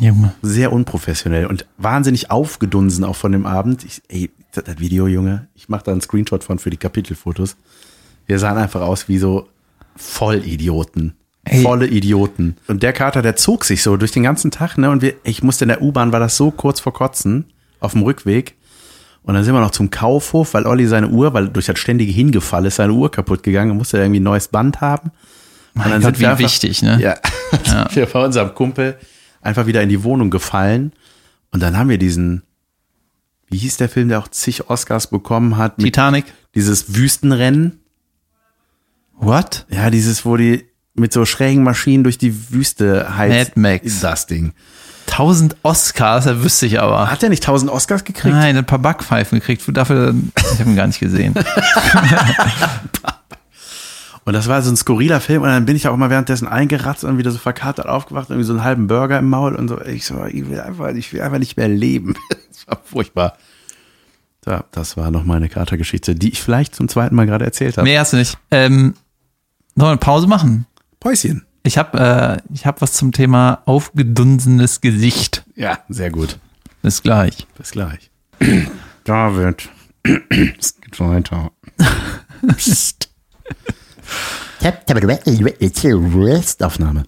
Junge. 0.00 0.34
Sehr 0.42 0.72
unprofessionell 0.72 1.46
und 1.46 1.66
wahnsinnig 1.78 2.30
aufgedunsen 2.30 3.04
auch 3.04 3.16
von 3.16 3.32
dem 3.32 3.46
Abend. 3.46 3.84
Ich, 3.84 4.02
ey, 4.08 4.30
das, 4.52 4.64
das 4.64 4.78
Video, 4.78 5.06
Junge, 5.06 5.46
ich 5.54 5.68
mache 5.68 5.84
da 5.84 5.92
einen 5.92 6.00
Screenshot 6.00 6.42
von 6.42 6.58
für 6.58 6.70
die 6.70 6.76
Kapitelfotos. 6.76 7.56
Wir 8.26 8.38
sahen 8.38 8.58
einfach 8.58 8.80
aus 8.80 9.08
wie 9.08 9.18
so 9.18 9.48
Vollidioten. 9.96 11.14
Ey. 11.44 11.62
Volle 11.62 11.86
Idioten. 11.86 12.56
Und 12.68 12.82
der 12.82 12.92
Kater, 12.92 13.20
der 13.20 13.36
zog 13.36 13.64
sich 13.64 13.82
so 13.82 13.96
durch 13.96 14.12
den 14.12 14.22
ganzen 14.22 14.50
Tag, 14.50 14.78
ne? 14.78 14.90
Und 14.90 15.02
wir, 15.02 15.14
ich 15.24 15.42
musste 15.42 15.64
in 15.64 15.68
der 15.68 15.82
U-Bahn, 15.82 16.10
war 16.10 16.20
das 16.20 16.36
so 16.36 16.50
kurz 16.50 16.80
vor 16.80 16.94
Kotzen, 16.94 17.44
auf 17.80 17.92
dem 17.92 18.02
Rückweg. 18.02 18.56
Und 19.22 19.34
dann 19.34 19.44
sind 19.44 19.54
wir 19.54 19.60
noch 19.60 19.70
zum 19.70 19.90
Kaufhof, 19.90 20.54
weil 20.54 20.66
Olli 20.66 20.86
seine 20.86 21.08
Uhr, 21.08 21.34
weil 21.34 21.48
durch 21.48 21.66
das 21.66 21.78
ständige 21.78 22.12
Hingefall 22.12 22.66
ist 22.66 22.76
seine 22.76 22.92
Uhr 22.92 23.10
kaputt 23.10 23.42
gegangen 23.42 23.72
und 23.72 23.78
musste 23.78 23.98
irgendwie 23.98 24.20
ein 24.20 24.24
neues 24.24 24.48
Band 24.48 24.80
haben. 24.80 25.10
Mein 25.74 25.92
und 25.92 26.02
Gott, 26.02 26.16
wie 26.16 26.20
wir 26.20 26.30
einfach, 26.30 26.44
wichtig, 26.44 26.82
ne? 26.82 26.98
Ja, 27.00 27.16
sind 27.50 27.96
wir 27.96 28.06
bei 28.06 28.24
unserem 28.24 28.54
Kumpel 28.54 28.96
einfach 29.40 29.66
wieder 29.66 29.82
in 29.82 29.88
die 29.88 30.02
Wohnung 30.04 30.30
gefallen. 30.30 30.92
Und 31.50 31.62
dann 31.62 31.76
haben 31.76 31.88
wir 31.88 31.98
diesen, 31.98 32.42
wie 33.48 33.58
hieß 33.58 33.76
der 33.76 33.88
Film, 33.88 34.08
der 34.08 34.20
auch 34.20 34.28
zig 34.28 34.70
Oscars 34.70 35.08
bekommen 35.08 35.56
hat, 35.56 35.78
Titanic. 35.78 36.24
dieses 36.54 36.94
Wüstenrennen. 36.94 37.80
What? 39.16 39.66
Ja, 39.68 39.90
dieses, 39.90 40.24
wo 40.24 40.36
die 40.36 40.64
mit 40.94 41.12
so 41.12 41.24
schrägen 41.24 41.64
Maschinen 41.64 42.04
durch 42.04 42.18
die 42.18 42.50
Wüste 42.52 43.16
heizt. 43.16 43.56
Mad 43.56 43.82
Max. 43.82 44.00
Das 44.00 44.26
Ding. 44.26 44.52
1000 45.08 45.56
Oscars, 45.62 46.24
da 46.24 46.42
wüsste 46.42 46.66
ich 46.66 46.80
aber. 46.80 47.10
Hat 47.10 47.22
der 47.22 47.30
nicht 47.30 47.42
1000 47.42 47.70
Oscars 47.70 48.04
gekriegt? 48.04 48.34
Nein, 48.34 48.56
ein 48.56 48.64
paar 48.64 48.78
Backpfeifen 48.78 49.38
gekriegt. 49.38 49.62
Dafür, 49.68 50.14
ich 50.52 50.60
habe 50.60 50.70
ihn 50.70 50.76
gar 50.76 50.86
nicht 50.86 51.00
gesehen. 51.00 51.34
Und 54.24 54.32
das 54.32 54.48
war 54.48 54.62
so 54.62 54.70
ein 54.70 54.76
skurriler 54.76 55.20
Film 55.20 55.42
und 55.42 55.48
dann 55.48 55.66
bin 55.66 55.76
ich 55.76 55.86
auch 55.86 55.96
mal 55.96 56.08
währenddessen 56.08 56.48
eingeratzt 56.48 57.04
und 57.04 57.18
wieder 57.18 57.30
so 57.30 57.38
verkatert 57.38 57.86
aufgewacht, 57.86 58.30
irgendwie 58.30 58.46
so 58.46 58.54
einen 58.54 58.64
halben 58.64 58.86
Burger 58.86 59.18
im 59.18 59.28
Maul 59.28 59.54
und 59.54 59.68
so. 59.68 59.80
Ich 59.82 60.06
so, 60.06 60.24
ich 60.24 60.48
will 60.48 60.60
einfach, 60.60 60.94
ich 60.94 61.12
will 61.12 61.20
einfach 61.20 61.38
nicht 61.38 61.56
mehr 61.56 61.68
leben. 61.68 62.14
Das 62.54 62.68
war 62.68 62.80
furchtbar. 62.84 63.36
Ja, 64.46 64.64
das 64.70 64.96
war 64.96 65.10
noch 65.10 65.24
meine 65.24 65.48
Katergeschichte, 65.48 66.14
die 66.14 66.30
ich 66.30 66.40
vielleicht 66.40 66.74
zum 66.74 66.88
zweiten 66.88 67.14
Mal 67.14 67.26
gerade 67.26 67.44
erzählt 67.44 67.76
habe. 67.76 67.86
Nee, 67.86 67.98
hast 67.98 68.12
du 68.12 68.16
nicht. 68.16 68.38
Ähm, 68.50 68.94
sollen 69.74 69.86
wir 69.86 69.88
eine 69.88 69.96
Pause 69.98 70.28
machen? 70.28 70.64
Päuschen. 71.00 71.44
Ich 71.64 71.76
habe 71.76 71.98
äh, 71.98 72.54
ich 72.54 72.64
hab 72.64 72.80
was 72.80 72.92
zum 72.92 73.12
Thema 73.12 73.62
aufgedunsenes 73.66 74.80
Gesicht. 74.80 75.44
Ja, 75.56 75.80
sehr 75.88 76.10
gut. 76.10 76.38
Bis 76.80 77.02
gleich. 77.02 77.46
Bis 77.58 77.72
gleich. 77.72 78.10
David, 79.04 79.68
es 80.04 80.80
geht 80.80 81.00
weiter. 81.00 81.50
Psst. 82.56 83.10
Aufnahme. 86.62 87.04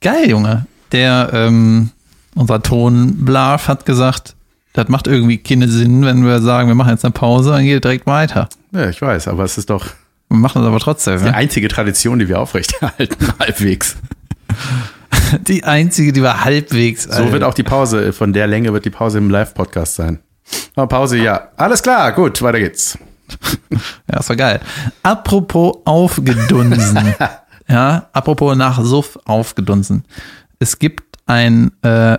Geil, 0.00 0.28
Junge. 0.30 0.66
Der, 0.92 1.30
ähm, 1.32 1.90
unser 2.34 2.62
Ton 2.62 3.24
Blarf 3.24 3.68
hat 3.68 3.86
gesagt, 3.86 4.34
das 4.74 4.88
macht 4.88 5.06
irgendwie 5.06 5.38
keinen 5.38 5.70
Sinn, 5.70 6.04
wenn 6.04 6.24
wir 6.24 6.40
sagen, 6.40 6.68
wir 6.68 6.74
machen 6.74 6.90
jetzt 6.90 7.04
eine 7.04 7.12
Pause, 7.12 7.50
dann 7.50 7.62
geht 7.64 7.76
es 7.76 7.80
direkt 7.82 8.06
weiter. 8.06 8.48
Ja, 8.72 8.88
ich 8.88 9.00
weiß, 9.00 9.28
aber 9.28 9.44
es 9.44 9.58
ist 9.58 9.70
doch 9.70 9.86
Wir 10.28 10.36
machen 10.38 10.62
es 10.62 10.68
aber 10.68 10.80
trotzdem. 10.80 11.18
die 11.18 11.24
Ne? 11.24 11.34
einzige 11.34 11.68
Tradition, 11.68 12.18
die 12.18 12.28
wir 12.28 12.40
aufrechterhalten, 12.40 13.26
halbwegs. 13.38 13.96
Die 15.48 15.64
einzige, 15.64 16.12
die 16.12 16.22
war 16.22 16.44
halbwegs. 16.44 17.04
So 17.04 17.32
wird 17.32 17.42
auch 17.42 17.54
die 17.54 17.62
Pause, 17.62 18.12
von 18.12 18.34
der 18.34 18.46
Länge 18.46 18.72
wird 18.74 18.84
die 18.84 18.90
Pause 18.90 19.16
im 19.16 19.30
Live-Podcast 19.30 19.94
sein. 19.94 20.18
Aber 20.74 20.86
Pause, 20.88 21.16
ja. 21.16 21.48
Alles 21.56 21.82
klar, 21.82 22.12
gut, 22.12 22.42
weiter 22.42 22.58
geht's. 22.58 22.98
Ja, 23.70 24.16
das 24.18 24.28
war 24.28 24.36
geil. 24.36 24.60
Apropos 25.02 25.78
aufgedunsen. 25.84 27.14
ja, 27.68 28.08
apropos 28.12 28.56
nach 28.56 28.84
Suff 28.84 29.18
aufgedunsen. 29.24 30.04
Es 30.58 30.78
gibt 30.78 31.18
ein 31.26 31.72
äh, 31.82 32.18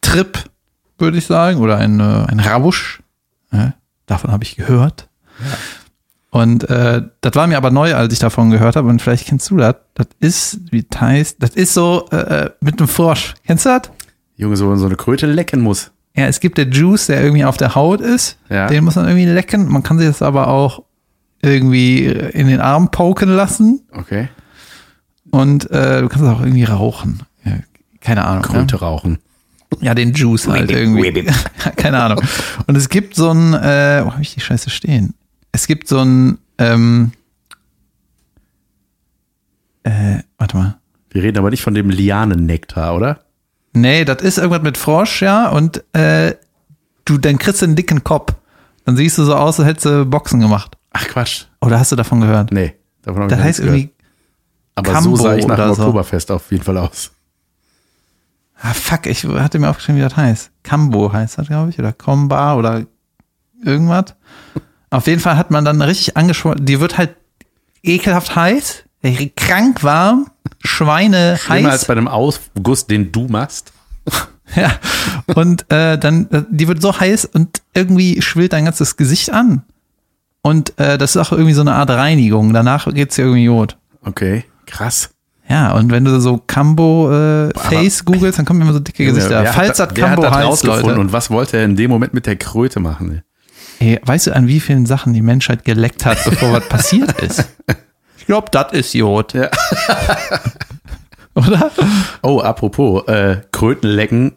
Trip, 0.00 0.38
würde 0.96 1.18
ich 1.18 1.26
sagen, 1.26 1.60
oder 1.60 1.76
ein, 1.76 2.00
äh, 2.00 2.24
ein 2.28 2.40
Rausch. 2.40 3.02
Ja, 3.52 3.74
davon 4.06 4.32
habe 4.32 4.44
ich 4.44 4.56
gehört. 4.56 5.08
Und 6.30 6.68
äh, 6.68 7.02
das 7.20 7.34
war 7.34 7.46
mir 7.46 7.56
aber 7.56 7.70
neu, 7.70 7.94
als 7.94 8.12
ich 8.12 8.18
davon 8.18 8.50
gehört 8.50 8.76
habe. 8.76 8.88
Und 8.88 9.00
vielleicht 9.00 9.26
kennst 9.26 9.50
du 9.50 9.56
das. 9.56 9.76
Das 9.94 10.06
ist, 10.20 10.60
wie 10.72 10.86
heißt, 10.98 11.42
das 11.42 11.50
ist 11.50 11.74
so 11.74 12.08
äh, 12.10 12.50
mit 12.60 12.78
einem 12.78 12.88
Frosch. 12.88 13.34
Kennst 13.46 13.66
du 13.66 13.70
das? 13.70 13.90
Junge, 14.36 14.56
so, 14.56 14.74
so 14.76 14.86
eine 14.86 14.96
Kröte 14.96 15.26
lecken 15.26 15.60
muss. 15.60 15.90
Ja, 16.18 16.26
es 16.26 16.40
gibt 16.40 16.58
der 16.58 16.68
Juice, 16.68 17.06
der 17.06 17.22
irgendwie 17.22 17.44
auf 17.44 17.56
der 17.56 17.76
Haut 17.76 18.00
ist. 18.00 18.38
Ja. 18.50 18.66
Den 18.66 18.82
muss 18.82 18.96
man 18.96 19.06
irgendwie 19.06 19.26
lecken. 19.26 19.68
Man 19.68 19.84
kann 19.84 19.98
sich 19.98 20.08
das 20.08 20.20
aber 20.20 20.48
auch 20.48 20.82
irgendwie 21.42 22.06
in 22.06 22.48
den 22.48 22.60
Arm 22.60 22.90
poken 22.90 23.28
lassen. 23.28 23.82
Okay. 23.92 24.28
Und 25.30 25.70
äh, 25.70 26.00
du 26.00 26.08
kannst 26.08 26.24
es 26.24 26.30
auch 26.30 26.40
irgendwie 26.40 26.64
rauchen. 26.64 27.20
Ja, 27.44 27.52
keine 28.00 28.24
Ahnung. 28.24 28.42
Kröte 28.42 28.80
rauchen. 28.80 29.18
Ja, 29.74 29.88
ja 29.88 29.94
den 29.94 30.12
Juice 30.12 30.48
halt 30.48 30.72
irgendwie. 30.72 31.24
keine 31.76 32.02
Ahnung. 32.02 32.20
Und 32.66 32.76
es 32.76 32.88
gibt 32.88 33.14
so 33.14 33.30
ein, 33.30 33.54
äh, 33.54 34.02
wo 34.04 34.10
habe 34.10 34.22
ich 34.22 34.34
die 34.34 34.40
Scheiße 34.40 34.70
stehen? 34.70 35.14
Es 35.52 35.68
gibt 35.68 35.86
so 35.86 36.00
ein, 36.00 36.38
ähm, 36.58 37.12
äh, 39.84 40.18
warte 40.36 40.56
mal. 40.56 40.78
Wir 41.10 41.22
reden 41.22 41.38
aber 41.38 41.50
nicht 41.50 41.62
von 41.62 41.74
dem 41.74 41.90
Lianennektar, 41.90 42.96
oder? 42.96 43.20
Nee, 43.80 44.04
das 44.04 44.22
ist 44.22 44.38
irgendwas 44.38 44.62
mit 44.62 44.76
Frosch, 44.78 45.22
ja, 45.22 45.48
und 45.48 45.82
äh, 45.94 46.34
du, 47.04 47.18
dann 47.18 47.38
kriegst 47.38 47.62
du 47.62 47.66
einen 47.66 47.76
dicken 47.76 48.04
Kopf. 48.04 48.32
Dann 48.84 48.96
siehst 48.96 49.18
du 49.18 49.24
so 49.24 49.34
aus, 49.36 49.58
als 49.60 49.68
hättest 49.68 49.86
du 49.86 50.04
Boxen 50.06 50.40
gemacht. 50.40 50.76
Ach 50.92 51.06
Quatsch. 51.06 51.44
Oder 51.60 51.78
hast 51.78 51.92
du 51.92 51.96
davon 51.96 52.20
gehört? 52.20 52.52
Nee, 52.52 52.74
davon 53.02 53.22
habe 53.22 53.32
ich 53.32 53.36
Das 53.36 53.44
heißt 53.44 53.58
gehört. 53.60 53.76
irgendwie, 53.76 53.94
Aber 54.74 54.92
Cambo 54.92 55.16
so 55.16 55.22
sah 55.24 55.36
ich 55.36 55.46
nach 55.46 55.56
dem 55.56 55.74
so. 55.74 55.82
Oktoberfest 55.82 56.30
auf 56.30 56.50
jeden 56.50 56.64
Fall 56.64 56.78
aus. 56.78 57.10
ah 58.60 58.72
fuck, 58.72 59.06
ich 59.06 59.24
hatte 59.24 59.58
mir 59.58 59.68
aufgeschrieben, 59.68 59.98
wie 60.00 60.04
das 60.04 60.16
heißt. 60.16 60.50
Cambo 60.62 61.12
heißt 61.12 61.38
das, 61.38 61.48
glaube 61.48 61.70
ich, 61.70 61.78
oder 61.78 61.92
Comba 61.92 62.54
oder 62.54 62.84
irgendwas. 63.62 64.14
Auf 64.90 65.06
jeden 65.06 65.20
Fall 65.20 65.36
hat 65.36 65.50
man 65.50 65.66
dann 65.66 65.82
richtig 65.82 66.16
angeschwollen, 66.16 66.64
die 66.64 66.80
wird 66.80 66.96
halt 66.96 67.14
ekelhaft 67.82 68.34
heiß, 68.34 68.84
krank 69.36 69.84
warm, 69.84 70.30
Schweine 70.64 71.36
Schlimmer 71.36 71.70
als 71.70 71.82
heiß. 71.82 71.86
bei 71.86 71.92
einem 71.92 72.08
Ausguss, 72.08 72.86
den 72.86 73.12
du 73.12 73.26
machst. 73.28 73.72
Ja. 74.56 74.70
Und 75.34 75.70
äh, 75.70 75.98
dann, 75.98 76.26
äh, 76.30 76.42
die 76.50 76.68
wird 76.68 76.80
so 76.80 76.98
heiß 76.98 77.26
und 77.26 77.60
irgendwie 77.74 78.22
schwillt 78.22 78.54
dein 78.54 78.64
ganzes 78.64 78.96
Gesicht 78.96 79.30
an. 79.30 79.62
Und 80.40 80.72
äh, 80.78 80.96
das 80.96 81.10
ist 81.10 81.16
auch 81.18 81.32
irgendwie 81.32 81.52
so 81.52 81.60
eine 81.60 81.74
Art 81.74 81.90
Reinigung. 81.90 82.54
Danach 82.54 82.92
geht's 82.94 83.16
dir 83.16 83.26
irgendwie 83.26 83.46
gut. 83.46 83.76
Okay, 84.02 84.44
krass. 84.64 85.10
Ja, 85.50 85.72
und 85.74 85.90
wenn 85.90 86.04
du 86.04 86.18
so 86.20 86.42
Cambo 86.46 87.10
äh, 87.12 87.50
Face 87.58 88.04
googelst, 88.04 88.38
dann 88.38 88.46
kommen 88.46 88.60
immer 88.62 88.72
so 88.72 88.80
dicke 88.80 89.04
Gesichter. 89.04 89.42
Wer 89.42 89.52
Falls 89.52 89.78
hat, 89.78 89.90
hat 89.90 89.94
Cambo 89.94 90.22
rausgefunden 90.22 90.86
Leute. 90.86 91.00
und 91.00 91.12
was 91.12 91.30
wollte 91.30 91.58
er 91.58 91.64
in 91.64 91.76
dem 91.76 91.90
Moment 91.90 92.14
mit 92.14 92.26
der 92.26 92.36
Kröte 92.36 92.80
machen? 92.80 93.22
Ey, 93.80 94.00
weißt 94.04 94.28
du, 94.28 94.34
an 94.34 94.48
wie 94.48 94.60
vielen 94.60 94.86
Sachen 94.86 95.12
die 95.12 95.22
Menschheit 95.22 95.64
geleckt 95.64 96.04
hat, 96.04 96.22
bevor 96.24 96.52
was 96.52 96.68
passiert 96.68 97.20
ist? 97.20 97.48
Ich 98.28 98.30
glaube, 98.30 98.48
das 98.50 98.72
ist 98.72 98.92
Jod. 98.92 99.32
Ja. 99.32 99.48
Oder? 101.34 101.70
Oh, 102.20 102.40
apropos 102.40 103.08
äh, 103.08 103.40
Krötenlecken. 103.52 104.36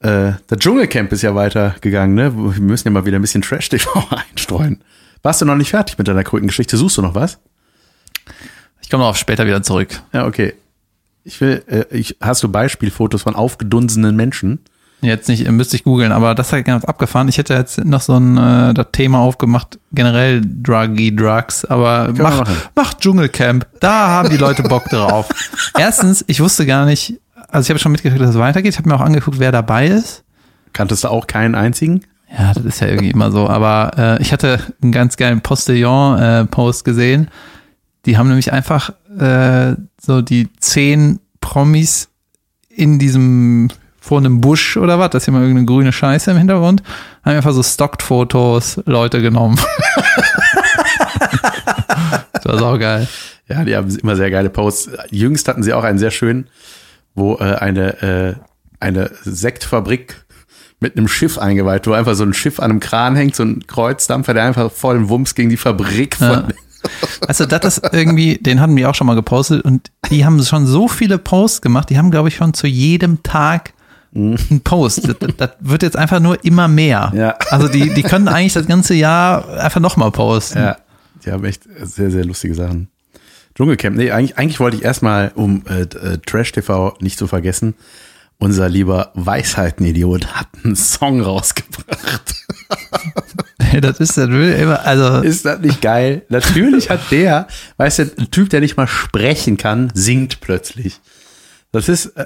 Äh, 0.00 0.32
das 0.46 0.58
Dschungelcamp 0.58 1.10
ist 1.12 1.22
ja 1.22 1.34
weitergegangen, 1.34 2.14
ne? 2.14 2.36
Wir 2.36 2.60
müssen 2.60 2.88
ja 2.88 2.92
mal 2.92 3.06
wieder 3.06 3.18
ein 3.18 3.22
bisschen 3.22 3.40
Trash-TV 3.40 3.90
einstreuen. 4.30 4.84
Warst 5.22 5.40
du 5.40 5.46
noch 5.46 5.54
nicht 5.54 5.70
fertig 5.70 5.96
mit 5.96 6.08
deiner 6.08 6.24
Krötengeschichte? 6.24 6.76
Suchst 6.76 6.98
du 6.98 7.02
noch 7.02 7.14
was? 7.14 7.38
Ich 8.82 8.90
komme 8.90 9.04
darauf 9.04 9.16
später 9.16 9.46
wieder 9.46 9.62
zurück. 9.62 10.02
Ja, 10.12 10.26
okay. 10.26 10.52
Ich 11.24 11.40
will, 11.40 11.64
äh, 11.68 11.86
ich, 11.88 12.18
hast 12.20 12.42
du 12.42 12.50
Beispielfotos 12.50 13.22
von 13.22 13.34
aufgedunsenen 13.34 14.14
Menschen? 14.14 14.60
Jetzt 15.02 15.28
nicht, 15.28 15.48
müsste 15.50 15.76
ich 15.76 15.84
googeln, 15.84 16.10
aber 16.10 16.34
das 16.34 16.52
hat 16.52 16.64
ganz 16.64 16.84
abgefahren. 16.84 17.28
Ich 17.28 17.36
hätte 17.38 17.54
jetzt 17.54 17.84
noch 17.84 18.00
so 18.00 18.14
ein 18.14 18.36
äh, 18.36 18.74
das 18.74 18.86
Thema 18.92 19.18
aufgemacht, 19.18 19.78
generell 19.92 20.40
Druggy 20.40 21.14
Drugs, 21.14 21.64
aber 21.64 22.12
mach, 22.16 22.48
mach 22.74 22.94
Dschungelcamp. 22.94 23.66
Da 23.80 24.08
haben 24.08 24.30
die 24.30 24.38
Leute 24.38 24.62
Bock 24.62 24.84
drauf. 24.86 25.28
Erstens, 25.78 26.24
ich 26.28 26.40
wusste 26.40 26.64
gar 26.64 26.86
nicht, 26.86 27.20
also 27.48 27.66
ich 27.66 27.70
habe 27.70 27.78
schon 27.78 27.92
mitgekriegt, 27.92 28.22
dass 28.22 28.30
es 28.30 28.38
weitergeht. 28.38 28.72
Ich 28.72 28.78
habe 28.78 28.88
mir 28.88 28.96
auch 28.96 29.02
angeguckt, 29.02 29.38
wer 29.38 29.52
dabei 29.52 29.86
ist. 29.86 30.24
Kanntest 30.72 31.04
du 31.04 31.08
auch 31.08 31.26
keinen 31.26 31.54
einzigen? 31.54 32.02
Ja, 32.36 32.52
das 32.54 32.64
ist 32.64 32.80
ja 32.80 32.88
irgendwie 32.88 33.10
immer 33.10 33.30
so. 33.30 33.48
Aber 33.48 33.92
äh, 33.96 34.22
ich 34.22 34.32
hatte 34.32 34.60
einen 34.82 34.92
ganz 34.92 35.16
geilen 35.16 35.40
Postillon-Post 35.40 36.84
gesehen. 36.84 37.28
Die 38.06 38.18
haben 38.18 38.28
nämlich 38.28 38.52
einfach 38.52 38.90
äh, 39.18 39.74
so 40.00 40.22
die 40.22 40.48
zehn 40.58 41.20
Promis 41.40 42.08
in 42.68 42.98
diesem 42.98 43.68
vor 44.06 44.18
einem 44.18 44.40
Busch 44.40 44.76
oder 44.76 45.00
was, 45.00 45.10
das 45.10 45.24
ist 45.24 45.28
immer 45.28 45.40
irgendeine 45.40 45.66
grüne 45.66 45.92
Scheiße 45.92 46.30
im 46.30 46.36
Hintergrund, 46.36 46.84
haben 47.24 47.36
einfach 47.36 47.52
so 47.52 47.62
Stocked-Fotos 47.62 48.82
Leute 48.86 49.20
genommen. 49.20 49.58
das 52.32 52.44
war 52.44 52.58
sau 52.58 52.78
geil. 52.78 53.08
Ja, 53.48 53.64
die 53.64 53.74
haben 53.74 53.90
immer 53.96 54.14
sehr 54.14 54.30
geile 54.30 54.48
Posts. 54.48 54.90
Jüngst 55.10 55.48
hatten 55.48 55.64
sie 55.64 55.72
auch 55.72 55.82
einen 55.82 55.98
sehr 55.98 56.12
schönen, 56.12 56.46
wo 57.16 57.34
äh, 57.34 57.56
eine, 57.56 58.02
äh, 58.02 58.34
eine 58.78 59.10
Sektfabrik 59.24 60.24
mit 60.78 60.96
einem 60.96 61.08
Schiff 61.08 61.36
eingeweiht, 61.36 61.88
wo 61.88 61.92
einfach 61.92 62.14
so 62.14 62.22
ein 62.22 62.32
Schiff 62.32 62.60
an 62.60 62.70
einem 62.70 62.80
Kran 62.80 63.16
hängt, 63.16 63.34
so 63.34 63.42
ein 63.42 63.66
Kreuzdampfer, 63.66 64.34
der 64.34 64.44
einfach 64.44 64.70
voll 64.70 64.94
im 64.94 65.08
Wumms 65.08 65.34
gegen 65.34 65.50
die 65.50 65.56
Fabrik 65.56 66.14
von. 66.14 66.28
Ja. 66.28 66.48
Also 67.26 67.44
das 67.44 67.78
ist 67.78 67.92
irgendwie, 67.92 68.36
den 68.36 68.60
hatten 68.60 68.76
wir 68.76 68.88
auch 68.88 68.94
schon 68.94 69.08
mal 69.08 69.14
gepostet 69.14 69.64
und 69.64 69.90
die 70.10 70.24
haben 70.24 70.40
schon 70.44 70.66
so 70.66 70.86
viele 70.86 71.18
Posts 71.18 71.62
gemacht, 71.62 71.90
die 71.90 71.98
haben, 71.98 72.12
glaube 72.12 72.28
ich, 72.28 72.36
schon 72.36 72.54
zu 72.54 72.68
jedem 72.68 73.24
Tag 73.24 73.72
einen 74.14 74.60
Post. 74.62 75.08
Das, 75.08 75.16
das 75.36 75.50
wird 75.60 75.82
jetzt 75.82 75.96
einfach 75.96 76.20
nur 76.20 76.44
immer 76.44 76.68
mehr. 76.68 77.12
Ja. 77.14 77.36
Also 77.50 77.68
die, 77.68 77.92
die 77.94 78.02
können 78.02 78.28
eigentlich 78.28 78.54
das 78.54 78.66
ganze 78.66 78.94
Jahr 78.94 79.58
einfach 79.58 79.80
nochmal 79.80 80.10
posten. 80.10 80.58
Ja, 80.58 80.76
die 81.24 81.32
haben 81.32 81.44
echt 81.44 81.64
sehr, 81.82 82.10
sehr 82.10 82.24
lustige 82.24 82.54
Sachen. 82.54 82.88
Dschungelcamp, 83.54 83.96
nee, 83.96 84.10
eigentlich, 84.10 84.36
eigentlich 84.36 84.60
wollte 84.60 84.76
ich 84.76 84.84
erstmal, 84.84 85.32
um 85.34 85.64
äh, 85.66 85.82
äh, 85.82 86.18
Trash 86.18 86.52
TV 86.52 86.94
nicht 87.00 87.18
zu 87.18 87.26
vergessen, 87.26 87.74
unser 88.38 88.68
lieber 88.68 89.12
Weisheitenidiot 89.14 90.26
hat 90.34 90.48
einen 90.62 90.76
Song 90.76 91.20
rausgebracht. 91.20 92.34
Das 93.80 94.00
ist 94.00 94.16
das 94.16 94.28
immer, 94.28 94.86
also 94.86 95.22
Ist 95.22 95.44
das 95.44 95.60
nicht 95.60 95.82
geil? 95.82 96.22
Natürlich 96.30 96.88
hat 96.88 97.00
der, 97.10 97.46
weißt 97.76 97.98
du, 97.98 98.02
ein 98.18 98.30
Typ, 98.30 98.48
der 98.48 98.60
nicht 98.60 98.76
mal 98.78 98.86
sprechen 98.86 99.58
kann, 99.58 99.90
singt 99.92 100.40
plötzlich. 100.40 101.00
Das 101.72 101.88
ist, 101.88 102.06
äh, 102.16 102.24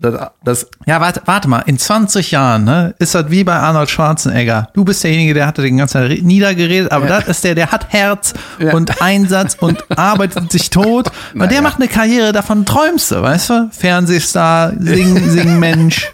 das, 0.00 0.30
das 0.42 0.66
Ja, 0.86 1.00
warte, 1.00 1.22
warte 1.26 1.46
mal, 1.48 1.60
in 1.60 1.78
20 1.78 2.30
Jahren, 2.30 2.64
ne, 2.64 2.94
ist 2.98 3.14
das 3.14 3.30
wie 3.30 3.44
bei 3.44 3.54
Arnold 3.54 3.90
Schwarzenegger. 3.90 4.68
Du 4.74 4.84
bist 4.84 5.04
derjenige, 5.04 5.34
der 5.34 5.46
hatte 5.46 5.62
den 5.62 5.76
ganzen 5.76 6.08
Tag 6.08 6.22
niedergeredet, 6.22 6.90
aber 6.90 7.06
das 7.06 7.28
ist 7.28 7.44
der, 7.44 7.54
der 7.54 7.70
hat 7.70 7.92
Herz 7.92 8.32
Ja. 8.58 8.72
und 8.72 9.02
Einsatz 9.02 9.56
und 9.60 9.84
arbeitet 9.98 10.50
sich 10.52 10.70
tot. 10.70 11.08
Und 11.34 11.40
der 11.40 11.48
Naja. 11.48 11.62
macht 11.62 11.76
eine 11.76 11.88
Karriere, 11.88 12.32
davon 12.32 12.64
träumst 12.64 13.10
du, 13.10 13.22
weißt 13.22 13.50
du? 13.50 13.68
Fernsehstar, 13.72 14.72
Sing, 14.78 15.16
Singmensch, 15.30 16.10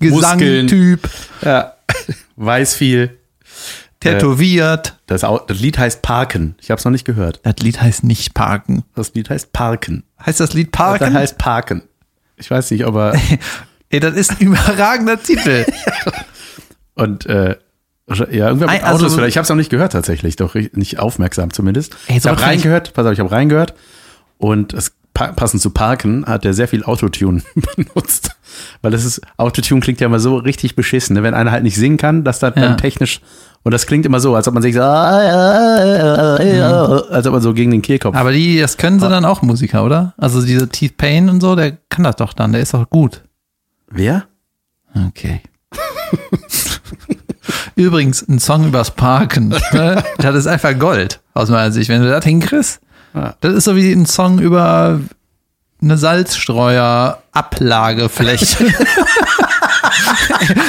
Muskeln. 0.00 0.66
Gesangtyp, 0.68 1.08
ja, 1.42 1.74
weiß 2.36 2.74
viel. 2.74 3.18
tätowiert. 4.00 4.96
Das, 5.06 5.24
Au- 5.24 5.40
das 5.46 5.58
Lied 5.58 5.78
heißt 5.78 6.02
Parken. 6.02 6.54
Ich 6.60 6.70
habe 6.70 6.78
es 6.78 6.84
noch 6.84 6.92
nicht 6.92 7.04
gehört. 7.04 7.40
Das 7.42 7.56
Lied 7.60 7.80
heißt 7.80 8.04
nicht 8.04 8.34
Parken. 8.34 8.84
Das 8.94 9.14
Lied 9.14 9.30
heißt 9.30 9.52
Parken. 9.52 10.04
Heißt 10.24 10.40
das 10.40 10.52
Lied 10.52 10.68
Das 10.72 10.78
Parken? 10.78 11.14
heißt 11.14 11.38
Parken. 11.38 11.82
Ich 12.38 12.50
weiß 12.50 12.70
nicht, 12.70 12.84
ob 12.86 12.94
er 12.96 13.14
Ey, 13.90 14.00
das 14.00 14.14
ist 14.14 14.32
ein 14.32 14.38
überragender 14.38 15.22
Titel. 15.22 15.64
und 16.94 17.24
äh, 17.26 17.56
ja, 18.08 18.48
irgendwer 18.48 18.70
mit 18.70 18.82
also- 18.82 19.04
Autos 19.04 19.14
vielleicht. 19.14 19.30
Ich 19.30 19.36
habe 19.36 19.44
es 19.44 19.48
noch 19.48 19.56
nicht 19.56 19.70
gehört 19.70 19.92
tatsächlich, 19.92 20.36
doch 20.36 20.54
nicht 20.54 20.98
aufmerksam 20.98 21.52
zumindest. 21.52 21.96
Ey, 22.06 22.18
ich 22.18 22.26
habe 22.26 22.40
reingehört, 22.40 22.92
pass 22.94 23.06
auf, 23.06 23.12
ich 23.12 23.20
habe 23.20 23.30
reingehört 23.30 23.74
und 24.36 24.72
es 24.72 24.92
passend 25.36 25.60
zu 25.62 25.70
Parken 25.70 26.24
hat 26.26 26.44
er 26.44 26.54
sehr 26.54 26.68
viel 26.68 26.84
Autotune 26.84 27.42
benutzt, 27.76 28.30
weil 28.82 28.90
das 28.90 29.04
ist 29.04 29.20
Autotune 29.36 29.80
klingt 29.80 30.00
ja 30.00 30.06
immer 30.06 30.20
so 30.20 30.36
richtig 30.36 30.76
beschissen, 30.76 31.14
ne? 31.14 31.22
wenn 31.22 31.34
einer 31.34 31.50
halt 31.50 31.62
nicht 31.62 31.76
singen 31.76 31.96
kann, 31.98 32.24
dass 32.24 32.38
das 32.38 32.54
Ja. 32.56 32.62
dann 32.62 32.76
technisch 32.78 33.20
und 33.64 33.72
das 33.72 33.86
klingt 33.86 34.06
immer 34.06 34.20
so, 34.20 34.34
als 34.36 34.46
ob 34.48 34.54
man 34.54 34.62
sich 34.62 34.74
so, 34.74 34.80
als 34.82 35.26
ob 37.26 37.32
man 37.32 37.42
so 37.42 37.52
gegen 37.54 37.70
den 37.72 37.82
Kehlkopf. 37.82 38.14
Aber 38.16 38.32
die, 38.32 38.60
das 38.60 38.76
können 38.76 39.00
sie 39.00 39.08
dann 39.08 39.24
auch 39.24 39.42
Musiker, 39.42 39.84
oder? 39.84 40.14
Also 40.16 40.40
dieser 40.42 40.68
Teeth 40.68 40.96
Payne 40.96 41.30
und 41.30 41.40
so, 41.40 41.56
der 41.56 41.72
kann 41.88 42.04
das 42.04 42.16
doch 42.16 42.32
dann, 42.32 42.52
der 42.52 42.60
ist 42.62 42.72
doch 42.74 42.88
gut. 42.88 43.22
Wer? 43.90 44.24
Okay. 45.08 45.40
Übrigens, 47.76 48.26
ein 48.28 48.38
Song 48.38 48.66
übers 48.66 48.90
Parken, 48.90 49.48
ne? 49.72 50.02
das 50.18 50.34
ist 50.34 50.46
einfach 50.46 50.76
Gold, 50.78 51.20
aus 51.34 51.48
meiner 51.48 51.70
Sicht. 51.72 51.88
Wenn 51.88 52.02
du 52.02 52.08
das 52.08 52.24
hinkriegst, 52.24 52.80
Ja. 53.14 53.34
das 53.40 53.54
ist 53.54 53.64
so 53.64 53.74
wie 53.76 53.92
ein 53.92 54.06
Song 54.06 54.38
über 54.38 55.00
eine 55.80 55.98
Salzstreuer-Ablagefläche. 55.98 58.74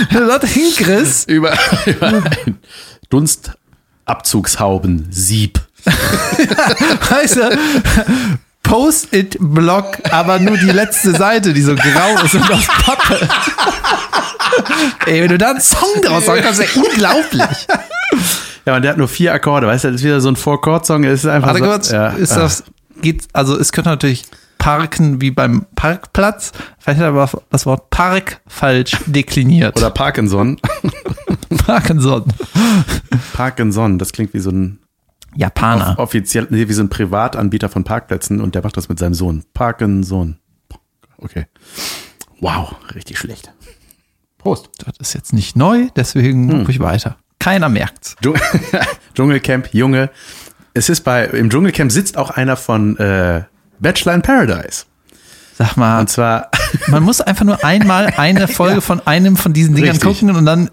Das 0.11 0.49
hinkriegst, 0.49 1.29
Über, 1.29 1.53
über 1.85 2.07
ein 2.07 2.57
Dunstabzugshauben-Sieb. 3.09 5.59
weißt 7.09 7.37
du, 7.37 7.57
Post-it-Block, 8.63 9.99
aber 10.11 10.39
nur 10.39 10.57
die 10.57 10.71
letzte 10.71 11.15
Seite, 11.15 11.53
die 11.53 11.61
so 11.61 11.75
grau 11.75 12.17
ist 12.23 12.33
und 12.35 12.51
aus 12.51 12.67
Pappe. 12.67 13.29
Ey, 15.05 15.21
wenn 15.21 15.29
du 15.29 15.37
da 15.37 15.51
einen 15.51 15.61
Song 15.61 16.01
draus 16.03 16.27
machen 16.27 16.41
kannst, 16.43 16.59
ist 16.59 16.75
ja 16.75 16.81
unglaublich. 16.81 17.67
Ja, 18.69 18.75
und 18.75 18.83
der 18.83 18.91
hat 18.91 18.99
nur 18.99 19.07
vier 19.07 19.33
Akkorde, 19.33 19.65
weißt 19.65 19.85
du, 19.85 19.87
das 19.87 20.01
ist 20.01 20.05
wieder 20.05 20.21
so 20.21 20.29
ein 20.29 20.35
Four-Chord-Song, 20.35 21.03
es 21.03 21.23
ist 21.23 21.25
einfach 21.25 21.47
Warte 21.47 21.63
so, 21.63 21.65
kurz, 21.71 21.89
ja, 21.89 22.09
ist 22.09 22.33
ah. 22.33 22.41
das, 22.41 22.63
geht, 23.01 23.27
also 23.33 23.57
es 23.57 23.71
könnte 23.71 23.89
natürlich 23.89 24.25
parken 24.59 25.21
wie 25.21 25.31
beim 25.31 25.65
Parkplatz, 25.73 26.51
vielleicht 26.77 26.99
hat 26.99 27.05
er 27.07 27.19
aber 27.19 27.31
das 27.49 27.65
Wort 27.65 27.89
Park 27.89 28.41
falsch 28.45 28.95
dekliniert. 29.07 29.75
Oder 29.75 29.89
Parkinson. 29.89 30.57
Parkinson. 31.65 32.25
Parkinson, 33.33 33.97
das 33.97 34.11
klingt 34.11 34.35
wie 34.35 34.39
so 34.39 34.51
ein 34.51 34.77
Japaner. 35.35 35.97
offiziell, 35.97 36.45
nee, 36.51 36.67
wie 36.67 36.73
so 36.73 36.83
ein 36.83 36.89
Privatanbieter 36.89 37.69
von 37.69 37.83
Parkplätzen 37.83 38.39
und 38.39 38.53
der 38.53 38.61
macht 38.61 38.77
das 38.77 38.87
mit 38.87 38.99
seinem 38.99 39.15
Sohn. 39.15 39.45
Parkinson. 39.55 40.37
Okay. 41.17 41.47
Wow, 42.39 42.75
richtig 42.93 43.17
schlecht. 43.17 43.51
Prost. 44.37 44.69
Das 44.85 44.93
ist 44.99 45.15
jetzt 45.15 45.33
nicht 45.33 45.55
neu, 45.55 45.87
deswegen 45.95 46.51
Hm. 46.51 46.69
ich 46.69 46.79
weiter. 46.79 47.17
Keiner 47.39 47.69
merkt's. 47.69 48.15
Dschung- 48.21 48.39
Dschungelcamp, 49.15 49.69
Junge. 49.73 50.09
Es 50.73 50.89
ist 50.89 51.01
bei, 51.01 51.25
im 51.25 51.49
Dschungelcamp 51.49 51.91
sitzt 51.91 52.17
auch 52.17 52.29
einer 52.31 52.55
von 52.57 52.97
äh, 52.97 53.43
Bachelor 53.79 54.13
in 54.13 54.21
Paradise. 54.21 54.85
Sag 55.57 55.75
mal, 55.77 55.99
Und 55.99 56.09
zwar, 56.09 56.51
man 56.87 57.03
muss 57.03 57.21
einfach 57.21 57.45
nur 57.45 57.63
einmal 57.63 58.07
eine 58.17 58.47
Folge 58.47 58.81
von 58.81 59.05
einem 59.07 59.35
von 59.35 59.53
diesen 59.53 59.75
Dingern 59.75 59.91
Richtig. 59.97 60.07
gucken 60.19 60.35
und 60.35 60.45
dann 60.45 60.69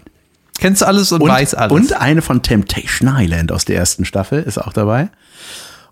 kennst 0.59 0.81
du 0.81 0.85
alles 0.85 1.11
und, 1.11 1.21
und, 1.21 1.29
weiß 1.29 1.55
alles. 1.55 1.71
und 1.71 1.93
eine 1.93 2.21
von 2.21 2.41
Temptation 2.41 3.09
Island 3.17 3.51
aus 3.51 3.65
der 3.65 3.77
ersten 3.77 4.05
Staffel 4.05 4.41
ist 4.43 4.57
auch 4.57 4.73
dabei. 4.73 5.09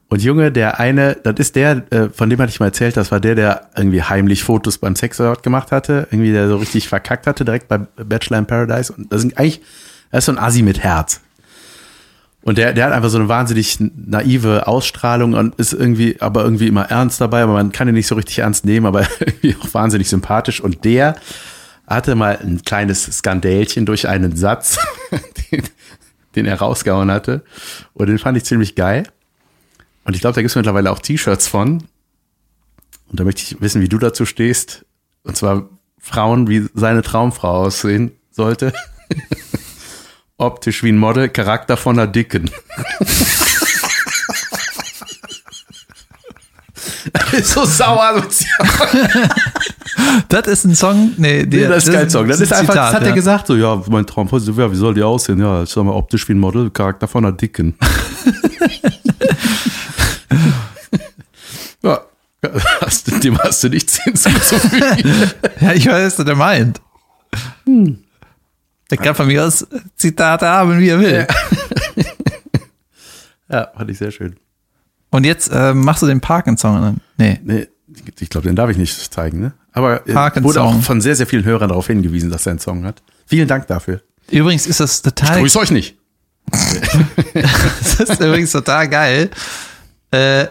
Und 0.07 0.21
Junge, 0.21 0.51
der 0.51 0.79
eine, 0.79 1.15
das 1.15 1.35
ist 1.39 1.55
der, 1.55 1.83
äh, 1.91 2.09
von 2.09 2.29
dem 2.29 2.39
hatte 2.39 2.51
ich 2.51 2.59
mal 2.59 2.67
erzählt, 2.67 2.95
das 2.95 3.11
war 3.11 3.19
der, 3.19 3.33
der 3.35 3.69
irgendwie 3.75 4.03
heimlich 4.03 4.43
Fotos 4.43 4.77
beim 4.77 4.95
Sexort 4.95 5.41
gemacht 5.41 5.71
hatte, 5.71 6.07
irgendwie 6.11 6.31
der 6.31 6.47
so 6.47 6.57
richtig 6.57 6.87
verkackt 6.87 7.25
hatte, 7.27 7.43
direkt 7.43 7.67
bei 7.67 7.79
Bachelor 7.79 8.37
in 8.37 8.45
Paradise. 8.45 8.93
Und 8.93 9.11
das 9.11 9.21
sind 9.21 9.37
eigentlich, 9.37 9.61
das 10.11 10.19
ist 10.19 10.25
so 10.25 10.31
ein 10.31 10.37
Assi 10.37 10.61
mit 10.61 10.79
Herz. 10.79 11.21
Und 12.45 12.59
der, 12.59 12.73
der 12.73 12.85
hat 12.85 12.93
einfach 12.93 13.09
so 13.09 13.17
eine 13.17 13.27
wahnsinnig 13.27 13.79
naive 13.79 14.67
Ausstrahlung 14.67 15.33
und 15.33 15.55
ist 15.55 15.73
irgendwie, 15.73 16.21
aber 16.21 16.43
irgendwie 16.43 16.67
immer 16.67 16.91
ernst 16.91 17.19
dabei, 17.19 17.41
aber 17.41 17.53
man 17.53 17.71
kann 17.71 17.87
ihn 17.87 17.95
nicht 17.95 18.05
so 18.05 18.13
richtig 18.13 18.37
ernst 18.37 18.65
nehmen, 18.65 18.85
aber 18.85 19.07
irgendwie 19.19 19.55
auch 19.59 19.73
wahnsinnig 19.73 20.07
sympathisch. 20.07 20.61
Und 20.61 20.85
der 20.85 21.15
hatte 21.87 22.13
mal 22.13 22.37
ein 22.37 22.61
kleines 22.63 23.05
Skandälchen 23.05 23.87
durch 23.87 24.07
einen 24.07 24.35
Satz, 24.35 24.77
den, 25.51 25.63
den 26.35 26.45
er 26.45 26.59
rausgehauen 26.59 27.09
hatte. 27.09 27.43
Und 27.93 28.07
den 28.07 28.19
fand 28.19 28.37
ich 28.37 28.45
ziemlich 28.45 28.75
geil. 28.75 29.07
Und 30.03 30.13
ich 30.13 30.21
glaube, 30.21 30.35
da 30.35 30.41
gibt 30.41 30.51
es 30.51 30.55
mittlerweile 30.55 30.91
auch 30.91 30.99
T-Shirts 30.99 31.47
von. 31.47 31.83
Und 33.07 33.19
da 33.19 33.23
möchte 33.23 33.41
ich 33.41 33.59
wissen, 33.59 33.81
wie 33.81 33.89
du 33.89 33.97
dazu 33.97 34.27
stehst. 34.27 34.85
Und 35.23 35.35
zwar 35.35 35.67
Frauen, 35.97 36.47
wie 36.47 36.67
seine 36.75 37.01
Traumfrau 37.01 37.63
aussehen 37.63 38.11
sollte. 38.29 38.71
Optisch 40.37 40.83
wie 40.83 40.91
ein 40.91 40.97
Model, 40.97 41.29
Charakter 41.29 41.77
von 41.77 41.97
einer 41.97 42.07
Dicken. 42.07 42.51
Das 47.13 47.33
ist 47.39 47.51
so 47.51 47.65
sauer 47.65 48.23
das 50.29 50.47
ist 50.47 50.63
ein 50.65 50.75
Song, 50.75 51.13
nee, 51.17 51.45
der, 51.45 51.69
das 51.69 51.87
ist 51.87 51.93
kein 51.93 52.09
Song. 52.09 52.27
Das 52.27 52.41
ist 52.41 52.51
ein 52.51 52.59
einfach, 52.59 52.73
das 52.73 52.87
Zitat, 52.87 52.95
hat 52.95 53.03
er 53.03 53.09
ja. 53.09 53.15
gesagt, 53.15 53.47
so, 53.47 53.55
ja, 53.55 53.81
mein 53.87 54.05
Traumfrau, 54.05 54.39
so, 54.39 54.51
ja, 54.51 54.69
wie 54.71 54.75
soll 54.75 54.93
die 54.93 55.03
aussehen? 55.03 55.39
Ja, 55.39 55.63
ich 55.63 55.69
sag 55.69 55.83
mal, 55.85 55.93
optisch 55.93 56.27
wie 56.27 56.33
ein 56.33 56.39
Model, 56.39 56.69
Charakter 56.69 57.07
von 57.07 57.23
einer 57.25 57.35
Dicken. 57.35 57.75
ja, 61.81 62.01
hast, 62.81 63.09
du- 63.09 63.19
dem 63.19 63.37
hast 63.39 63.63
du 63.63 63.69
nichts 63.69 64.03
hinzuzufügen. 64.03 65.31
Ja, 65.61 65.71
ich 65.73 65.87
weiß, 65.87 66.19
was 66.19 66.27
er 66.27 66.35
meint. 66.35 66.81
Hm. 67.65 67.99
Der 68.91 68.97
kann 68.97 69.15
von 69.15 69.27
mir 69.27 69.43
aus 69.45 69.65
Zitate 69.95 70.47
haben, 70.47 70.79
wie 70.79 70.89
er 70.89 70.99
will. 70.99 71.27
ja, 73.49 73.71
fand 73.77 73.89
ich 73.89 73.97
sehr 73.97 74.11
schön. 74.11 74.35
Und 75.09 75.23
jetzt 75.23 75.49
äh, 75.51 75.73
machst 75.73 76.03
du 76.03 76.07
den 76.07 76.21
Parken-Song 76.21 76.75
an. 76.75 76.97
Nee. 77.17 77.39
Nee, 77.43 77.67
ich 78.19 78.29
glaube, 78.29 78.47
den 78.47 78.55
darf 78.55 78.69
ich 78.69 78.77
nicht 78.77 79.13
zeigen, 79.13 79.39
ne? 79.39 79.53
Aber 79.71 80.07
äh, 80.07 80.43
wurde 80.43 80.61
auch 80.61 80.81
von 80.81 81.01
sehr, 81.01 81.15
sehr 81.15 81.27
vielen 81.27 81.45
Hörern 81.45 81.69
darauf 81.69 81.87
hingewiesen, 81.87 82.29
dass 82.29 82.45
er 82.45 82.51
einen 82.51 82.59
Song 82.59 82.85
hat. 82.85 83.01
Vielen 83.25 83.47
Dank 83.47 83.67
dafür. 83.67 84.01
Übrigens 84.29 84.67
ist 84.67 84.79
das 84.79 85.01
total, 85.01 85.39
Grüß 85.39 85.55
euch 85.57 85.71
nicht. 85.71 85.97
das 86.53 87.99
ist 87.99 88.21
übrigens 88.21 88.51
total 88.51 88.87
geil. 88.87 89.29
Äh, 90.11 90.43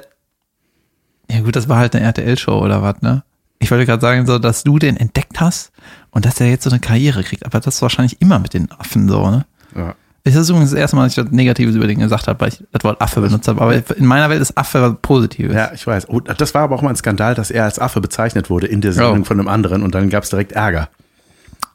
ja 1.30 1.40
gut, 1.42 1.56
das 1.56 1.68
war 1.68 1.78
halt 1.78 1.94
eine 1.94 2.04
RTL-Show 2.04 2.58
oder 2.58 2.82
was, 2.82 3.00
ne? 3.00 3.22
Ich 3.58 3.70
wollte 3.70 3.86
gerade 3.86 4.02
sagen, 4.02 4.26
so, 4.26 4.38
dass 4.38 4.62
du 4.62 4.78
den 4.78 4.96
entdeckt 4.96 5.40
hast 5.40 5.72
und 6.14 6.24
dass 6.24 6.40
er 6.40 6.48
jetzt 6.48 6.64
so 6.64 6.70
eine 6.70 6.80
Karriere 6.80 7.22
kriegt. 7.22 7.44
Aber 7.44 7.60
das 7.60 7.74
ist 7.76 7.82
wahrscheinlich 7.82 8.20
immer 8.22 8.38
mit 8.38 8.54
den 8.54 8.70
Affen 8.72 9.08
so, 9.08 9.30
ne? 9.30 9.44
Ja. 9.76 9.94
Es 10.26 10.34
ist 10.34 10.48
übrigens 10.48 10.70
das 10.70 10.78
erste 10.80 10.96
Mal, 10.96 11.02
dass 11.04 11.18
ich 11.18 11.22
das 11.22 11.32
Negatives 11.32 11.74
über 11.76 11.86
den 11.86 11.98
gesagt 11.98 12.28
habe, 12.28 12.40
weil 12.40 12.48
ich 12.48 12.64
das 12.72 12.82
Wort 12.82 12.98
Affe 13.02 13.20
benutzt 13.20 13.46
habe. 13.46 13.60
Aber 13.60 13.74
in 13.96 14.06
meiner 14.06 14.30
Welt 14.30 14.40
ist 14.40 14.56
Affe 14.56 14.80
was 14.80 14.94
Positives. 15.02 15.54
ja, 15.54 15.70
ich 15.74 15.86
weiß. 15.86 16.08
Oh, 16.08 16.20
das 16.20 16.54
war 16.54 16.62
aber 16.62 16.76
auch 16.76 16.80
mal 16.82 16.88
ein 16.88 16.96
Skandal, 16.96 17.34
dass 17.34 17.50
er 17.50 17.64
als 17.64 17.78
Affe 17.78 18.00
bezeichnet 18.00 18.48
wurde 18.48 18.66
in 18.66 18.80
der 18.80 18.94
Sendung 18.94 19.20
Oh. 19.20 19.24
von 19.24 19.38
einem 19.38 19.48
anderen 19.48 19.82
und 19.82 19.94
dann 19.94 20.08
gab 20.08 20.24
es 20.24 20.30
direkt 20.30 20.52
Ärger. 20.52 20.88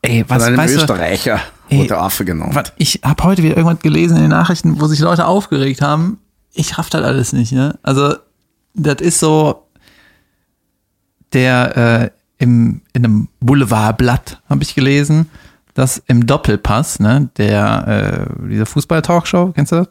ey, 0.02 0.26
was 0.28 0.38
Von 0.42 0.48
einem 0.48 0.58
weißt 0.58 0.76
du, 0.78 0.80
Österreicher 0.80 1.40
Ey, 1.70 1.82
wurde 1.82 2.00
Affe 2.00 2.26
genommen. 2.26 2.56
was, 2.56 2.74
ich 2.78 3.02
habe 3.04 3.24
heute 3.24 3.44
wieder 3.44 3.56
irgendwas 3.56 3.84
gelesen 3.84 4.16
in 4.16 4.24
den 4.24 4.32
Nachrichten, 4.32 4.82
wo 4.82 4.88
sich 4.88 5.00
Leute 5.00 5.28
aufgeregt 5.28 5.84
haben. 5.84 6.18
Ich 6.54 6.76
raff 6.80 6.90
das 6.90 7.04
alles 7.04 7.34
nicht, 7.34 7.52
ne? 7.52 7.78
Also, 7.84 8.16
das 8.74 8.96
ist 9.02 9.20
so, 9.20 9.68
der 11.34 11.78
äh, 11.78 12.10
im, 12.40 12.82
in 12.94 13.06
einem 13.06 13.28
Boulevardblatt 13.42 14.42
habe 14.50 14.64
ich 14.64 14.74
gelesen, 14.74 15.30
dass 15.76 16.02
im 16.08 16.26
Doppelpass, 16.26 17.00
ne, 17.00 17.30
der, 17.38 18.28
äh, 18.42 18.48
diese 18.50 18.66
Fußball-Talkshow, 18.66 19.52
kennst 19.54 19.72
du 19.72 19.76
das? 19.78 19.88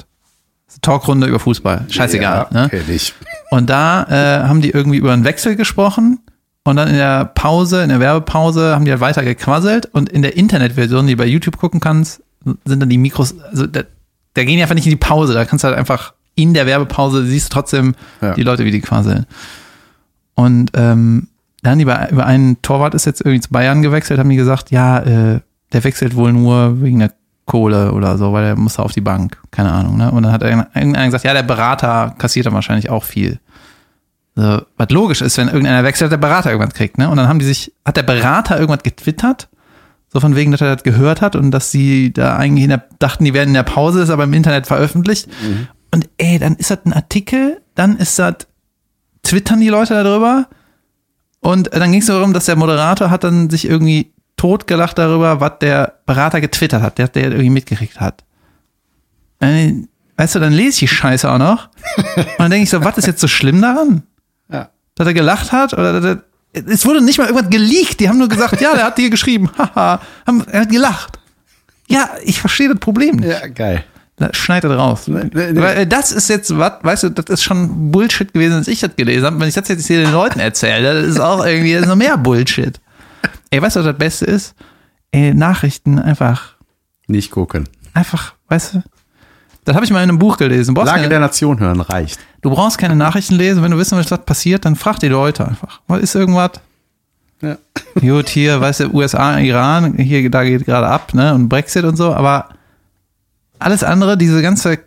Talkrunde 0.83 1.27
über 1.27 1.39
Fußball. 1.39 1.87
Scheißegal, 1.89 2.49
ja, 2.53 2.63
ne? 2.63 2.69
kenn 2.69 2.85
ich. 2.91 3.15
Und 3.51 3.71
da 3.71 4.05
äh, 4.05 4.47
haben 4.47 4.61
die 4.61 4.71
irgendwie 4.71 4.99
über 4.99 5.13
einen 5.13 5.25
Wechsel 5.25 5.57
gesprochen 5.57 6.21
und 6.65 6.77
dann 6.77 6.89
in 6.89 6.95
der 6.97 7.25
Pause, 7.25 7.83
in 7.83 7.89
der 7.89 8.01
Werbepause, 8.01 8.75
haben 8.75 8.85
die 8.85 8.91
halt 8.91 9.01
weiter 9.01 9.25
gequasselt 9.25 9.87
und 9.87 10.11
in 10.11 10.21
der 10.21 10.37
Internetversion, 10.37 11.07
die 11.07 11.15
du 11.15 11.19
bei 11.19 11.27
YouTube 11.27 11.57
gucken 11.57 11.81
kannst, 11.81 12.23
sind 12.67 12.81
dann 12.81 12.89
die 12.91 12.99
Mikros, 12.99 13.41
also 13.41 13.67
da, 13.67 13.83
da 14.35 14.45
gehen 14.45 14.57
die 14.57 14.63
einfach 14.63 14.75
nicht 14.75 14.87
in 14.87 14.91
die 14.91 14.97
Pause, 14.97 15.33
da 15.33 15.45
kannst 15.47 15.65
du 15.65 15.69
halt 15.69 15.79
einfach 15.79 16.13
in 16.35 16.53
der 16.55 16.67
Werbepause, 16.67 17.25
siehst 17.25 17.51
du 17.51 17.55
trotzdem 17.55 17.95
Ja. 18.21 18.35
die 18.35 18.43
Leute, 18.43 18.65
wie 18.67 18.71
die 18.71 18.81
quasseln. 18.83 19.27
Und 20.35 20.71
ähm, 20.75 21.29
dann 21.63 21.81
über, 21.81 22.11
über 22.11 22.27
einen 22.27 22.61
Torwart 22.63 22.95
ist 22.95 23.07
jetzt 23.07 23.21
irgendwie 23.21 23.41
zu 23.41 23.51
Bayern 23.51 23.83
gewechselt, 23.83 24.19
haben 24.19 24.31
die 24.31 24.37
gesagt, 24.37 24.71
ja, 24.71 24.99
äh, 25.01 25.41
der 25.73 25.85
wechselt 25.85 26.15
wohl 26.15 26.33
nur 26.33 26.81
wegen 26.81 27.01
der 27.01 27.13
Kohle 27.47 27.93
oder 27.93 28.19
so, 28.19 28.33
weil 28.33 28.45
er 28.45 28.57
muss 28.57 28.75
da 28.75 28.83
auf 28.83 28.93
die 28.93 29.01
Bank, 29.01 29.39
keine 29.51 29.73
Ahnung. 29.73 29.97
Ne? 29.97 30.11
Und 30.11 30.23
dann 30.23 30.33
hat 30.33 30.43
irgendeiner 30.43 31.07
gesagt, 31.07 31.25
ja, 31.25 31.33
der 31.33 31.43
Berater 31.43 32.15
kassiert 32.19 32.47
dann 32.47 32.55
wahrscheinlich 32.55 32.91
auch 32.91 33.05
viel. 33.05 33.41
So, 34.37 34.63
was 34.77 34.91
logisch 34.91 35.21
ist, 35.21 35.37
wenn 35.37 35.49
irgendeiner 35.49 35.83
wechselt, 35.83 36.13
der 36.13 36.17
Berater 36.17 36.53
irgendwas 36.53 36.75
kriegt, 36.75 36.97
ne? 36.97 37.11
Und 37.11 37.17
dann 37.17 37.27
haben 37.27 37.41
die 37.41 37.45
sich, 37.45 37.73
hat 37.85 37.97
der 37.97 38.05
Berater 38.05 38.57
irgendwas 38.57 38.85
getwittert, 38.85 39.49
so 40.13 40.21
von 40.21 40.37
wegen, 40.37 40.53
dass 40.53 40.61
er 40.61 40.77
das 40.77 40.85
gehört 40.85 41.21
hat 41.21 41.35
und 41.35 41.51
dass 41.51 41.73
sie 41.73 42.13
da 42.13 42.37
eigentlich 42.37 42.63
in 42.63 42.71
der, 42.71 42.85
dachten, 43.01 43.25
die 43.25 43.35
werden 43.35 43.49
in 43.49 43.55
der 43.55 43.65
Pause, 43.65 44.01
ist 44.01 44.11
aber 44.11 44.25
im 44.25 44.33
Internet 44.33 44.69
veröffentlicht. 44.69 45.29
Und 45.91 46.09
ey, 46.19 46.39
dann 46.39 46.55
ist 46.55 46.71
das 46.71 46.79
ein 46.85 46.93
Artikel, 46.93 47.61
dann 47.75 47.97
ist 47.97 48.17
das, 48.19 48.37
twittern 49.25 49.61
die 49.61 49.69
Leute 49.69 49.95
darüber 49.95 50.47
und 51.41 51.71
dann 51.73 51.91
ging 51.93 52.01
es 52.01 52.07
darum, 52.07 52.33
dass 52.33 52.47
der 52.47 52.57
Moderator 52.57 53.11
hat 53.11 53.25
dann 53.25 53.49
sich 53.51 53.69
irgendwie 53.69 54.13
totgelacht 54.37 54.99
darüber, 54.99 55.41
was 55.41 55.53
der 55.61 55.95
Berater 56.07 56.41
getwittert 56.41 56.83
hat, 56.83 56.99
der, 56.99 57.09
der 57.09 57.25
irgendwie 57.25 57.51
mitgekriegt 57.51 58.01
hat. 58.01 58.25
Äh, 59.41 59.73
Weißt 60.17 60.35
du, 60.35 60.41
dann 60.41 60.53
lese 60.53 60.71
ich 60.71 60.79
die 60.81 60.89
Scheiße 60.89 61.31
auch 61.31 61.39
noch. 61.39 61.69
Und 61.97 62.27
dann 62.39 62.51
denke 62.51 62.65
ich 62.65 62.71
so, 62.71 62.83
was 62.83 62.99
ist 62.99 63.07
jetzt 63.07 63.21
so 63.21 63.29
schlimm 63.29 63.63
daran? 63.63 64.03
Ja. 64.51 64.71
Dass 64.97 65.07
er 65.07 65.15
gelacht 65.15 65.53
hat? 65.53 65.75
Oder 65.75 66.01
dass 66.01 66.05
er, 66.05 66.23
es 66.69 66.85
wurde 66.85 67.01
nicht 67.05 67.19
mal 67.19 67.29
irgendwas 67.29 67.49
geleakt. 67.51 68.01
Die 68.01 68.09
haben 68.09 68.19
nur 68.19 68.27
gesagt, 68.29 68.61
ja, 68.61 68.75
der 68.75 68.83
hat 68.87 68.99
dir 68.99 69.11
geschrieben. 69.11 69.49
Haha. 69.59 70.01
Haben- 70.27 70.45
er 70.51 70.63
hat 70.63 70.71
gelacht. 70.71 71.21
Ja, 71.87 72.11
ich 72.25 72.41
verstehe 72.41 72.69
das 72.69 72.81
Problem 72.81 73.15
nicht. 73.17 73.29
Ja, 73.31 73.47
geil. 73.47 73.85
Da 74.19 74.31
Schneid 74.33 74.65
das 74.65 74.73
raus. 74.73 75.07
Nee, 75.07 75.25
nee, 75.33 75.53
nee. 75.53 75.61
Weil 75.61 75.77
äh, 75.79 75.87
das 75.87 76.11
ist 76.13 76.29
jetzt 76.29 76.57
was, 76.59 76.73
weißt 76.83 77.05
du, 77.05 77.09
das 77.11 77.27
ist 77.27 77.43
schon 77.43 77.91
Bullshit 77.93 78.33
gewesen, 78.33 78.55
als 78.55 78.69
ich 78.69 78.81
das 78.81 78.97
gelesen 78.97 79.27
habe. 79.27 79.41
Wenn 79.41 79.49
ich 79.49 79.55
das 79.55 79.69
jetzt 79.69 79.87
hier 79.87 80.03
den 80.03 80.13
Leuten 80.13 80.41
erzähle, 80.41 80.95
das 81.03 81.07
ist 81.13 81.21
auch 81.21 81.45
irgendwie 81.45 81.77
noch 81.77 81.95
mehr 81.97 82.17
Bullshit. 82.17 82.81
Ey, 83.51 83.63
weißt 83.63 83.77
du, 83.77 83.81
was 83.81 83.87
das 83.87 83.99
Beste 83.99 84.25
ist? 84.27 84.55
Ey, 85.13 85.33
Nachrichten 85.35 85.99
einfach, 85.99 86.55
Nicht 87.07 87.31
gucken. 87.31 87.69
einfach, 87.95 88.35
weißt 88.49 88.75
du? 88.75 88.83
Das 89.65 89.75
habe 89.75 89.85
ich 89.85 89.91
mal 89.93 90.03
in 90.03 90.09
einem 90.09 90.19
Buch 90.19 90.37
gelesen. 90.39 90.75
Lage 90.75 90.91
keine, 90.93 91.09
der 91.11 91.21
Nation 91.21 91.61
hören 91.61 91.81
reicht. 91.81 92.19
du 92.41 92.51
brauchst 92.51 92.79
keine 92.79 92.97
Nachrichten 92.97 93.35
lesen. 93.35 93.63
Wenn 93.63 93.71
du 93.71 93.79
wissen 93.79 93.99
willst, 93.99 94.11
was 94.11 94.25
passiert, 94.25 94.65
dann 94.65 94.77
frag 94.77 94.99
die 94.99 95.09
Leute 95.09 95.47
einfach. 95.47 95.81
Was 95.87 96.01
ist 96.01 96.15
irgendwas? 96.15 96.53
Ja. 97.43 97.57
Gut, 98.01 98.29
hier, 98.31 98.61
weißt 98.61 98.81
du, 98.81 98.95
USA, 98.95 99.39
Iran, 99.39 99.95
hier, 99.95 100.29
da 100.31 100.43
geht 100.43 100.65
gerade 100.65 100.89
ab, 100.89 101.15
ne, 101.15 101.35
und 101.35 101.49
Brexit 101.49 101.85
und 101.85 101.97
so, 101.97 102.13
aber 102.15 102.49
alles 103.59 103.83
andere, 103.83 104.17
diese 104.17 104.43
ganze, 104.43 104.79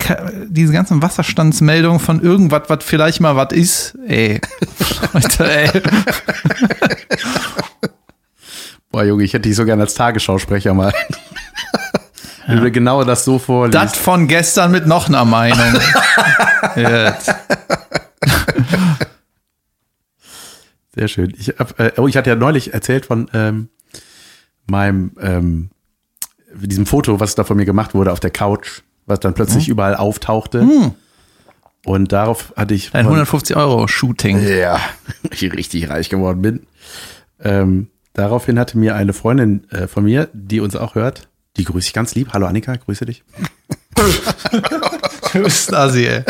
diese 0.47 0.73
ganzen 0.73 1.01
Wasserstandsmeldungen 1.01 1.99
von 1.99 2.21
irgendwas, 2.21 2.63
was 2.67 2.83
vielleicht 2.83 3.19
mal 3.19 3.35
was 3.35 3.51
ist, 3.51 3.97
ey. 4.07 4.39
Leute, 5.13 5.51
ey. 5.51 5.81
Boah, 8.91 9.03
Junge, 9.03 9.23
ich 9.23 9.33
hätte 9.33 9.47
dich 9.47 9.55
so 9.55 9.65
gerne 9.65 9.83
als 9.83 9.93
Tagesschausprecher 9.93 10.73
mal. 10.73 10.93
Wenn 12.47 12.61
du 12.61 12.71
genau 12.71 13.03
das 13.03 13.23
so 13.23 13.39
vorliest. 13.39 13.75
Das 13.75 13.97
von 13.97 14.27
gestern 14.27 14.71
mit 14.71 14.85
noch 14.85 15.07
einer 15.07 15.23
Meinung. 15.23 15.79
Jetzt. 16.75 17.33
Sehr 20.93 21.07
schön. 21.07 21.33
Ich, 21.37 21.49
hab, 21.57 21.79
äh, 21.79 21.93
oh, 21.97 22.07
ich 22.07 22.17
hatte 22.17 22.29
ja 22.29 22.35
neulich 22.35 22.73
erzählt 22.73 23.05
von 23.05 23.29
ähm, 23.33 23.69
meinem 24.67 25.11
ähm, 25.21 25.69
diesem 26.55 26.85
Foto, 26.85 27.19
was 27.19 27.35
da 27.35 27.43
von 27.43 27.57
mir 27.57 27.65
gemacht 27.65 27.93
wurde 27.93 28.11
auf 28.11 28.19
der 28.19 28.31
Couch, 28.31 28.81
was 29.05 29.19
dann 29.19 29.33
plötzlich 29.33 29.65
Hm. 29.65 29.71
überall 29.71 29.95
auftauchte. 29.95 30.91
Und 31.85 32.11
darauf 32.11 32.53
hatte 32.55 32.73
ich 32.73 32.93
Ein 32.93 33.05
von- 33.05 33.13
150 33.13 33.55
Euro 33.55 33.87
Shooting. 33.87 34.39
ja, 34.47 34.79
ich 35.31 35.41
richtig 35.53 35.89
reich 35.89 36.09
geworden 36.09 36.41
bin. 36.41 36.67
Ähm, 37.39 37.87
daraufhin 38.13 38.59
hatte 38.59 38.77
mir 38.77 38.95
eine 38.95 39.13
Freundin 39.13 39.69
äh, 39.71 39.87
von 39.87 40.03
mir, 40.03 40.29
die 40.33 40.59
uns 40.59 40.75
auch 40.75 40.95
hört, 40.95 41.27
die 41.57 41.63
grüße 41.63 41.87
ich 41.87 41.93
ganz 41.93 42.13
lieb. 42.15 42.29
Hallo 42.33 42.45
Annika, 42.47 42.75
grüße 42.75 43.05
dich. 43.05 43.23
Du 45.33 45.43
bist 45.43 45.73
Assi, 45.73 46.05
ey. 46.05 46.23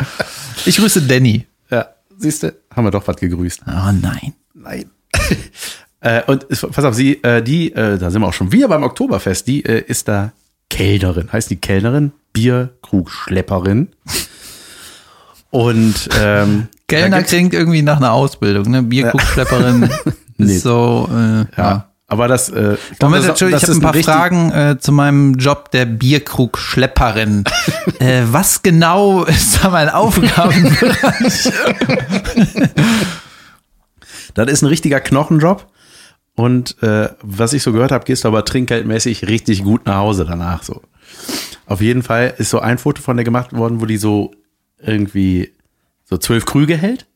Ich 0.65 0.77
grüße 0.77 1.01
Danny. 1.01 1.47
Ja, 1.71 1.87
siehst 2.17 2.43
du, 2.43 2.53
haben 2.75 2.85
wir 2.85 2.91
doch 2.91 3.07
was 3.07 3.15
gegrüßt. 3.15 3.61
Oh 3.65 3.91
nein. 3.99 4.33
Nein. 4.53 4.91
äh, 6.01 6.21
und 6.27 6.47
pass 6.49 6.83
auf, 6.83 6.93
sie, 6.95 7.21
äh, 7.23 7.41
die, 7.41 7.71
äh, 7.73 7.97
da 7.97 8.11
sind 8.11 8.21
wir 8.21 8.27
auch 8.27 8.33
schon 8.33 8.51
wieder 8.51 8.67
beim 8.67 8.83
Oktoberfest, 8.83 9.47
die 9.47 9.63
äh, 9.65 9.81
ist 9.87 10.07
da 10.07 10.31
Kellnerin, 10.69 11.31
heißt 11.31 11.49
die 11.49 11.57
Kellnerin, 11.57 12.11
Bierkrugschlepperin. 12.33 13.89
Und 15.49 16.09
ähm, 16.19 16.67
Kellner 16.87 17.23
klingt 17.23 17.53
irgendwie 17.53 17.81
nach 17.81 17.97
einer 17.97 18.11
Ausbildung, 18.13 18.69
ne? 18.71 18.81
Bierkuchschlepperin 18.83 19.89
Nee. 20.37 20.55
ist 20.55 20.63
so, 20.63 21.07
äh, 21.11 21.15
ja. 21.15 21.45
ja, 21.57 21.87
aber 22.07 22.27
das, 22.27 22.49
äh, 22.49 22.75
ich 22.91 22.97
glaub, 22.99 23.11
das- 23.13 23.25
Entschuldigung, 23.27 23.57
ich 23.59 23.65
das 23.67 23.69
habe 23.69 23.79
ein 23.79 23.81
paar 23.81 23.93
richtig- 23.93 24.13
Fragen 24.15 24.51
äh, 24.51 24.77
zu 24.79 24.91
meinem 24.91 25.35
Job 25.35 25.69
der 25.71 25.85
Bierkrugschlepperin. 25.85 27.43
äh, 27.99 28.23
was 28.31 28.63
genau 28.63 29.23
ist 29.25 29.63
da 29.63 29.69
mein 29.69 29.89
Aufgabenbereich? 29.89 31.51
Das 34.33 34.49
ist 34.49 34.61
ein 34.63 34.67
richtiger 34.67 34.99
Knochenjob. 34.99 35.67
Und 36.35 36.81
äh, 36.81 37.09
was 37.21 37.53
ich 37.53 37.63
so 37.63 37.71
gehört 37.71 37.91
habe, 37.91 38.05
gehst 38.05 38.23
du 38.23 38.27
aber 38.27 38.45
trinkgeldmäßig 38.45 39.27
richtig 39.27 39.63
gut 39.63 39.85
nach 39.85 39.97
Hause 39.97 40.25
danach. 40.25 40.63
So. 40.63 40.81
Auf 41.65 41.81
jeden 41.81 42.03
Fall 42.03 42.33
ist 42.37 42.49
so 42.49 42.59
ein 42.59 42.77
Foto 42.77 43.01
von 43.01 43.17
der 43.17 43.23
gemacht 43.23 43.53
worden, 43.53 43.81
wo 43.81 43.85
die 43.85 43.97
so 43.97 44.33
irgendwie 44.79 45.51
so 46.05 46.17
zwölf 46.17 46.45
Krüge 46.45 46.77
hält. 46.77 47.07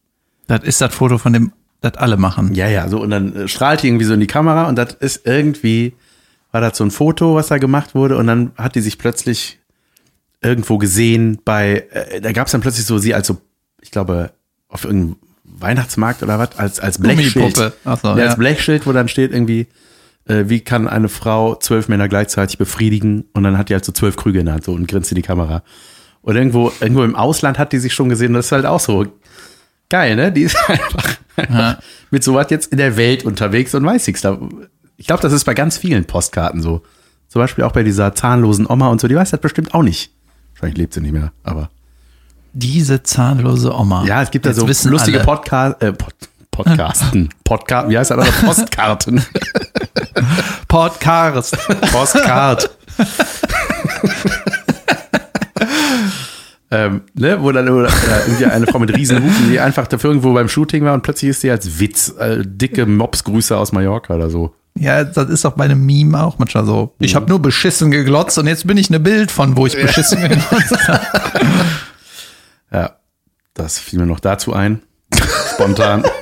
das 0.47 0.63
ist 0.63 0.81
das 0.81 0.93
Foto 0.93 1.17
von 1.17 1.33
dem, 1.33 1.51
das 1.81 1.95
alle 1.95 2.17
machen. 2.17 2.53
Ja, 2.55 2.67
ja, 2.67 2.87
so 2.87 3.01
und 3.01 3.09
dann 3.09 3.35
äh, 3.35 3.47
strahlt 3.47 3.83
die 3.83 3.87
irgendwie 3.87 4.05
so 4.05 4.13
in 4.13 4.19
die 4.19 4.27
Kamera 4.27 4.67
und 4.67 4.75
das 4.75 4.93
ist 4.93 5.25
irgendwie, 5.25 5.93
war 6.51 6.61
das 6.61 6.77
so 6.77 6.83
ein 6.83 6.91
Foto, 6.91 7.35
was 7.35 7.47
da 7.47 7.57
gemacht 7.57 7.95
wurde 7.95 8.17
und 8.17 8.27
dann 8.27 8.51
hat 8.57 8.75
die 8.75 8.81
sich 8.81 8.97
plötzlich 8.97 9.59
irgendwo 10.41 10.77
gesehen 10.77 11.39
bei, 11.43 11.87
äh, 11.91 12.21
da 12.21 12.31
gab 12.31 12.47
es 12.47 12.51
dann 12.51 12.61
plötzlich 12.61 12.85
so 12.85 12.97
sie 12.97 13.13
als 13.13 13.27
so, 13.27 13.37
ich 13.81 13.91
glaube, 13.91 14.31
auf 14.69 14.85
irgendeinem 14.85 15.17
Weihnachtsmarkt 15.59 16.23
oder 16.23 16.39
was, 16.39 16.57
als, 16.57 16.79
als 16.79 16.99
Blechschild. 16.99 17.55
So, 17.55 17.63
ja, 17.63 17.71
ja. 18.03 18.11
Als 18.11 18.35
Blechschild, 18.37 18.85
wo 18.85 18.91
dann 18.91 19.07
steht 19.07 19.31
irgendwie, 19.31 19.67
äh, 20.25 20.45
wie 20.47 20.61
kann 20.61 20.87
eine 20.87 21.09
Frau 21.09 21.55
zwölf 21.55 21.87
Männer 21.87 22.07
gleichzeitig 22.07 22.57
befriedigen 22.57 23.25
und 23.33 23.43
dann 23.43 23.57
hat 23.57 23.69
die 23.69 23.73
halt 23.73 23.85
so 23.85 23.91
zwölf 23.91 24.15
Krüge 24.15 24.39
in 24.39 24.45
der 24.45 24.55
Hand 24.55 24.65
so 24.65 24.73
und 24.73 24.87
grinst 24.87 25.11
in 25.11 25.15
die 25.15 25.21
Kamera. 25.21 25.63
Und 26.21 26.35
irgendwo, 26.35 26.71
irgendwo 26.79 27.03
im 27.03 27.15
Ausland 27.15 27.59
hat 27.59 27.71
die 27.71 27.79
sich 27.79 27.93
schon 27.93 28.09
gesehen 28.09 28.29
und 28.29 28.35
das 28.35 28.47
ist 28.47 28.51
halt 28.51 28.65
auch 28.65 28.79
so 28.79 29.05
geil, 29.89 30.15
ne? 30.15 30.31
Die 30.31 30.43
ist 30.43 30.57
einfach, 30.67 31.17
einfach 31.35 31.77
mit 32.11 32.23
sowas 32.23 32.47
jetzt 32.49 32.71
in 32.71 32.77
der 32.77 32.97
Welt 32.97 33.23
unterwegs 33.23 33.75
und 33.75 33.85
weiß 33.85 34.07
nichts. 34.07 34.25
Ich 34.97 35.07
glaube, 35.07 35.21
das 35.21 35.33
ist 35.33 35.43
bei 35.43 35.53
ganz 35.53 35.77
vielen 35.77 36.05
Postkarten 36.05 36.61
so. 36.61 36.81
Zum 37.27 37.41
Beispiel 37.41 37.63
auch 37.63 37.71
bei 37.71 37.83
dieser 37.83 38.13
zahnlosen 38.15 38.65
Oma 38.67 38.89
und 38.89 39.01
so, 39.01 39.07
die 39.07 39.15
weiß 39.15 39.31
das 39.31 39.41
bestimmt 39.41 39.73
auch 39.73 39.83
nicht. 39.83 40.11
Wahrscheinlich 40.53 40.77
lebt 40.77 40.93
sie 40.93 41.01
nicht 41.01 41.11
mehr, 41.11 41.31
aber. 41.43 41.69
Diese 42.57 43.03
zahnlose 43.03 43.75
Oma. 43.75 44.05
Ja, 44.05 44.21
es 44.21 44.31
gibt 44.31 44.45
da 44.45 44.53
so 44.53 44.65
lustige 44.65 45.17
alle. 45.17 45.25
Podcast, 45.25 45.83
äh, 45.83 45.91
Pod 45.91 46.13
Podcasten. 46.51 47.27
Podcast, 47.43 47.89
wie 47.89 47.97
heißt 47.97 48.11
das? 48.11 48.31
Postkarten. 48.45 49.21
Podcast. 50.69 51.57
Postkart. 51.91 52.69
ähm, 56.71 57.01
ne, 57.13 57.41
wo 57.41 57.51
dann 57.51 57.67
oder, 57.67 57.89
äh, 57.89 57.91
irgendwie 58.25 58.45
eine 58.45 58.67
Frau 58.67 58.79
mit 58.79 58.95
Riesenhupen, 58.95 59.49
die 59.49 59.59
einfach 59.59 59.87
dafür 59.87 60.11
irgendwo 60.11 60.31
beim 60.33 60.47
Shooting 60.47 60.85
war 60.85 60.93
und 60.93 61.03
plötzlich 61.03 61.31
ist 61.31 61.41
sie 61.41 61.51
als 61.51 61.81
Witz 61.81 62.15
äh, 62.17 62.41
dicke 62.45 62.85
Mopsgrüße 62.85 63.57
aus 63.57 63.73
Mallorca 63.73 64.15
oder 64.15 64.29
so. 64.29 64.55
Ja, 64.79 65.03
das 65.03 65.29
ist 65.29 65.45
auch 65.45 65.55
bei 65.55 65.65
einem 65.65 65.85
Meme 65.85 66.23
auch 66.23 66.39
manchmal 66.39 66.65
so. 66.65 66.93
Ich 66.99 67.15
habe 67.15 67.27
nur 67.27 67.41
beschissen 67.41 67.91
geglotzt 67.91 68.37
und 68.37 68.47
jetzt 68.47 68.65
bin 68.65 68.77
ich 68.77 68.89
eine 68.89 69.01
Bild 69.01 69.29
von, 69.29 69.57
wo 69.57 69.65
ich 69.65 69.73
beschissen 69.73 70.21
geglotzt 70.21 70.87
habe. 70.87 71.01
Ja, 72.75 72.97
das 73.53 73.79
fiel 73.79 73.99
mir 73.99 74.05
noch 74.05 74.19
dazu 74.19 74.51
ein. 74.53 74.81
Spontan. 75.53 76.03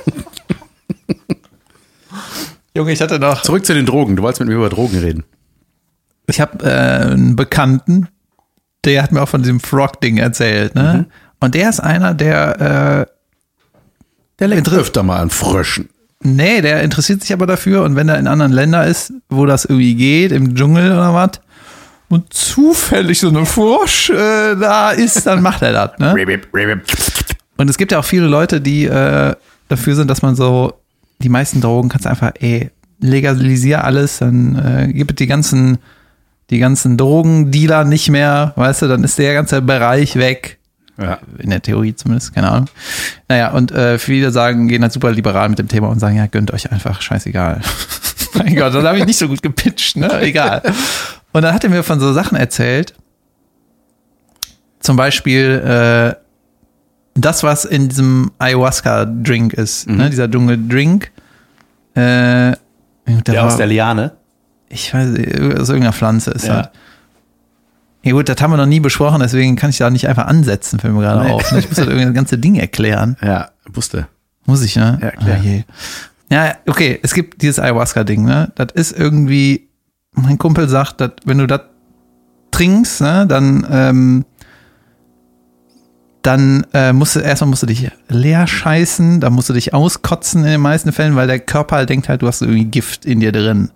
Junge, 2.76 2.92
ich 2.92 3.00
hatte 3.00 3.18
noch. 3.18 3.42
Zurück 3.42 3.66
zu 3.66 3.74
den 3.74 3.86
Drogen. 3.86 4.14
Du 4.14 4.22
wolltest 4.22 4.38
mit 4.40 4.48
mir 4.48 4.54
über 4.54 4.68
Drogen 4.68 4.98
reden. 4.98 5.24
ich 6.28 6.40
habe 6.40 6.64
äh, 6.64 7.10
einen 7.12 7.34
Bekannten, 7.34 8.06
der 8.84 9.02
hat 9.02 9.10
mir 9.10 9.20
auch 9.22 9.28
von 9.28 9.42
diesem 9.42 9.58
Frog-Ding 9.58 10.18
erzählt, 10.18 10.76
ne? 10.76 11.06
Und 11.40 11.56
der 11.56 11.68
ist 11.70 11.80
einer, 11.80 12.14
der, 12.14 13.06
äh, 13.08 13.12
Der 14.38 14.48
leckt 14.48 14.68
öfter 14.70 15.02
mal 15.02 15.18
an 15.20 15.30
Fröschen. 15.30 15.88
nee, 16.20 16.60
der 16.62 16.82
interessiert 16.82 17.20
sich 17.22 17.32
aber 17.32 17.46
dafür 17.48 17.82
und 17.82 17.96
wenn 17.96 18.08
er 18.08 18.18
in 18.18 18.28
anderen 18.28 18.52
Ländern 18.52 18.86
ist, 18.88 19.12
wo 19.28 19.44
das 19.44 19.64
irgendwie 19.64 19.96
geht, 19.96 20.30
im 20.30 20.54
Dschungel 20.54 20.92
oder 20.92 21.14
was, 21.14 21.40
und 22.14 22.32
zufällig 22.32 23.18
so 23.18 23.28
eine 23.28 23.44
Frosch 23.44 24.08
äh, 24.10 24.54
da 24.54 24.92
ist, 24.92 25.26
dann 25.26 25.42
macht 25.42 25.62
er 25.62 25.72
das, 25.72 25.98
ne? 25.98 26.12
Und 27.56 27.68
es 27.68 27.76
gibt 27.76 27.90
ja 27.90 27.98
auch 27.98 28.04
viele 28.04 28.26
Leute, 28.26 28.60
die 28.60 28.84
äh, 28.84 29.34
dafür 29.68 29.96
sind, 29.96 30.08
dass 30.08 30.22
man 30.22 30.36
so, 30.36 30.74
die 31.18 31.28
meisten 31.28 31.60
Drogen 31.60 31.88
kannst 31.88 32.06
du 32.06 32.10
einfach, 32.10 32.30
ey, 32.38 32.70
legalisier 33.00 33.82
alles, 33.84 34.18
dann 34.18 34.56
äh, 34.56 34.92
gibt 34.92 35.18
die 35.18 35.26
ganzen, 35.26 35.78
die 36.50 36.58
ganzen 36.60 36.96
Drogendealer 36.96 37.84
nicht 37.84 38.10
mehr, 38.10 38.52
weißt 38.54 38.82
du, 38.82 38.86
dann 38.88 39.02
ist 39.02 39.18
der 39.18 39.34
ganze 39.34 39.60
Bereich 39.60 40.14
weg. 40.14 40.58
Ja. 40.96 41.18
In 41.38 41.50
der 41.50 41.60
Theorie 41.60 41.94
zumindest, 41.94 42.34
keine 42.34 42.50
Ahnung. 42.50 42.68
Naja, 43.28 43.50
und 43.50 43.72
äh, 43.72 43.98
viele 43.98 44.30
sagen, 44.30 44.68
gehen 44.68 44.82
halt 44.82 44.92
super 44.92 45.10
liberal 45.10 45.48
mit 45.48 45.58
dem 45.58 45.66
Thema 45.68 45.88
und 45.88 45.98
sagen, 45.98 46.16
ja, 46.16 46.26
gönnt 46.26 46.52
euch 46.52 46.70
einfach, 46.70 47.02
scheißegal. 47.02 47.60
mein 48.34 48.54
Gott, 48.54 48.74
das 48.74 48.84
habe 48.84 48.98
ich 48.98 49.06
nicht 49.06 49.18
so 49.18 49.26
gut 49.28 49.42
gepitcht, 49.42 49.96
ne? 49.96 50.20
Egal. 50.20 50.62
Und 51.32 51.42
dann 51.42 51.52
hat 51.52 51.64
er 51.64 51.70
mir 51.70 51.82
von 51.82 51.98
so 51.98 52.12
Sachen 52.12 52.36
erzählt. 52.36 52.94
Zum 54.80 54.96
Beispiel, 54.96 56.14
äh, 56.14 56.14
das, 57.14 57.42
was 57.42 57.64
in 57.64 57.88
diesem 57.88 58.30
Ayahuasca-Drink 58.38 59.52
ist, 59.54 59.88
ne? 59.88 60.10
dieser 60.10 60.28
Dschungel-Drink. 60.30 61.10
Äh, 61.94 62.00
der 62.00 62.56
Der 63.06 63.34
war- 63.36 63.44
aus 63.46 63.56
der 63.56 63.66
Liane. 63.66 64.12
ich 64.68 64.92
weiß, 64.92 65.08
aus 65.60 65.68
irgendeiner 65.68 65.92
Pflanze 65.92 66.32
ist 66.32 66.46
Ja. 66.46 66.62
das. 66.62 66.68
Ja 68.04 68.12
gut, 68.12 68.28
das 68.28 68.40
haben 68.40 68.50
wir 68.52 68.56
noch 68.58 68.66
nie 68.66 68.80
besprochen, 68.80 69.20
deswegen 69.20 69.56
kann 69.56 69.70
ich 69.70 69.78
da 69.78 69.88
nicht 69.90 70.06
einfach 70.08 70.26
ansetzen, 70.26 70.78
fällt 70.78 70.92
mir 70.94 71.00
gerade 71.00 71.24
Nee. 71.26 71.32
auf. 71.32 71.50
ne? 71.52 71.58
Ich 71.58 71.68
muss 71.68 71.76
das 71.78 71.86
irgendwie 71.86 72.04
das 72.04 72.14
ganze 72.14 72.38
Ding 72.38 72.54
erklären. 72.56 73.16
Ja, 73.22 73.50
wusste. 73.72 74.06
Muss 74.46 74.62
ich, 74.62 74.76
ne? 74.76 74.98
Ja, 75.02 75.10
klar. 75.10 75.38
Je. 75.38 75.64
ja, 76.30 76.54
okay, 76.68 77.00
es 77.02 77.14
gibt 77.14 77.40
dieses 77.42 77.58
Ayahuasca-Ding, 77.58 78.22
ne? 78.24 78.52
Das 78.56 78.68
ist 78.74 78.92
irgendwie, 78.92 79.68
mein 80.12 80.36
Kumpel 80.38 80.68
sagt, 80.68 81.00
dass, 81.00 81.12
wenn 81.24 81.38
du 81.38 81.46
das 81.46 81.62
trinkst, 82.50 83.00
ne, 83.00 83.26
dann, 83.26 83.66
ähm, 83.70 84.24
dann 86.22 86.66
äh, 86.72 86.92
musst 86.92 87.16
du, 87.16 87.20
erstmal 87.20 87.50
musst 87.50 87.62
du 87.62 87.66
dich 87.66 87.90
leer 88.08 88.46
scheißen, 88.46 89.20
dann 89.20 89.32
musst 89.34 89.48
du 89.50 89.52
dich 89.52 89.74
auskotzen 89.74 90.44
in 90.44 90.50
den 90.52 90.60
meisten 90.60 90.92
Fällen, 90.92 91.16
weil 91.16 91.26
der 91.26 91.38
Körper 91.38 91.76
halt 91.76 91.90
denkt 91.90 92.08
halt, 92.08 92.22
du 92.22 92.26
hast 92.26 92.40
irgendwie 92.40 92.64
Gift 92.64 93.04
in 93.04 93.20
dir 93.20 93.32
drin. 93.32 93.70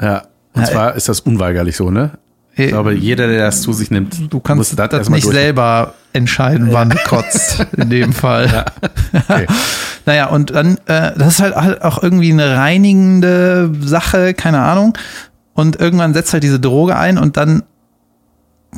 Ja. 0.00 0.22
Und 0.54 0.62
Ja, 0.62 0.68
zwar 0.68 0.94
ist 0.96 1.08
das 1.08 1.20
unweigerlich 1.20 1.76
so, 1.76 1.90
ne? 1.90 2.12
Ich 2.56 2.68
glaube, 2.68 2.92
jeder, 2.92 3.26
der 3.28 3.46
das 3.46 3.62
zu 3.62 3.72
sich 3.72 3.90
nimmt, 3.90 4.32
Du 4.32 4.40
kannst 4.40 4.78
das, 4.78 4.92
erstmal 4.92 5.16
nicht 5.16 5.24
durch- 5.26 5.34
selber 5.36 5.94
entscheiden, 6.12 6.68
wann 6.72 6.90
du 6.90 6.96
kotzt, 7.06 7.66
in 7.76 7.88
dem 7.90 8.12
Fall. 8.12 8.64
Okay. 9.12 9.46
Naja, 10.06 10.28
und 10.28 10.50
dann, 10.50 10.78
äh, 10.86 11.12
das 11.16 11.34
ist 11.34 11.40
halt 11.40 11.54
halt 11.54 11.82
auch 11.82 12.02
irgendwie 12.02 12.32
eine 12.32 12.56
reinigende 12.56 13.70
Sache, 13.80 14.32
keine 14.32 14.60
Ahnung. 14.62 14.96
Und 15.52 15.76
irgendwann 15.78 16.14
setzt 16.14 16.32
halt 16.32 16.42
diese 16.42 16.58
Droge 16.58 16.96
ein 16.96 17.18
und 17.18 17.36
dann, 17.36 17.62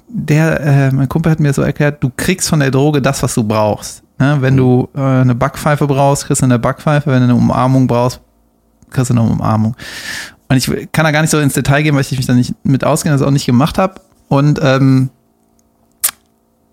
der, 0.08 0.60
äh, 0.60 0.90
mein 0.90 1.08
Kumpel 1.08 1.30
hat 1.30 1.38
mir 1.40 1.52
so 1.52 1.62
erklärt, 1.62 2.02
du 2.02 2.10
kriegst 2.14 2.48
von 2.48 2.58
der 2.60 2.70
Droge 2.72 3.00
das, 3.00 3.22
was 3.22 3.34
du 3.34 3.44
brauchst. 3.44 4.02
Ne? 4.18 4.38
Wenn 4.40 4.56
du 4.56 4.88
äh, 4.96 5.00
eine 5.00 5.34
Backpfeife 5.36 5.86
brauchst, 5.86 6.26
kriegst 6.26 6.42
du 6.42 6.46
eine 6.46 6.58
Backpfeife. 6.58 7.08
Wenn 7.10 7.18
du 7.20 7.24
eine 7.24 7.34
Umarmung 7.36 7.86
brauchst, 7.86 8.20
kriegst 8.90 9.10
du 9.10 9.14
eine 9.14 9.22
Umarmung. 9.22 9.76
Und 10.52 10.58
ich 10.58 10.92
kann 10.92 11.06
da 11.06 11.12
gar 11.12 11.22
nicht 11.22 11.30
so 11.30 11.40
ins 11.40 11.54
Detail 11.54 11.82
gehen, 11.82 11.94
weil 11.94 12.02
ich 12.02 12.14
mich 12.14 12.26
da 12.26 12.34
nicht 12.34 12.52
mit 12.62 12.84
auskenne, 12.84 13.16
das 13.16 13.26
auch 13.26 13.30
nicht 13.30 13.46
gemacht 13.46 13.78
habe. 13.78 14.02
Und 14.28 14.60
ähm, 14.62 15.08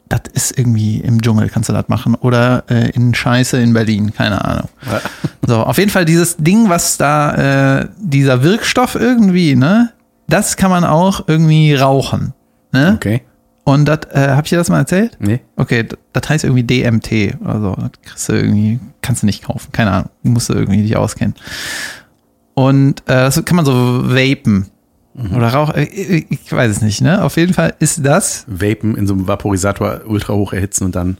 das 0.09 0.23
ist 0.34 0.59
irgendwie 0.59 0.97
im 0.97 1.21
Dschungel, 1.21 1.47
kannst 1.47 1.69
du 1.69 1.73
das 1.73 1.88
machen. 1.88 2.15
Oder 2.15 2.65
äh, 2.69 2.89
in 2.89 3.13
Scheiße 3.13 3.57
in 3.57 3.73
Berlin, 3.73 4.13
keine 4.13 4.43
Ahnung. 4.43 4.67
So, 5.47 5.63
auf 5.63 5.77
jeden 5.77 5.91
Fall 5.91 6.03
dieses 6.03 6.36
Ding, 6.36 6.67
was 6.67 6.97
da, 6.97 7.80
äh, 7.84 7.88
dieser 7.97 8.43
Wirkstoff 8.43 8.95
irgendwie, 8.95 9.55
ne, 9.55 9.93
das 10.27 10.57
kann 10.57 10.71
man 10.71 10.84
auch 10.84 11.30
irgendwie 11.30 11.73
rauchen. 11.73 12.34
Ne? 12.73 12.95
Okay. 12.97 13.21
Und 13.63 13.86
das, 13.86 13.99
äh, 14.11 14.32
hab 14.36 14.43
ich 14.43 14.49
dir 14.49 14.57
das 14.57 14.67
mal 14.67 14.80
erzählt? 14.80 15.15
Nee. 15.19 15.39
Okay, 15.55 15.88
das 16.11 16.27
heißt 16.27 16.43
irgendwie 16.43 16.63
DMT 16.63 17.39
oder 17.39 17.61
so. 17.61 17.75
Das 17.75 17.91
kriegst 18.03 18.27
du 18.27 18.34
irgendwie, 18.34 18.80
kannst 19.01 19.21
du 19.21 19.25
nicht 19.25 19.43
kaufen. 19.43 19.71
Keine 19.71 19.91
Ahnung. 19.91 20.09
Musst 20.23 20.49
du 20.49 20.53
irgendwie 20.55 20.82
dich 20.82 20.97
auskennen. 20.97 21.36
Und 22.60 23.01
äh, 23.01 23.14
das 23.14 23.43
kann 23.45 23.55
man 23.55 23.64
so 23.66 23.74
vapen. 23.74 24.68
Oder 25.36 25.47
rauchen. 25.49 25.76
äh, 25.76 25.84
Ich, 25.86 26.26
ich 26.30 26.51
weiß 26.51 26.70
es 26.72 26.82
nicht, 26.82 27.01
ne? 27.01 27.24
Auf 27.24 27.38
jeden 27.38 27.53
Fall 27.53 27.74
ist 27.80 28.05
das, 28.05 28.43
Vapen 28.47 28.97
in 28.97 29.07
so 29.07 29.14
einem 29.14 29.28
Vaporisator 29.30 30.01
ultra 30.05 30.34
hoch 30.34 30.51
erhitzen 30.51 30.84
und 30.84 30.95
dann. 30.95 31.18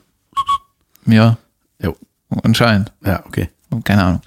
ja, 1.06 1.38
Jo. 1.82 1.96
anscheinend. 2.44 2.92
Ja, 3.06 3.24
okay. 3.26 3.50
Keine 3.86 4.04
Ahnung. 4.04 4.22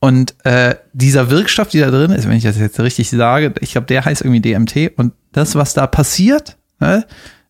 Und 0.00 0.36
äh, 0.44 0.76
dieser 0.92 1.28
Wirkstoff, 1.30 1.70
der 1.70 1.90
da 1.90 1.98
drin 1.98 2.12
ist, 2.12 2.28
wenn 2.28 2.36
ich 2.36 2.44
das 2.44 2.56
jetzt 2.56 2.78
richtig 2.78 3.10
sage, 3.10 3.52
ich 3.60 3.72
glaube, 3.72 3.88
der 3.88 4.04
heißt 4.04 4.22
irgendwie 4.22 4.40
DMT. 4.40 4.92
Und 4.96 5.12
das, 5.32 5.56
was 5.56 5.74
da 5.74 5.88
passiert, 5.88 6.56
ne, 6.78 7.04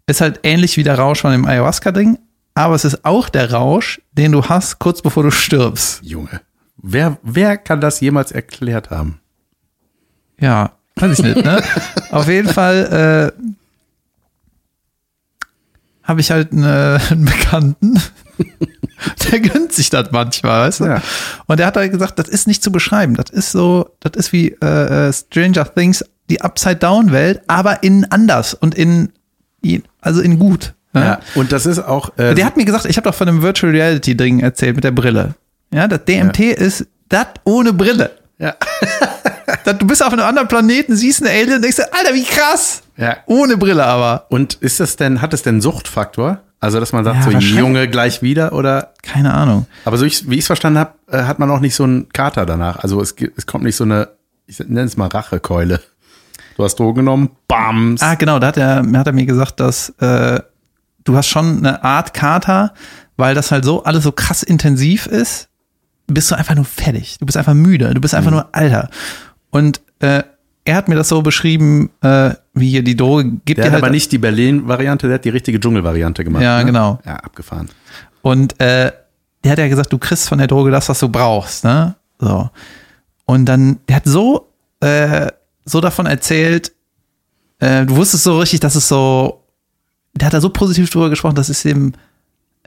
ist 0.06 0.22
halt 0.22 0.40
ähnlich 0.44 0.78
wie 0.78 0.82
der 0.82 0.98
Rausch 0.98 1.20
von 1.20 1.32
dem 1.32 1.44
Ayahuasca-Ding. 1.44 2.18
Aber 2.54 2.74
es 2.74 2.86
ist 2.86 3.04
auch 3.04 3.28
der 3.28 3.52
Rausch, 3.52 4.00
den 4.12 4.32
du 4.32 4.44
hast, 4.46 4.78
kurz 4.78 5.02
bevor 5.02 5.24
du 5.24 5.30
stirbst. 5.30 6.00
Junge. 6.02 6.40
Wer, 6.80 7.18
wer 7.22 7.56
kann 7.56 7.80
das 7.80 8.00
jemals 8.00 8.32
erklärt 8.32 8.90
haben? 8.90 9.20
Ja, 10.40 10.72
weiß 10.96 11.18
ich 11.18 11.24
nicht, 11.24 11.44
ne? 11.44 11.62
Auf 12.10 12.28
jeden 12.28 12.48
Fall 12.48 13.32
äh, 13.36 13.42
habe 16.04 16.20
ich 16.20 16.30
halt 16.30 16.52
eine, 16.52 17.00
einen 17.10 17.24
Bekannten, 17.24 18.00
der 19.30 19.40
gönnt 19.40 19.72
sich 19.72 19.90
das 19.90 20.10
manchmal, 20.12 20.68
weißt 20.68 20.80
du? 20.80 20.84
Ja. 20.86 21.02
Und 21.46 21.58
der 21.58 21.66
hat 21.66 21.76
halt 21.76 21.92
gesagt, 21.92 22.18
das 22.18 22.28
ist 22.28 22.46
nicht 22.46 22.62
zu 22.62 22.70
beschreiben. 22.72 23.14
Das 23.14 23.30
ist 23.30 23.50
so, 23.52 23.90
das 24.00 24.12
ist 24.14 24.32
wie 24.32 24.56
äh, 24.62 25.08
äh, 25.08 25.12
Stranger 25.12 25.72
Things, 25.74 26.04
die 26.30 26.40
Upside-Down-Welt, 26.40 27.42
aber 27.48 27.82
in 27.82 28.04
anders 28.10 28.54
und 28.54 28.74
in, 28.74 29.12
also 30.00 30.20
in 30.20 30.38
gut. 30.38 30.74
Ne? 30.92 31.00
Ja. 31.04 31.20
Und 31.34 31.52
das 31.52 31.66
ist 31.66 31.80
auch. 31.80 32.16
Äh, 32.18 32.34
Der 32.34 32.46
hat 32.46 32.56
mir 32.56 32.64
gesagt, 32.64 32.86
ich 32.86 32.96
habe 32.96 33.08
doch 33.08 33.14
von 33.14 33.26
dem 33.26 33.42
Virtual 33.42 33.72
Reality 33.72 34.16
Ding 34.16 34.40
erzählt 34.40 34.76
mit 34.76 34.84
der 34.84 34.92
Brille. 34.92 35.34
Ja, 35.72 35.86
das 35.88 36.04
DMT 36.04 36.40
ist 36.40 36.86
das 37.08 37.26
ohne 37.44 37.72
Brille. 37.72 38.10
ja. 38.38 38.54
Du 39.78 39.86
bist 39.86 40.02
auf 40.02 40.12
einem 40.12 40.24
anderen 40.24 40.48
Planeten, 40.48 40.96
siehst 40.96 41.22
einen 41.22 41.30
Alien 41.30 41.56
und 41.56 41.62
denkst, 41.62 41.78
Alter, 41.92 42.14
wie 42.14 42.24
krass. 42.24 42.82
ja. 42.96 43.18
Ohne 43.26 43.56
Brille 43.58 43.84
aber. 43.84 44.24
Und 44.30 44.54
ist 44.54 44.80
das 44.80 44.96
denn, 44.96 45.20
hat 45.20 45.34
es 45.34 45.42
denn 45.42 45.60
Suchtfaktor? 45.60 46.40
Also, 46.60 46.80
dass 46.80 46.92
man 46.92 47.04
sagt, 47.04 47.16
Ja, 47.24 47.30
so. 47.30 47.38
Junge 47.38 47.86
gleich 47.88 48.22
wieder 48.22 48.52
oder? 48.52 48.94
Keine 49.02 49.34
Ahnung. 49.34 49.66
Aber 49.84 49.96
so 49.98 50.06
ich, 50.06 50.28
wie 50.30 50.34
ich 50.34 50.40
es 50.40 50.46
verstanden 50.46 50.78
habe, 50.78 50.92
äh, 51.10 51.24
hat 51.24 51.38
man 51.38 51.50
auch 51.50 51.60
nicht 51.60 51.74
so 51.74 51.84
einen 51.84 52.08
Kater 52.10 52.46
danach. 52.46 52.78
Also 52.78 53.00
es, 53.02 53.14
es 53.36 53.46
kommt 53.46 53.64
nicht 53.64 53.76
so 53.76 53.84
eine, 53.84 54.08
ich 54.46 54.58
nenne 54.60 54.82
es 54.82 54.96
mal 54.96 55.08
Rachekeule. 55.08 55.80
Du 56.56 56.64
hast 56.64 56.76
Drogen 56.76 56.96
genommen, 57.00 57.30
bams. 57.46 58.00
Ah, 58.02 58.14
genau, 58.14 58.38
da 58.38 58.48
hat 58.48 58.56
er, 58.56 58.82
hat 58.94 59.06
er 59.06 59.12
mir 59.12 59.26
gesagt, 59.26 59.60
dass 59.60 59.90
äh, 60.00 60.40
du 61.04 61.16
hast 61.16 61.28
schon 61.28 61.58
eine 61.58 61.84
Art 61.84 62.14
Kater, 62.14 62.72
weil 63.16 63.34
das 63.34 63.50
halt 63.50 63.64
so 63.64 63.84
alles 63.84 64.02
so 64.02 64.12
krass 64.12 64.42
intensiv 64.42 65.06
ist, 65.06 65.47
bist 66.08 66.30
du 66.30 66.34
einfach 66.34 66.54
nur 66.54 66.64
fertig. 66.64 67.18
Du 67.18 67.26
bist 67.26 67.36
einfach 67.36 67.54
müde. 67.54 67.94
Du 67.94 68.00
bist 68.00 68.14
einfach 68.14 68.30
nur 68.30 68.48
alter. 68.54 68.90
Und 69.50 69.80
äh, 70.00 70.22
er 70.64 70.74
hat 70.74 70.88
mir 70.88 70.96
das 70.96 71.08
so 71.08 71.22
beschrieben, 71.22 71.90
äh, 72.02 72.34
wie 72.52 72.70
hier 72.70 72.82
die 72.82 72.96
Droge 72.96 73.24
gibt 73.44 73.58
der 73.58 73.66
hat 73.66 73.72
halt 73.72 73.82
aber 73.82 73.90
nicht 73.90 74.12
die 74.12 74.18
Berlin-Variante, 74.18 75.06
der 75.06 75.14
hat 75.14 75.24
die 75.24 75.30
richtige 75.30 75.58
Dschungel-Variante 75.60 76.24
gemacht. 76.24 76.42
Ja, 76.42 76.58
ne? 76.58 76.66
genau. 76.66 76.98
Ja, 77.06 77.16
abgefahren. 77.16 77.68
Und 78.22 78.60
äh, 78.60 78.92
der 79.44 79.52
hat 79.52 79.58
ja 79.58 79.68
gesagt, 79.68 79.92
du 79.92 79.98
kriegst 79.98 80.28
von 80.28 80.38
der 80.38 80.46
Droge 80.46 80.70
das, 80.70 80.88
was 80.88 80.98
du 80.98 81.08
brauchst, 81.08 81.64
ne? 81.64 81.94
So. 82.18 82.50
Und 83.24 83.46
dann, 83.46 83.78
der 83.88 83.96
hat 83.96 84.04
so, 84.04 84.52
äh, 84.80 85.28
so 85.64 85.80
davon 85.80 86.06
erzählt, 86.06 86.72
äh, 87.60 87.86
du 87.86 87.96
wusstest 87.96 88.24
so 88.24 88.38
richtig, 88.38 88.60
dass 88.60 88.74
es 88.74 88.88
so, 88.88 89.44
der 90.14 90.26
hat 90.26 90.34
da 90.34 90.40
so 90.40 90.50
positiv 90.50 90.90
drüber 90.90 91.10
gesprochen, 91.10 91.34
das 91.34 91.50
ist 91.50 91.64
ihm, 91.64 91.92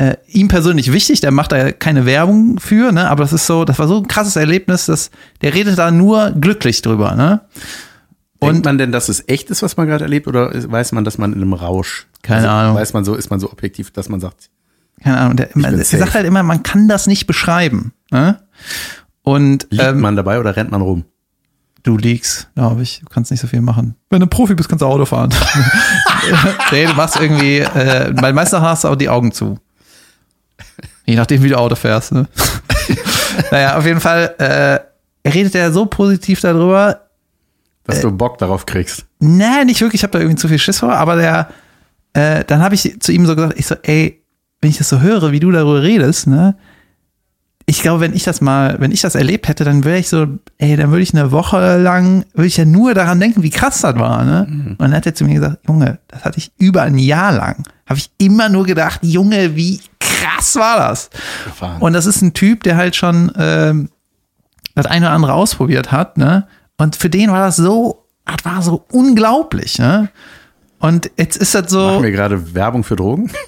äh, 0.02 0.18
ihm 0.28 0.48
persönlich 0.48 0.92
wichtig, 0.92 1.22
der 1.22 1.30
macht 1.32 1.52
da 1.52 1.72
keine 1.72 2.08
Werbung 2.08 2.60
für, 2.60 2.92
ne? 2.92 3.08
Aber 3.08 3.24
das 3.24 3.34
ist 3.34 3.46
so, 3.46 3.66
das 3.66 3.78
war 3.78 3.88
so 3.88 3.98
ein 3.98 4.08
krasses 4.08 4.36
Erlebnis, 4.36 4.88
dass 4.88 5.12
der 5.42 5.54
redet 5.54 5.78
da 5.78 5.92
nur 5.92 6.32
glücklich 6.32 6.82
drüber, 6.82 7.14
ne? 7.16 7.42
Denkt 8.42 8.58
Und- 8.58 8.66
man 8.66 8.78
denn, 8.80 8.92
dass 8.92 9.10
es 9.10 9.24
echt 9.28 9.52
ist, 9.52 9.62
was 9.62 9.78
man 9.78 9.88
gerade 9.88 10.04
erlebt, 10.04 10.28
oder 10.28 10.52
weiß 10.54 10.94
man, 10.94 11.04
dass 11.04 11.20
man 11.20 11.34
in 11.34 11.42
einem 11.42 11.54
Rausch? 11.54 12.08
Keine 12.24 12.50
also, 12.50 12.50
Ahnung. 12.50 12.76
Weiß 12.78 12.94
man 12.94 13.06
so, 13.06 13.14
ist 13.14 13.30
man 13.30 13.40
so 13.40 13.52
objektiv, 13.52 13.92
dass 13.92 14.10
man 14.10 14.20
sagt, 14.20 14.50
Keine 15.04 15.18
Ahnung, 15.20 15.38
der, 15.38 15.46
bin 15.54 15.64
er 15.64 15.78
safe. 15.78 15.98
sagt 15.98 16.16
halt 16.16 16.26
immer, 16.26 16.42
man 16.42 16.64
kann 16.64 16.88
das 16.88 17.06
nicht 17.06 17.28
beschreiben, 17.28 17.94
ne? 18.10 18.42
Und 19.22 19.68
liegt 19.70 19.84
ähm, 19.84 20.00
man 20.00 20.16
dabei 20.16 20.40
oder 20.40 20.56
rennt 20.56 20.72
man 20.72 20.82
rum? 20.82 21.06
Du 21.84 21.98
liegst, 21.98 22.50
glaube 22.56 22.82
ich. 22.82 23.02
Du 23.02 23.10
kannst 23.14 23.30
nicht 23.30 23.40
so 23.40 23.48
viel 23.48 23.62
machen. 23.62 23.96
Wenn 24.10 24.20
du 24.20 24.28
Profi 24.28 24.56
bist, 24.56 24.70
kannst 24.70 24.82
du 24.82 24.88
Auto 24.88 25.06
fahren. 25.06 25.32
nee, 26.72 26.86
du 26.88 26.94
machst 26.94 27.20
irgendwie, 27.20 27.60
äh, 27.60 28.14
bei 28.20 28.34
meisten 28.34 28.60
hast 28.62 28.84
du 28.84 28.88
auch 28.88 28.96
die 28.96 29.10
Augen 29.10 29.32
zu. 29.32 29.60
Je 31.12 31.18
nachdem, 31.18 31.44
wie 31.44 31.50
du 31.50 31.58
Auto 31.58 31.76
fährst. 31.76 32.14
Ne? 32.14 32.26
naja, 33.52 33.78
auf 33.78 33.86
jeden 33.86 34.00
Fall, 34.00 34.34
äh, 34.38 34.80
er 35.24 35.34
redet 35.34 35.54
ja 35.54 35.70
so 35.70 35.86
positiv 35.86 36.40
darüber. 36.40 37.02
Dass 37.84 38.00
du 38.00 38.12
Bock 38.14 38.38
darauf 38.38 38.66
kriegst. 38.66 39.06
Nee, 39.20 39.66
nicht 39.66 39.82
wirklich, 39.82 40.00
ich 40.00 40.04
habe 40.04 40.14
da 40.14 40.20
irgendwie 40.20 40.38
zu 40.38 40.48
viel 40.48 40.58
Schiss 40.58 40.80
vor, 40.80 40.94
aber 40.94 41.18
der, 41.18 41.50
äh, 42.14 42.46
dann 42.46 42.62
habe 42.62 42.76
ich 42.76 43.02
zu 43.02 43.12
ihm 43.12 43.26
so 43.26 43.36
gesagt, 43.36 43.60
ich 43.60 43.66
so, 43.66 43.76
ey, 43.84 44.24
wenn 44.62 44.70
ich 44.70 44.78
das 44.78 44.88
so 44.88 45.02
höre, 45.02 45.34
wie 45.34 45.42
du 45.42 45.52
darüber 45.52 45.84
redest, 45.84 46.28
ne, 46.28 46.56
ich 47.66 47.82
glaube, 47.82 48.00
wenn 48.00 48.14
ich 48.14 48.24
das 48.24 48.40
mal, 48.40 48.78
wenn 48.80 48.94
ich 48.94 49.02
das 49.02 49.16
erlebt 49.16 49.50
hätte, 49.50 49.66
dann 49.66 49.84
wäre 49.84 50.00
ich 50.00 50.08
so, 50.08 50.28
ey, 50.60 50.78
dann 50.78 50.92
würde 50.92 51.04
ich 51.04 51.14
eine 51.14 51.34
Woche 51.34 51.78
lang, 51.78 52.24
würde 52.34 52.48
ich 52.48 52.56
ja 52.56 52.64
nur 52.64 52.94
daran 52.94 53.20
denken, 53.20 53.44
wie 53.44 53.50
krass 53.50 53.82
das 53.82 53.96
war, 53.98 54.24
ne? 54.24 54.48
Und 54.72 54.82
dann 54.82 54.94
hat 54.94 55.06
er 55.06 55.14
zu 55.14 55.26
mir 55.26 55.36
gesagt, 55.36 55.68
Junge, 55.68 56.00
das 56.08 56.24
hatte 56.24 56.38
ich 56.38 56.54
über 56.58 56.84
ein 56.84 56.98
Jahr 56.98 57.34
lang, 57.34 57.64
habe 57.86 58.00
ich 58.00 58.12
immer 58.18 58.48
nur 58.48 58.66
gedacht, 58.66 59.02
Junge, 59.04 59.58
wie 59.58 59.82
krass 60.22 60.56
war 60.56 60.78
das? 60.78 61.10
Gefahren. 61.46 61.82
Und 61.82 61.94
das 61.94 62.06
ist 62.06 62.22
ein 62.22 62.34
Typ, 62.34 62.64
der 62.64 62.78
halt 62.78 62.96
schon 62.96 63.32
ähm, 63.38 63.90
das 64.76 64.86
eine 64.86 65.08
oder 65.08 65.16
andere 65.16 65.34
ausprobiert 65.34 65.92
hat, 65.92 66.18
ne? 66.18 66.48
Und 66.78 66.96
für 66.96 67.10
den 67.10 67.32
war 67.32 67.46
das 67.46 67.58
so, 67.58 68.06
das 68.26 68.44
war 68.44 68.62
so 68.62 68.86
unglaublich, 68.92 69.80
ne? 69.80 70.10
Und 70.80 71.12
jetzt 71.18 71.38
ist 71.38 71.54
das 71.54 71.70
so. 71.70 71.80
Machen 71.80 72.04
wir 72.04 72.12
gerade 72.12 72.56
Werbung 72.56 72.84
für 72.84 72.96
Drogen? 72.96 73.32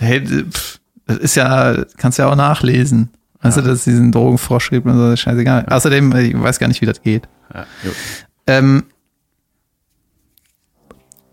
Hey, 0.00 0.20
pff, 0.26 0.80
das 1.06 1.16
ist 1.18 1.34
ja, 1.34 1.84
kannst 1.96 2.18
ja 2.18 2.30
auch 2.30 2.36
nachlesen. 2.36 3.10
Also, 3.40 3.60
dass 3.60 3.78
es 3.78 3.84
diesen 3.84 4.12
Drogenfrosch 4.12 4.70
gibt 4.70 4.86
und 4.86 4.96
so, 4.96 5.12
ist 5.12 5.20
scheißegal. 5.20 5.66
Außerdem, 5.68 6.14
ich 6.16 6.38
weiß 6.38 6.58
gar 6.58 6.68
nicht, 6.68 6.80
wie 6.82 6.86
das 6.86 7.00
geht. 7.00 7.28
Ja. 7.52 7.66
Ähm, 8.46 8.84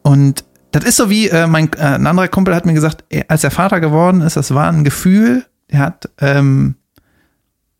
und 0.02 0.46
das 0.72 0.84
ist 0.84 0.98
so 0.98 1.10
wie, 1.10 1.30
äh, 1.30 1.48
mein, 1.48 1.72
äh, 1.74 1.82
ein 1.82 2.08
anderer 2.08 2.28
Kumpel 2.28 2.56
hat 2.56 2.66
mir 2.66 2.74
gesagt, 2.74 3.04
er, 3.10 3.26
als 3.30 3.44
er 3.44 3.52
Vater 3.52 3.80
geworden 3.80 4.22
ist, 4.22 4.38
das 4.38 4.54
war 4.54 4.70
ein 4.72 4.84
Gefühl, 4.84 5.46
der 5.72 5.80
hat, 5.80 6.10
ähm, 6.20 6.76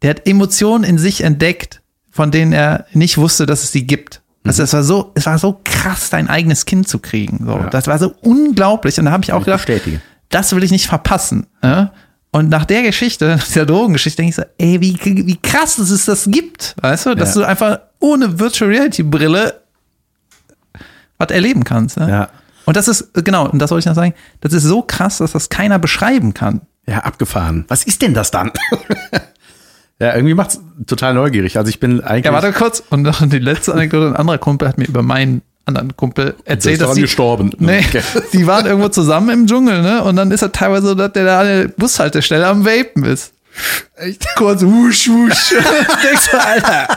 der 0.02 0.12
hat 0.12 0.28
Emotionen 0.28 0.84
in 0.84 0.98
sich 0.98 1.24
entdeckt, 1.24 1.82
von 2.10 2.32
denen 2.32 2.54
er 2.54 2.86
nicht 2.94 3.18
wusste, 3.18 3.46
dass 3.46 3.64
es 3.64 3.72
sie 3.72 3.86
gibt. 3.88 4.22
Also 4.44 4.64
es 4.64 4.74
war 4.74 4.84
so, 4.84 5.12
es 5.14 5.26
war 5.28 5.38
so 5.38 5.62
krass, 5.64 6.10
dein 6.10 6.28
eigenes 6.28 6.66
Kind 6.66 6.88
zu 6.88 6.98
kriegen. 7.00 7.46
So, 7.46 7.52
Ja. 7.58 7.70
das 7.70 7.86
war 7.88 8.00
so 8.00 8.14
unglaublich. 8.22 8.98
Und 8.98 9.06
da 9.06 9.12
habe 9.12 9.24
ich 9.24 9.32
auch 9.32 9.40
Ich 9.42 9.46
gedacht, 9.46 9.68
bestätige. 9.68 10.02
das 10.30 10.54
will 10.56 10.64
ich 10.64 10.72
nicht 10.72 10.88
verpassen. 10.88 11.46
Ne? 11.62 11.92
Und 12.32 12.50
nach 12.50 12.66
der 12.66 12.82
Geschichte, 12.82 13.38
dieser 13.48 13.68
Drogengeschichte, 13.68 14.18
denke 14.24 14.30
ich 14.32 14.36
so, 14.36 14.44
ey, 14.58 14.82
wie, 14.82 14.98
wie 15.04 15.38
krass 15.38 15.76
dass 15.76 15.92
es 15.92 16.06
das 16.06 16.26
gibt. 16.32 16.76
Weißt 16.82 17.06
du, 17.06 17.16
dass 17.16 17.36
Ja. 17.36 17.42
du 17.42 17.48
einfach 17.48 17.80
ohne 18.00 18.40
Virtual 18.40 18.72
Reality 18.72 19.04
Brille 19.04 19.62
was 21.20 21.30
erleben 21.30 21.64
kannst. 21.64 21.98
Ne? 21.98 22.10
Ja. 22.10 22.30
Und 22.66 22.78
das 22.78 22.88
ist, 22.88 23.10
genau, 23.14 23.48
und 23.50 23.60
das 23.60 23.72
wollte 23.72 23.82
ich 23.82 23.86
noch 23.88 23.96
sagen, 23.96 24.14
das 24.42 24.54
ist 24.54 24.64
so 24.64 24.82
krass, 24.82 25.18
dass 25.18 25.32
das 25.32 25.50
keiner 25.50 25.80
beschreiben 25.80 26.34
kann. 26.34 26.62
Ja, 26.88 27.00
abgefahren. 27.00 27.66
Was 27.68 27.84
ist 27.84 28.02
denn 28.02 28.14
das 28.14 28.32
dann? 28.32 28.52
ja, 30.00 30.14
irgendwie 30.16 30.34
macht's 30.34 30.60
total 30.88 31.14
neugierig. 31.14 31.58
Also 31.58 31.70
ich 31.70 31.80
bin 31.80 32.02
eigentlich. 32.04 32.26
Ja, 32.26 32.34
warte 32.34 32.52
kurz. 32.54 32.84
Und 32.90 33.04
noch 33.04 33.26
die 33.28 33.40
letzte 33.40 33.74
Anekdote, 33.74 34.08
ein 34.08 34.16
anderer 34.16 34.38
Kumpel 34.38 34.68
hat 34.68 34.78
mir 34.78 34.86
über 34.88 35.02
meinen 35.04 35.42
anderen 35.66 35.96
Kumpel 35.96 36.36
erzählt, 36.46 36.82
ist 36.82 36.82
dass 36.82 36.96
sie, 36.96 37.02
gestorben. 37.02 37.52
Nee, 37.60 37.86
Okay. 37.88 38.02
die 38.34 38.48
waren 38.48 38.66
irgendwo 38.66 38.90
zusammen 38.90 39.30
im 39.30 39.48
Dschungel, 39.48 39.82
ne? 39.82 40.04
Und 40.04 40.16
dann 40.16 40.32
ist 40.32 40.42
er 40.42 40.52
teilweise 40.52 40.88
so, 40.88 40.96
dass 40.96 41.14
der 41.14 41.26
da 41.26 41.40
an 41.42 41.46
der 41.46 41.68
Bushaltestelle 41.70 42.48
am 42.48 42.66
Vapen 42.66 43.06
ist. 43.06 43.34
Echt? 43.96 44.26
Kurz 44.36 44.64
wusch, 44.64 45.08
wusch. 45.10 45.50
Denkst 46.04 46.30
du, 46.32 46.38
Alter. 46.40 46.88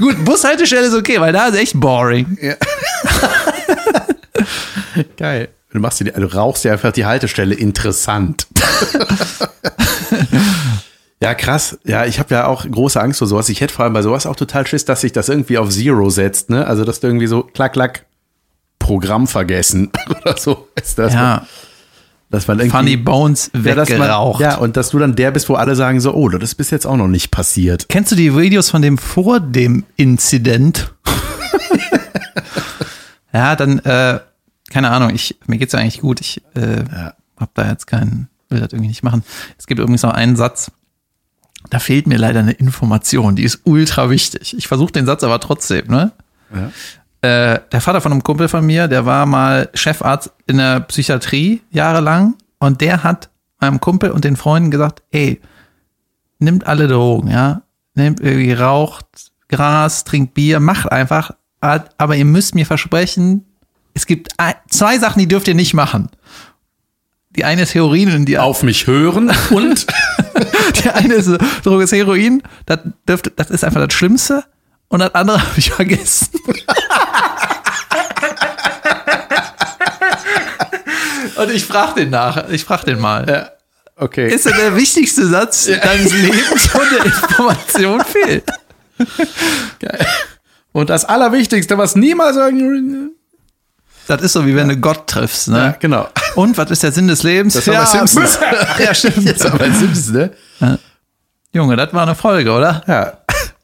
Gut, 0.00 0.24
Bushaltestelle 0.24 0.86
ist 0.86 0.94
okay, 0.94 1.20
weil 1.20 1.32
da 1.32 1.46
ist 1.46 1.56
echt 1.56 1.78
boring. 1.78 2.36
Geil. 5.16 5.48
Du 5.72 5.80
machst 5.80 6.00
dir, 6.00 6.12
du 6.12 6.34
rauchst 6.34 6.64
dir 6.64 6.72
einfach 6.72 6.92
die 6.92 7.06
Haltestelle 7.06 7.54
interessant. 7.54 8.46
ja, 11.22 11.34
krass. 11.34 11.78
Ja, 11.84 12.04
ich 12.04 12.18
habe 12.18 12.34
ja 12.34 12.46
auch 12.46 12.70
große 12.70 13.00
Angst 13.00 13.20
vor 13.20 13.28
sowas. 13.28 13.48
Ich 13.48 13.62
hätte 13.62 13.72
vor 13.72 13.84
allem 13.84 13.94
bei 13.94 14.02
sowas 14.02 14.26
auch 14.26 14.36
total 14.36 14.66
Schiss, 14.66 14.84
dass 14.84 15.00
sich 15.00 15.12
das 15.12 15.30
irgendwie 15.30 15.56
auf 15.56 15.70
Zero 15.70 16.10
setzt, 16.10 16.50
ne? 16.50 16.66
Also, 16.66 16.84
dass 16.84 17.00
du 17.00 17.06
irgendwie 17.06 17.26
so 17.26 17.42
klack, 17.42 17.72
klack, 17.72 18.04
Programm 18.78 19.26
vergessen 19.26 19.90
oder 20.22 20.36
so. 20.36 20.68
Ist 20.74 20.98
das 20.98 21.14
Ja, 21.14 21.46
dass 22.30 22.48
man 22.48 22.58
irgendwie, 22.58 22.76
Funny 22.76 22.96
Bones 22.96 23.50
ja, 23.54 23.74
dass 23.74 23.88
man, 23.90 24.00
weggeraucht. 24.00 24.40
ja, 24.40 24.56
und 24.56 24.76
dass 24.76 24.90
du 24.90 24.98
dann 24.98 25.14
der 25.14 25.30
bist, 25.30 25.48
wo 25.48 25.54
alle 25.54 25.76
sagen 25.76 26.00
so, 26.00 26.12
oh, 26.14 26.28
das 26.28 26.42
ist 26.42 26.54
bis 26.56 26.70
jetzt 26.70 26.86
auch 26.86 26.96
noch 26.96 27.06
nicht 27.06 27.30
passiert. 27.30 27.88
Kennst 27.88 28.10
du 28.10 28.16
die 28.16 28.36
Videos 28.36 28.70
von 28.70 28.82
dem 28.82 28.98
vor 28.98 29.38
dem 29.38 29.84
Inzident? 29.96 30.92
ja, 33.32 33.54
dann, 33.54 33.78
äh, 33.80 34.18
keine 34.72 34.90
Ahnung, 34.90 35.10
ich, 35.14 35.36
mir 35.46 35.58
geht's 35.58 35.72
ja 35.72 35.78
eigentlich 35.80 36.00
gut. 36.00 36.20
Ich 36.20 36.42
äh, 36.56 36.84
Ja. 36.90 37.14
hab 37.38 37.54
da 37.54 37.68
jetzt 37.68 37.86
keinen, 37.86 38.28
will 38.48 38.60
das 38.60 38.72
irgendwie 38.72 38.88
nicht 38.88 39.02
machen. 39.02 39.22
Es 39.58 39.66
gibt 39.66 39.80
übrigens 39.80 40.02
noch 40.02 40.12
einen 40.14 40.36
Satz, 40.36 40.70
da 41.70 41.78
fehlt 41.78 42.06
mir 42.06 42.18
leider 42.18 42.40
eine 42.40 42.52
Information, 42.52 43.36
die 43.36 43.44
ist 43.44 43.60
ultra 43.64 44.10
wichtig. 44.10 44.54
Ich 44.56 44.66
versuche 44.68 44.92
den 44.92 45.06
Satz 45.06 45.22
aber 45.24 45.38
trotzdem, 45.40 45.86
ne? 45.88 46.12
Ja. 46.54 46.70
Äh, 47.54 47.60
der 47.70 47.80
Vater 47.80 48.00
von 48.00 48.10
einem 48.12 48.24
Kumpel 48.24 48.48
von 48.48 48.66
mir, 48.66 48.88
der 48.88 49.06
war 49.06 49.26
mal 49.26 49.70
Chefarzt 49.74 50.32
in 50.46 50.56
der 50.58 50.80
Psychiatrie 50.80 51.62
jahrelang 51.70 52.34
und 52.58 52.80
der 52.80 53.04
hat 53.04 53.30
meinem 53.60 53.78
Kumpel 53.80 54.10
und 54.10 54.24
den 54.24 54.36
Freunden 54.36 54.72
gesagt, 54.72 55.02
ey, 55.12 55.40
nimmt 56.40 56.66
alle 56.66 56.88
Drogen, 56.88 57.30
ja, 57.30 57.62
nehmt 57.94 58.18
irgendwie 58.20 58.52
raucht 58.52 59.06
Gras, 59.48 60.02
trinkt 60.04 60.34
Bier, 60.34 60.58
macht 60.58 60.90
einfach, 60.90 61.30
aber 61.60 62.16
ihr 62.16 62.24
müsst 62.24 62.54
mir 62.56 62.66
versprechen, 62.66 63.44
es 63.94 64.06
gibt 64.06 64.28
zwei 64.70 64.98
Sachen, 64.98 65.20
die 65.20 65.28
dürft 65.28 65.48
ihr 65.48 65.54
nicht 65.54 65.74
machen. 65.74 66.08
Die 67.30 67.44
eine 67.44 67.62
ist 67.62 67.74
Heroin 67.74 68.14
und 68.14 68.26
die, 68.26 68.38
Auf 68.38 68.62
mich 68.62 68.86
hören 68.86 69.34
und 69.50 69.86
die 70.84 70.90
eine 70.90 71.14
ist 71.14 71.30
Droge 71.64 71.84
ist 71.84 71.92
Heroin, 71.92 72.42
das, 72.66 72.80
dürfte, 73.08 73.30
das 73.30 73.50
ist 73.50 73.64
einfach 73.64 73.86
das 73.86 73.94
Schlimmste. 73.94 74.44
Und 74.88 75.00
das 75.00 75.14
andere 75.14 75.40
habe 75.46 75.58
ich 75.58 75.70
vergessen. 75.70 76.28
Und 81.34 81.50
ich 81.50 81.64
frage 81.64 82.00
den 82.00 82.10
nach, 82.10 82.48
ich 82.50 82.64
frage 82.64 82.84
den 82.84 83.00
mal. 83.00 83.26
ja, 83.28 83.50
okay. 83.96 84.32
Ist 84.32 84.46
das 84.46 84.52
der 84.54 84.76
wichtigste 84.76 85.26
Satz 85.26 85.64
deines 85.64 86.12
Lebens, 86.12 86.68
wo 86.72 86.80
der 86.94 87.06
Information 87.06 88.00
fehlt? 88.04 88.44
Und 90.72 90.90
das 90.90 91.04
Allerwichtigste, 91.04 91.78
was 91.78 91.96
niemals 91.96 92.36
irgendwie. 92.36 93.12
Das 94.08 94.20
ist 94.22 94.32
so, 94.32 94.46
wie 94.46 94.54
wenn 94.56 94.68
du 94.68 94.76
Gott 94.76 95.06
triffst, 95.06 95.48
ne? 95.48 95.58
Ja, 95.58 95.76
genau. 95.78 96.08
Und 96.34 96.56
was 96.58 96.70
ist 96.70 96.82
der 96.82 96.92
Sinn 96.92 97.08
des 97.08 97.22
Lebens? 97.22 97.54
Das 97.54 97.66
war 97.68 97.74
bei 97.76 97.84
Simpsons. 97.86 98.38
ja, 98.84 98.94
stimmt. 98.94 99.28
Das 99.30 99.44
war 99.44 99.58
bei 99.58 99.70
Simpsons, 99.70 100.10
ne? 100.10 100.30
Junge, 101.52 101.76
das 101.76 101.92
war 101.92 102.02
eine 102.02 102.14
Folge, 102.14 102.50
oder? 102.50 102.82
Ja. 102.86 103.12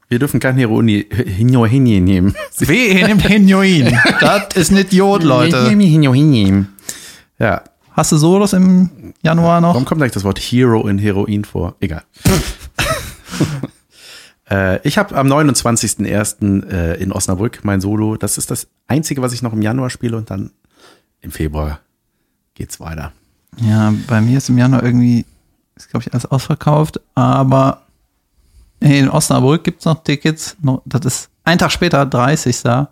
Wir 0.08 0.18
dürfen 0.18 0.40
kein 0.40 0.56
Heroin 0.56 0.86
nehmen. 0.86 2.34
Weh, 2.58 3.04
nimmt 3.04 3.28
Heroin. 3.28 3.98
Das 4.20 4.54
ist 4.54 4.70
nicht 4.72 4.92
Jod, 4.92 5.22
Leute. 5.22 5.56
Ja. 7.38 7.62
Hast 7.92 8.12
du 8.12 8.16
Solos 8.16 8.52
im 8.52 9.12
Januar 9.22 9.60
noch? 9.60 9.70
Warum 9.70 9.84
kommt 9.84 10.00
eigentlich 10.00 10.12
das 10.12 10.24
Wort 10.24 10.38
Hero 10.38 10.86
in 10.86 10.98
Heroin 10.98 11.44
vor? 11.44 11.74
Egal. 11.80 12.04
äh, 14.50 14.86
ich 14.86 14.98
habe 14.98 15.16
am 15.16 15.26
29.01. 15.26 16.70
Äh, 16.70 17.02
in 17.02 17.12
Osnabrück 17.12 17.60
mein 17.64 17.80
Solo. 17.80 18.16
Das 18.16 18.38
ist 18.38 18.50
das 18.50 18.66
Einzige, 18.86 19.22
was 19.22 19.32
ich 19.32 19.42
noch 19.42 19.52
im 19.52 19.62
Januar 19.62 19.90
spiele 19.90 20.16
und 20.16 20.30
dann 20.30 20.50
im 21.20 21.30
Februar 21.30 21.80
geht's 22.54 22.80
weiter. 22.80 23.12
Ja, 23.60 23.92
bei 24.06 24.20
mir 24.20 24.38
ist 24.38 24.48
im 24.48 24.58
Januar 24.58 24.82
irgendwie, 24.82 25.24
ist 25.74 25.90
glaube 25.90 26.04
ich 26.06 26.12
alles 26.12 26.26
ausverkauft, 26.26 27.00
aber 27.14 27.82
in 28.80 29.08
Osnabrück 29.08 29.64
gibt's 29.64 29.84
noch 29.84 30.04
Tickets. 30.04 30.56
Das 30.84 31.04
ist 31.04 31.30
ein 31.44 31.58
Tag 31.58 31.72
später, 31.72 32.06
30. 32.06 32.62
Ja, 32.64 32.90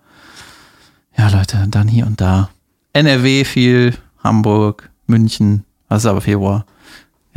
Leute, 1.16 1.66
dann 1.68 1.88
hier 1.88 2.07
und 2.07 2.20
da. 2.20 2.50
NRW 2.92 3.44
viel, 3.44 3.94
Hamburg, 4.22 4.90
München, 5.07 5.64
das 5.88 6.02
ist 6.02 6.07
aber 6.07 6.20
Februar. 6.20 6.66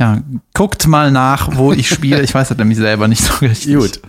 Ja, 0.00 0.18
guckt 0.54 0.86
mal 0.88 1.12
nach, 1.12 1.56
wo 1.56 1.72
ich 1.72 1.88
spiele. 1.88 2.22
Ich 2.22 2.34
weiß 2.34 2.48
das 2.48 2.58
nämlich 2.58 2.78
selber 2.78 3.06
nicht 3.06 3.22
so 3.22 3.34
richtig. 3.44 3.74
Gut. 3.76 4.00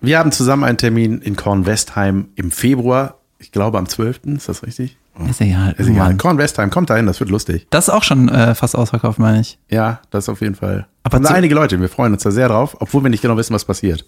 Wir 0.00 0.18
haben 0.18 0.32
zusammen 0.32 0.64
einen 0.64 0.78
Termin 0.78 1.20
in 1.20 1.36
Kornwestheim 1.36 2.28
im 2.34 2.50
Februar. 2.50 3.18
Ich 3.38 3.52
glaube 3.52 3.78
am 3.78 3.88
12. 3.88 4.20
Ist 4.36 4.48
das 4.48 4.62
richtig? 4.64 4.96
Ist 5.28 5.40
egal. 5.40 5.74
Ist 5.78 5.88
egal. 5.88 6.16
Kornwestheim, 6.16 6.70
kommt 6.70 6.90
dahin, 6.90 7.06
das 7.06 7.20
wird 7.20 7.30
lustig. 7.30 7.66
Das 7.70 7.86
ist 7.88 7.94
auch 7.94 8.02
schon 8.02 8.28
äh, 8.30 8.54
fast 8.54 8.74
ausverkauft, 8.74 9.18
meine 9.18 9.40
ich. 9.40 9.58
Ja, 9.70 10.00
das 10.10 10.28
auf 10.28 10.40
jeden 10.40 10.54
Fall. 10.54 10.86
Aber 11.04 11.22
zu- 11.22 11.32
einige 11.32 11.54
Leute, 11.54 11.80
wir 11.80 11.88
freuen 11.88 12.14
uns 12.14 12.22
da 12.22 12.30
sehr 12.30 12.48
drauf, 12.48 12.76
obwohl 12.80 13.02
wir 13.04 13.10
nicht 13.10 13.20
genau 13.22 13.36
wissen, 13.36 13.54
was 13.54 13.64
passiert. 13.64 14.04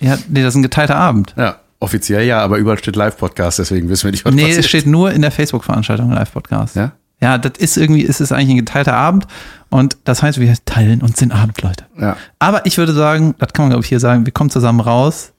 Ja, 0.00 0.18
nee, 0.28 0.42
das 0.42 0.50
ist 0.54 0.56
ein 0.58 0.62
geteilter 0.62 0.96
Abend. 0.96 1.34
Ja, 1.38 1.56
offiziell 1.80 2.24
ja, 2.26 2.40
aber 2.40 2.58
überall 2.58 2.78
steht 2.78 2.94
Live-Podcast, 2.94 3.58
deswegen 3.58 3.88
wissen 3.88 4.04
wir 4.04 4.10
nicht, 4.10 4.24
was 4.24 4.34
Nee, 4.34 4.42
passiert. 4.42 4.58
es 4.60 4.68
steht 4.68 4.86
nur 4.86 5.10
in 5.12 5.22
der 5.22 5.30
Facebook-Veranstaltung 5.30 6.12
Live-Podcast. 6.12 6.76
Ja? 6.76 6.92
Ja, 7.24 7.38
das 7.38 7.52
ist 7.56 7.78
irgendwie, 7.78 8.04
es 8.04 8.20
ist 8.20 8.32
eigentlich 8.32 8.50
ein 8.50 8.58
geteilter 8.58 8.92
Abend 8.92 9.26
und 9.70 9.96
das 10.04 10.22
heißt, 10.22 10.38
wir 10.40 10.54
teilen 10.66 11.00
uns 11.00 11.16
den 11.16 11.32
Abend, 11.32 11.62
Leute. 11.62 11.86
Ja. 11.98 12.18
Aber 12.38 12.66
ich 12.66 12.76
würde 12.76 12.92
sagen, 12.92 13.34
das 13.38 13.54
kann 13.54 13.64
man 13.64 13.70
glaube 13.70 13.82
ich 13.82 13.88
hier 13.88 13.98
sagen, 13.98 14.26
wir 14.26 14.32
kommen 14.34 14.50
zusammen 14.50 14.80
raus, 14.80 15.32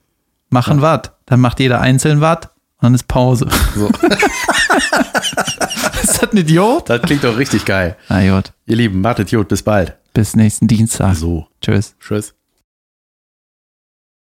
machen 0.50 0.82
wat, 0.82 1.12
dann 1.26 1.38
macht 1.38 1.60
jeder 1.60 1.80
einzeln 1.80 2.20
wat 2.20 2.46
und 2.78 2.86
dann 2.86 2.94
ist 2.94 3.06
Pause. 3.06 3.46
So. 3.76 3.86
ist 6.02 6.22
das 6.22 6.32
ein 6.32 6.38
Idiot? 6.38 6.90
Das 6.90 7.02
klingt 7.02 7.22
doch 7.22 7.38
richtig 7.38 7.64
geil. 7.64 7.96
Na 8.08 8.34
gut, 8.34 8.52
Ihr 8.66 8.74
Lieben, 8.74 9.04
wartet 9.04 9.30
gut, 9.30 9.46
bis 9.46 9.62
bald. 9.62 9.94
bis 10.12 10.34
nächsten 10.34 10.66
Dienstag. 10.66 11.14
So. 11.14 11.46
Tschüss. 11.60 11.94
Tschüss. 12.00 12.34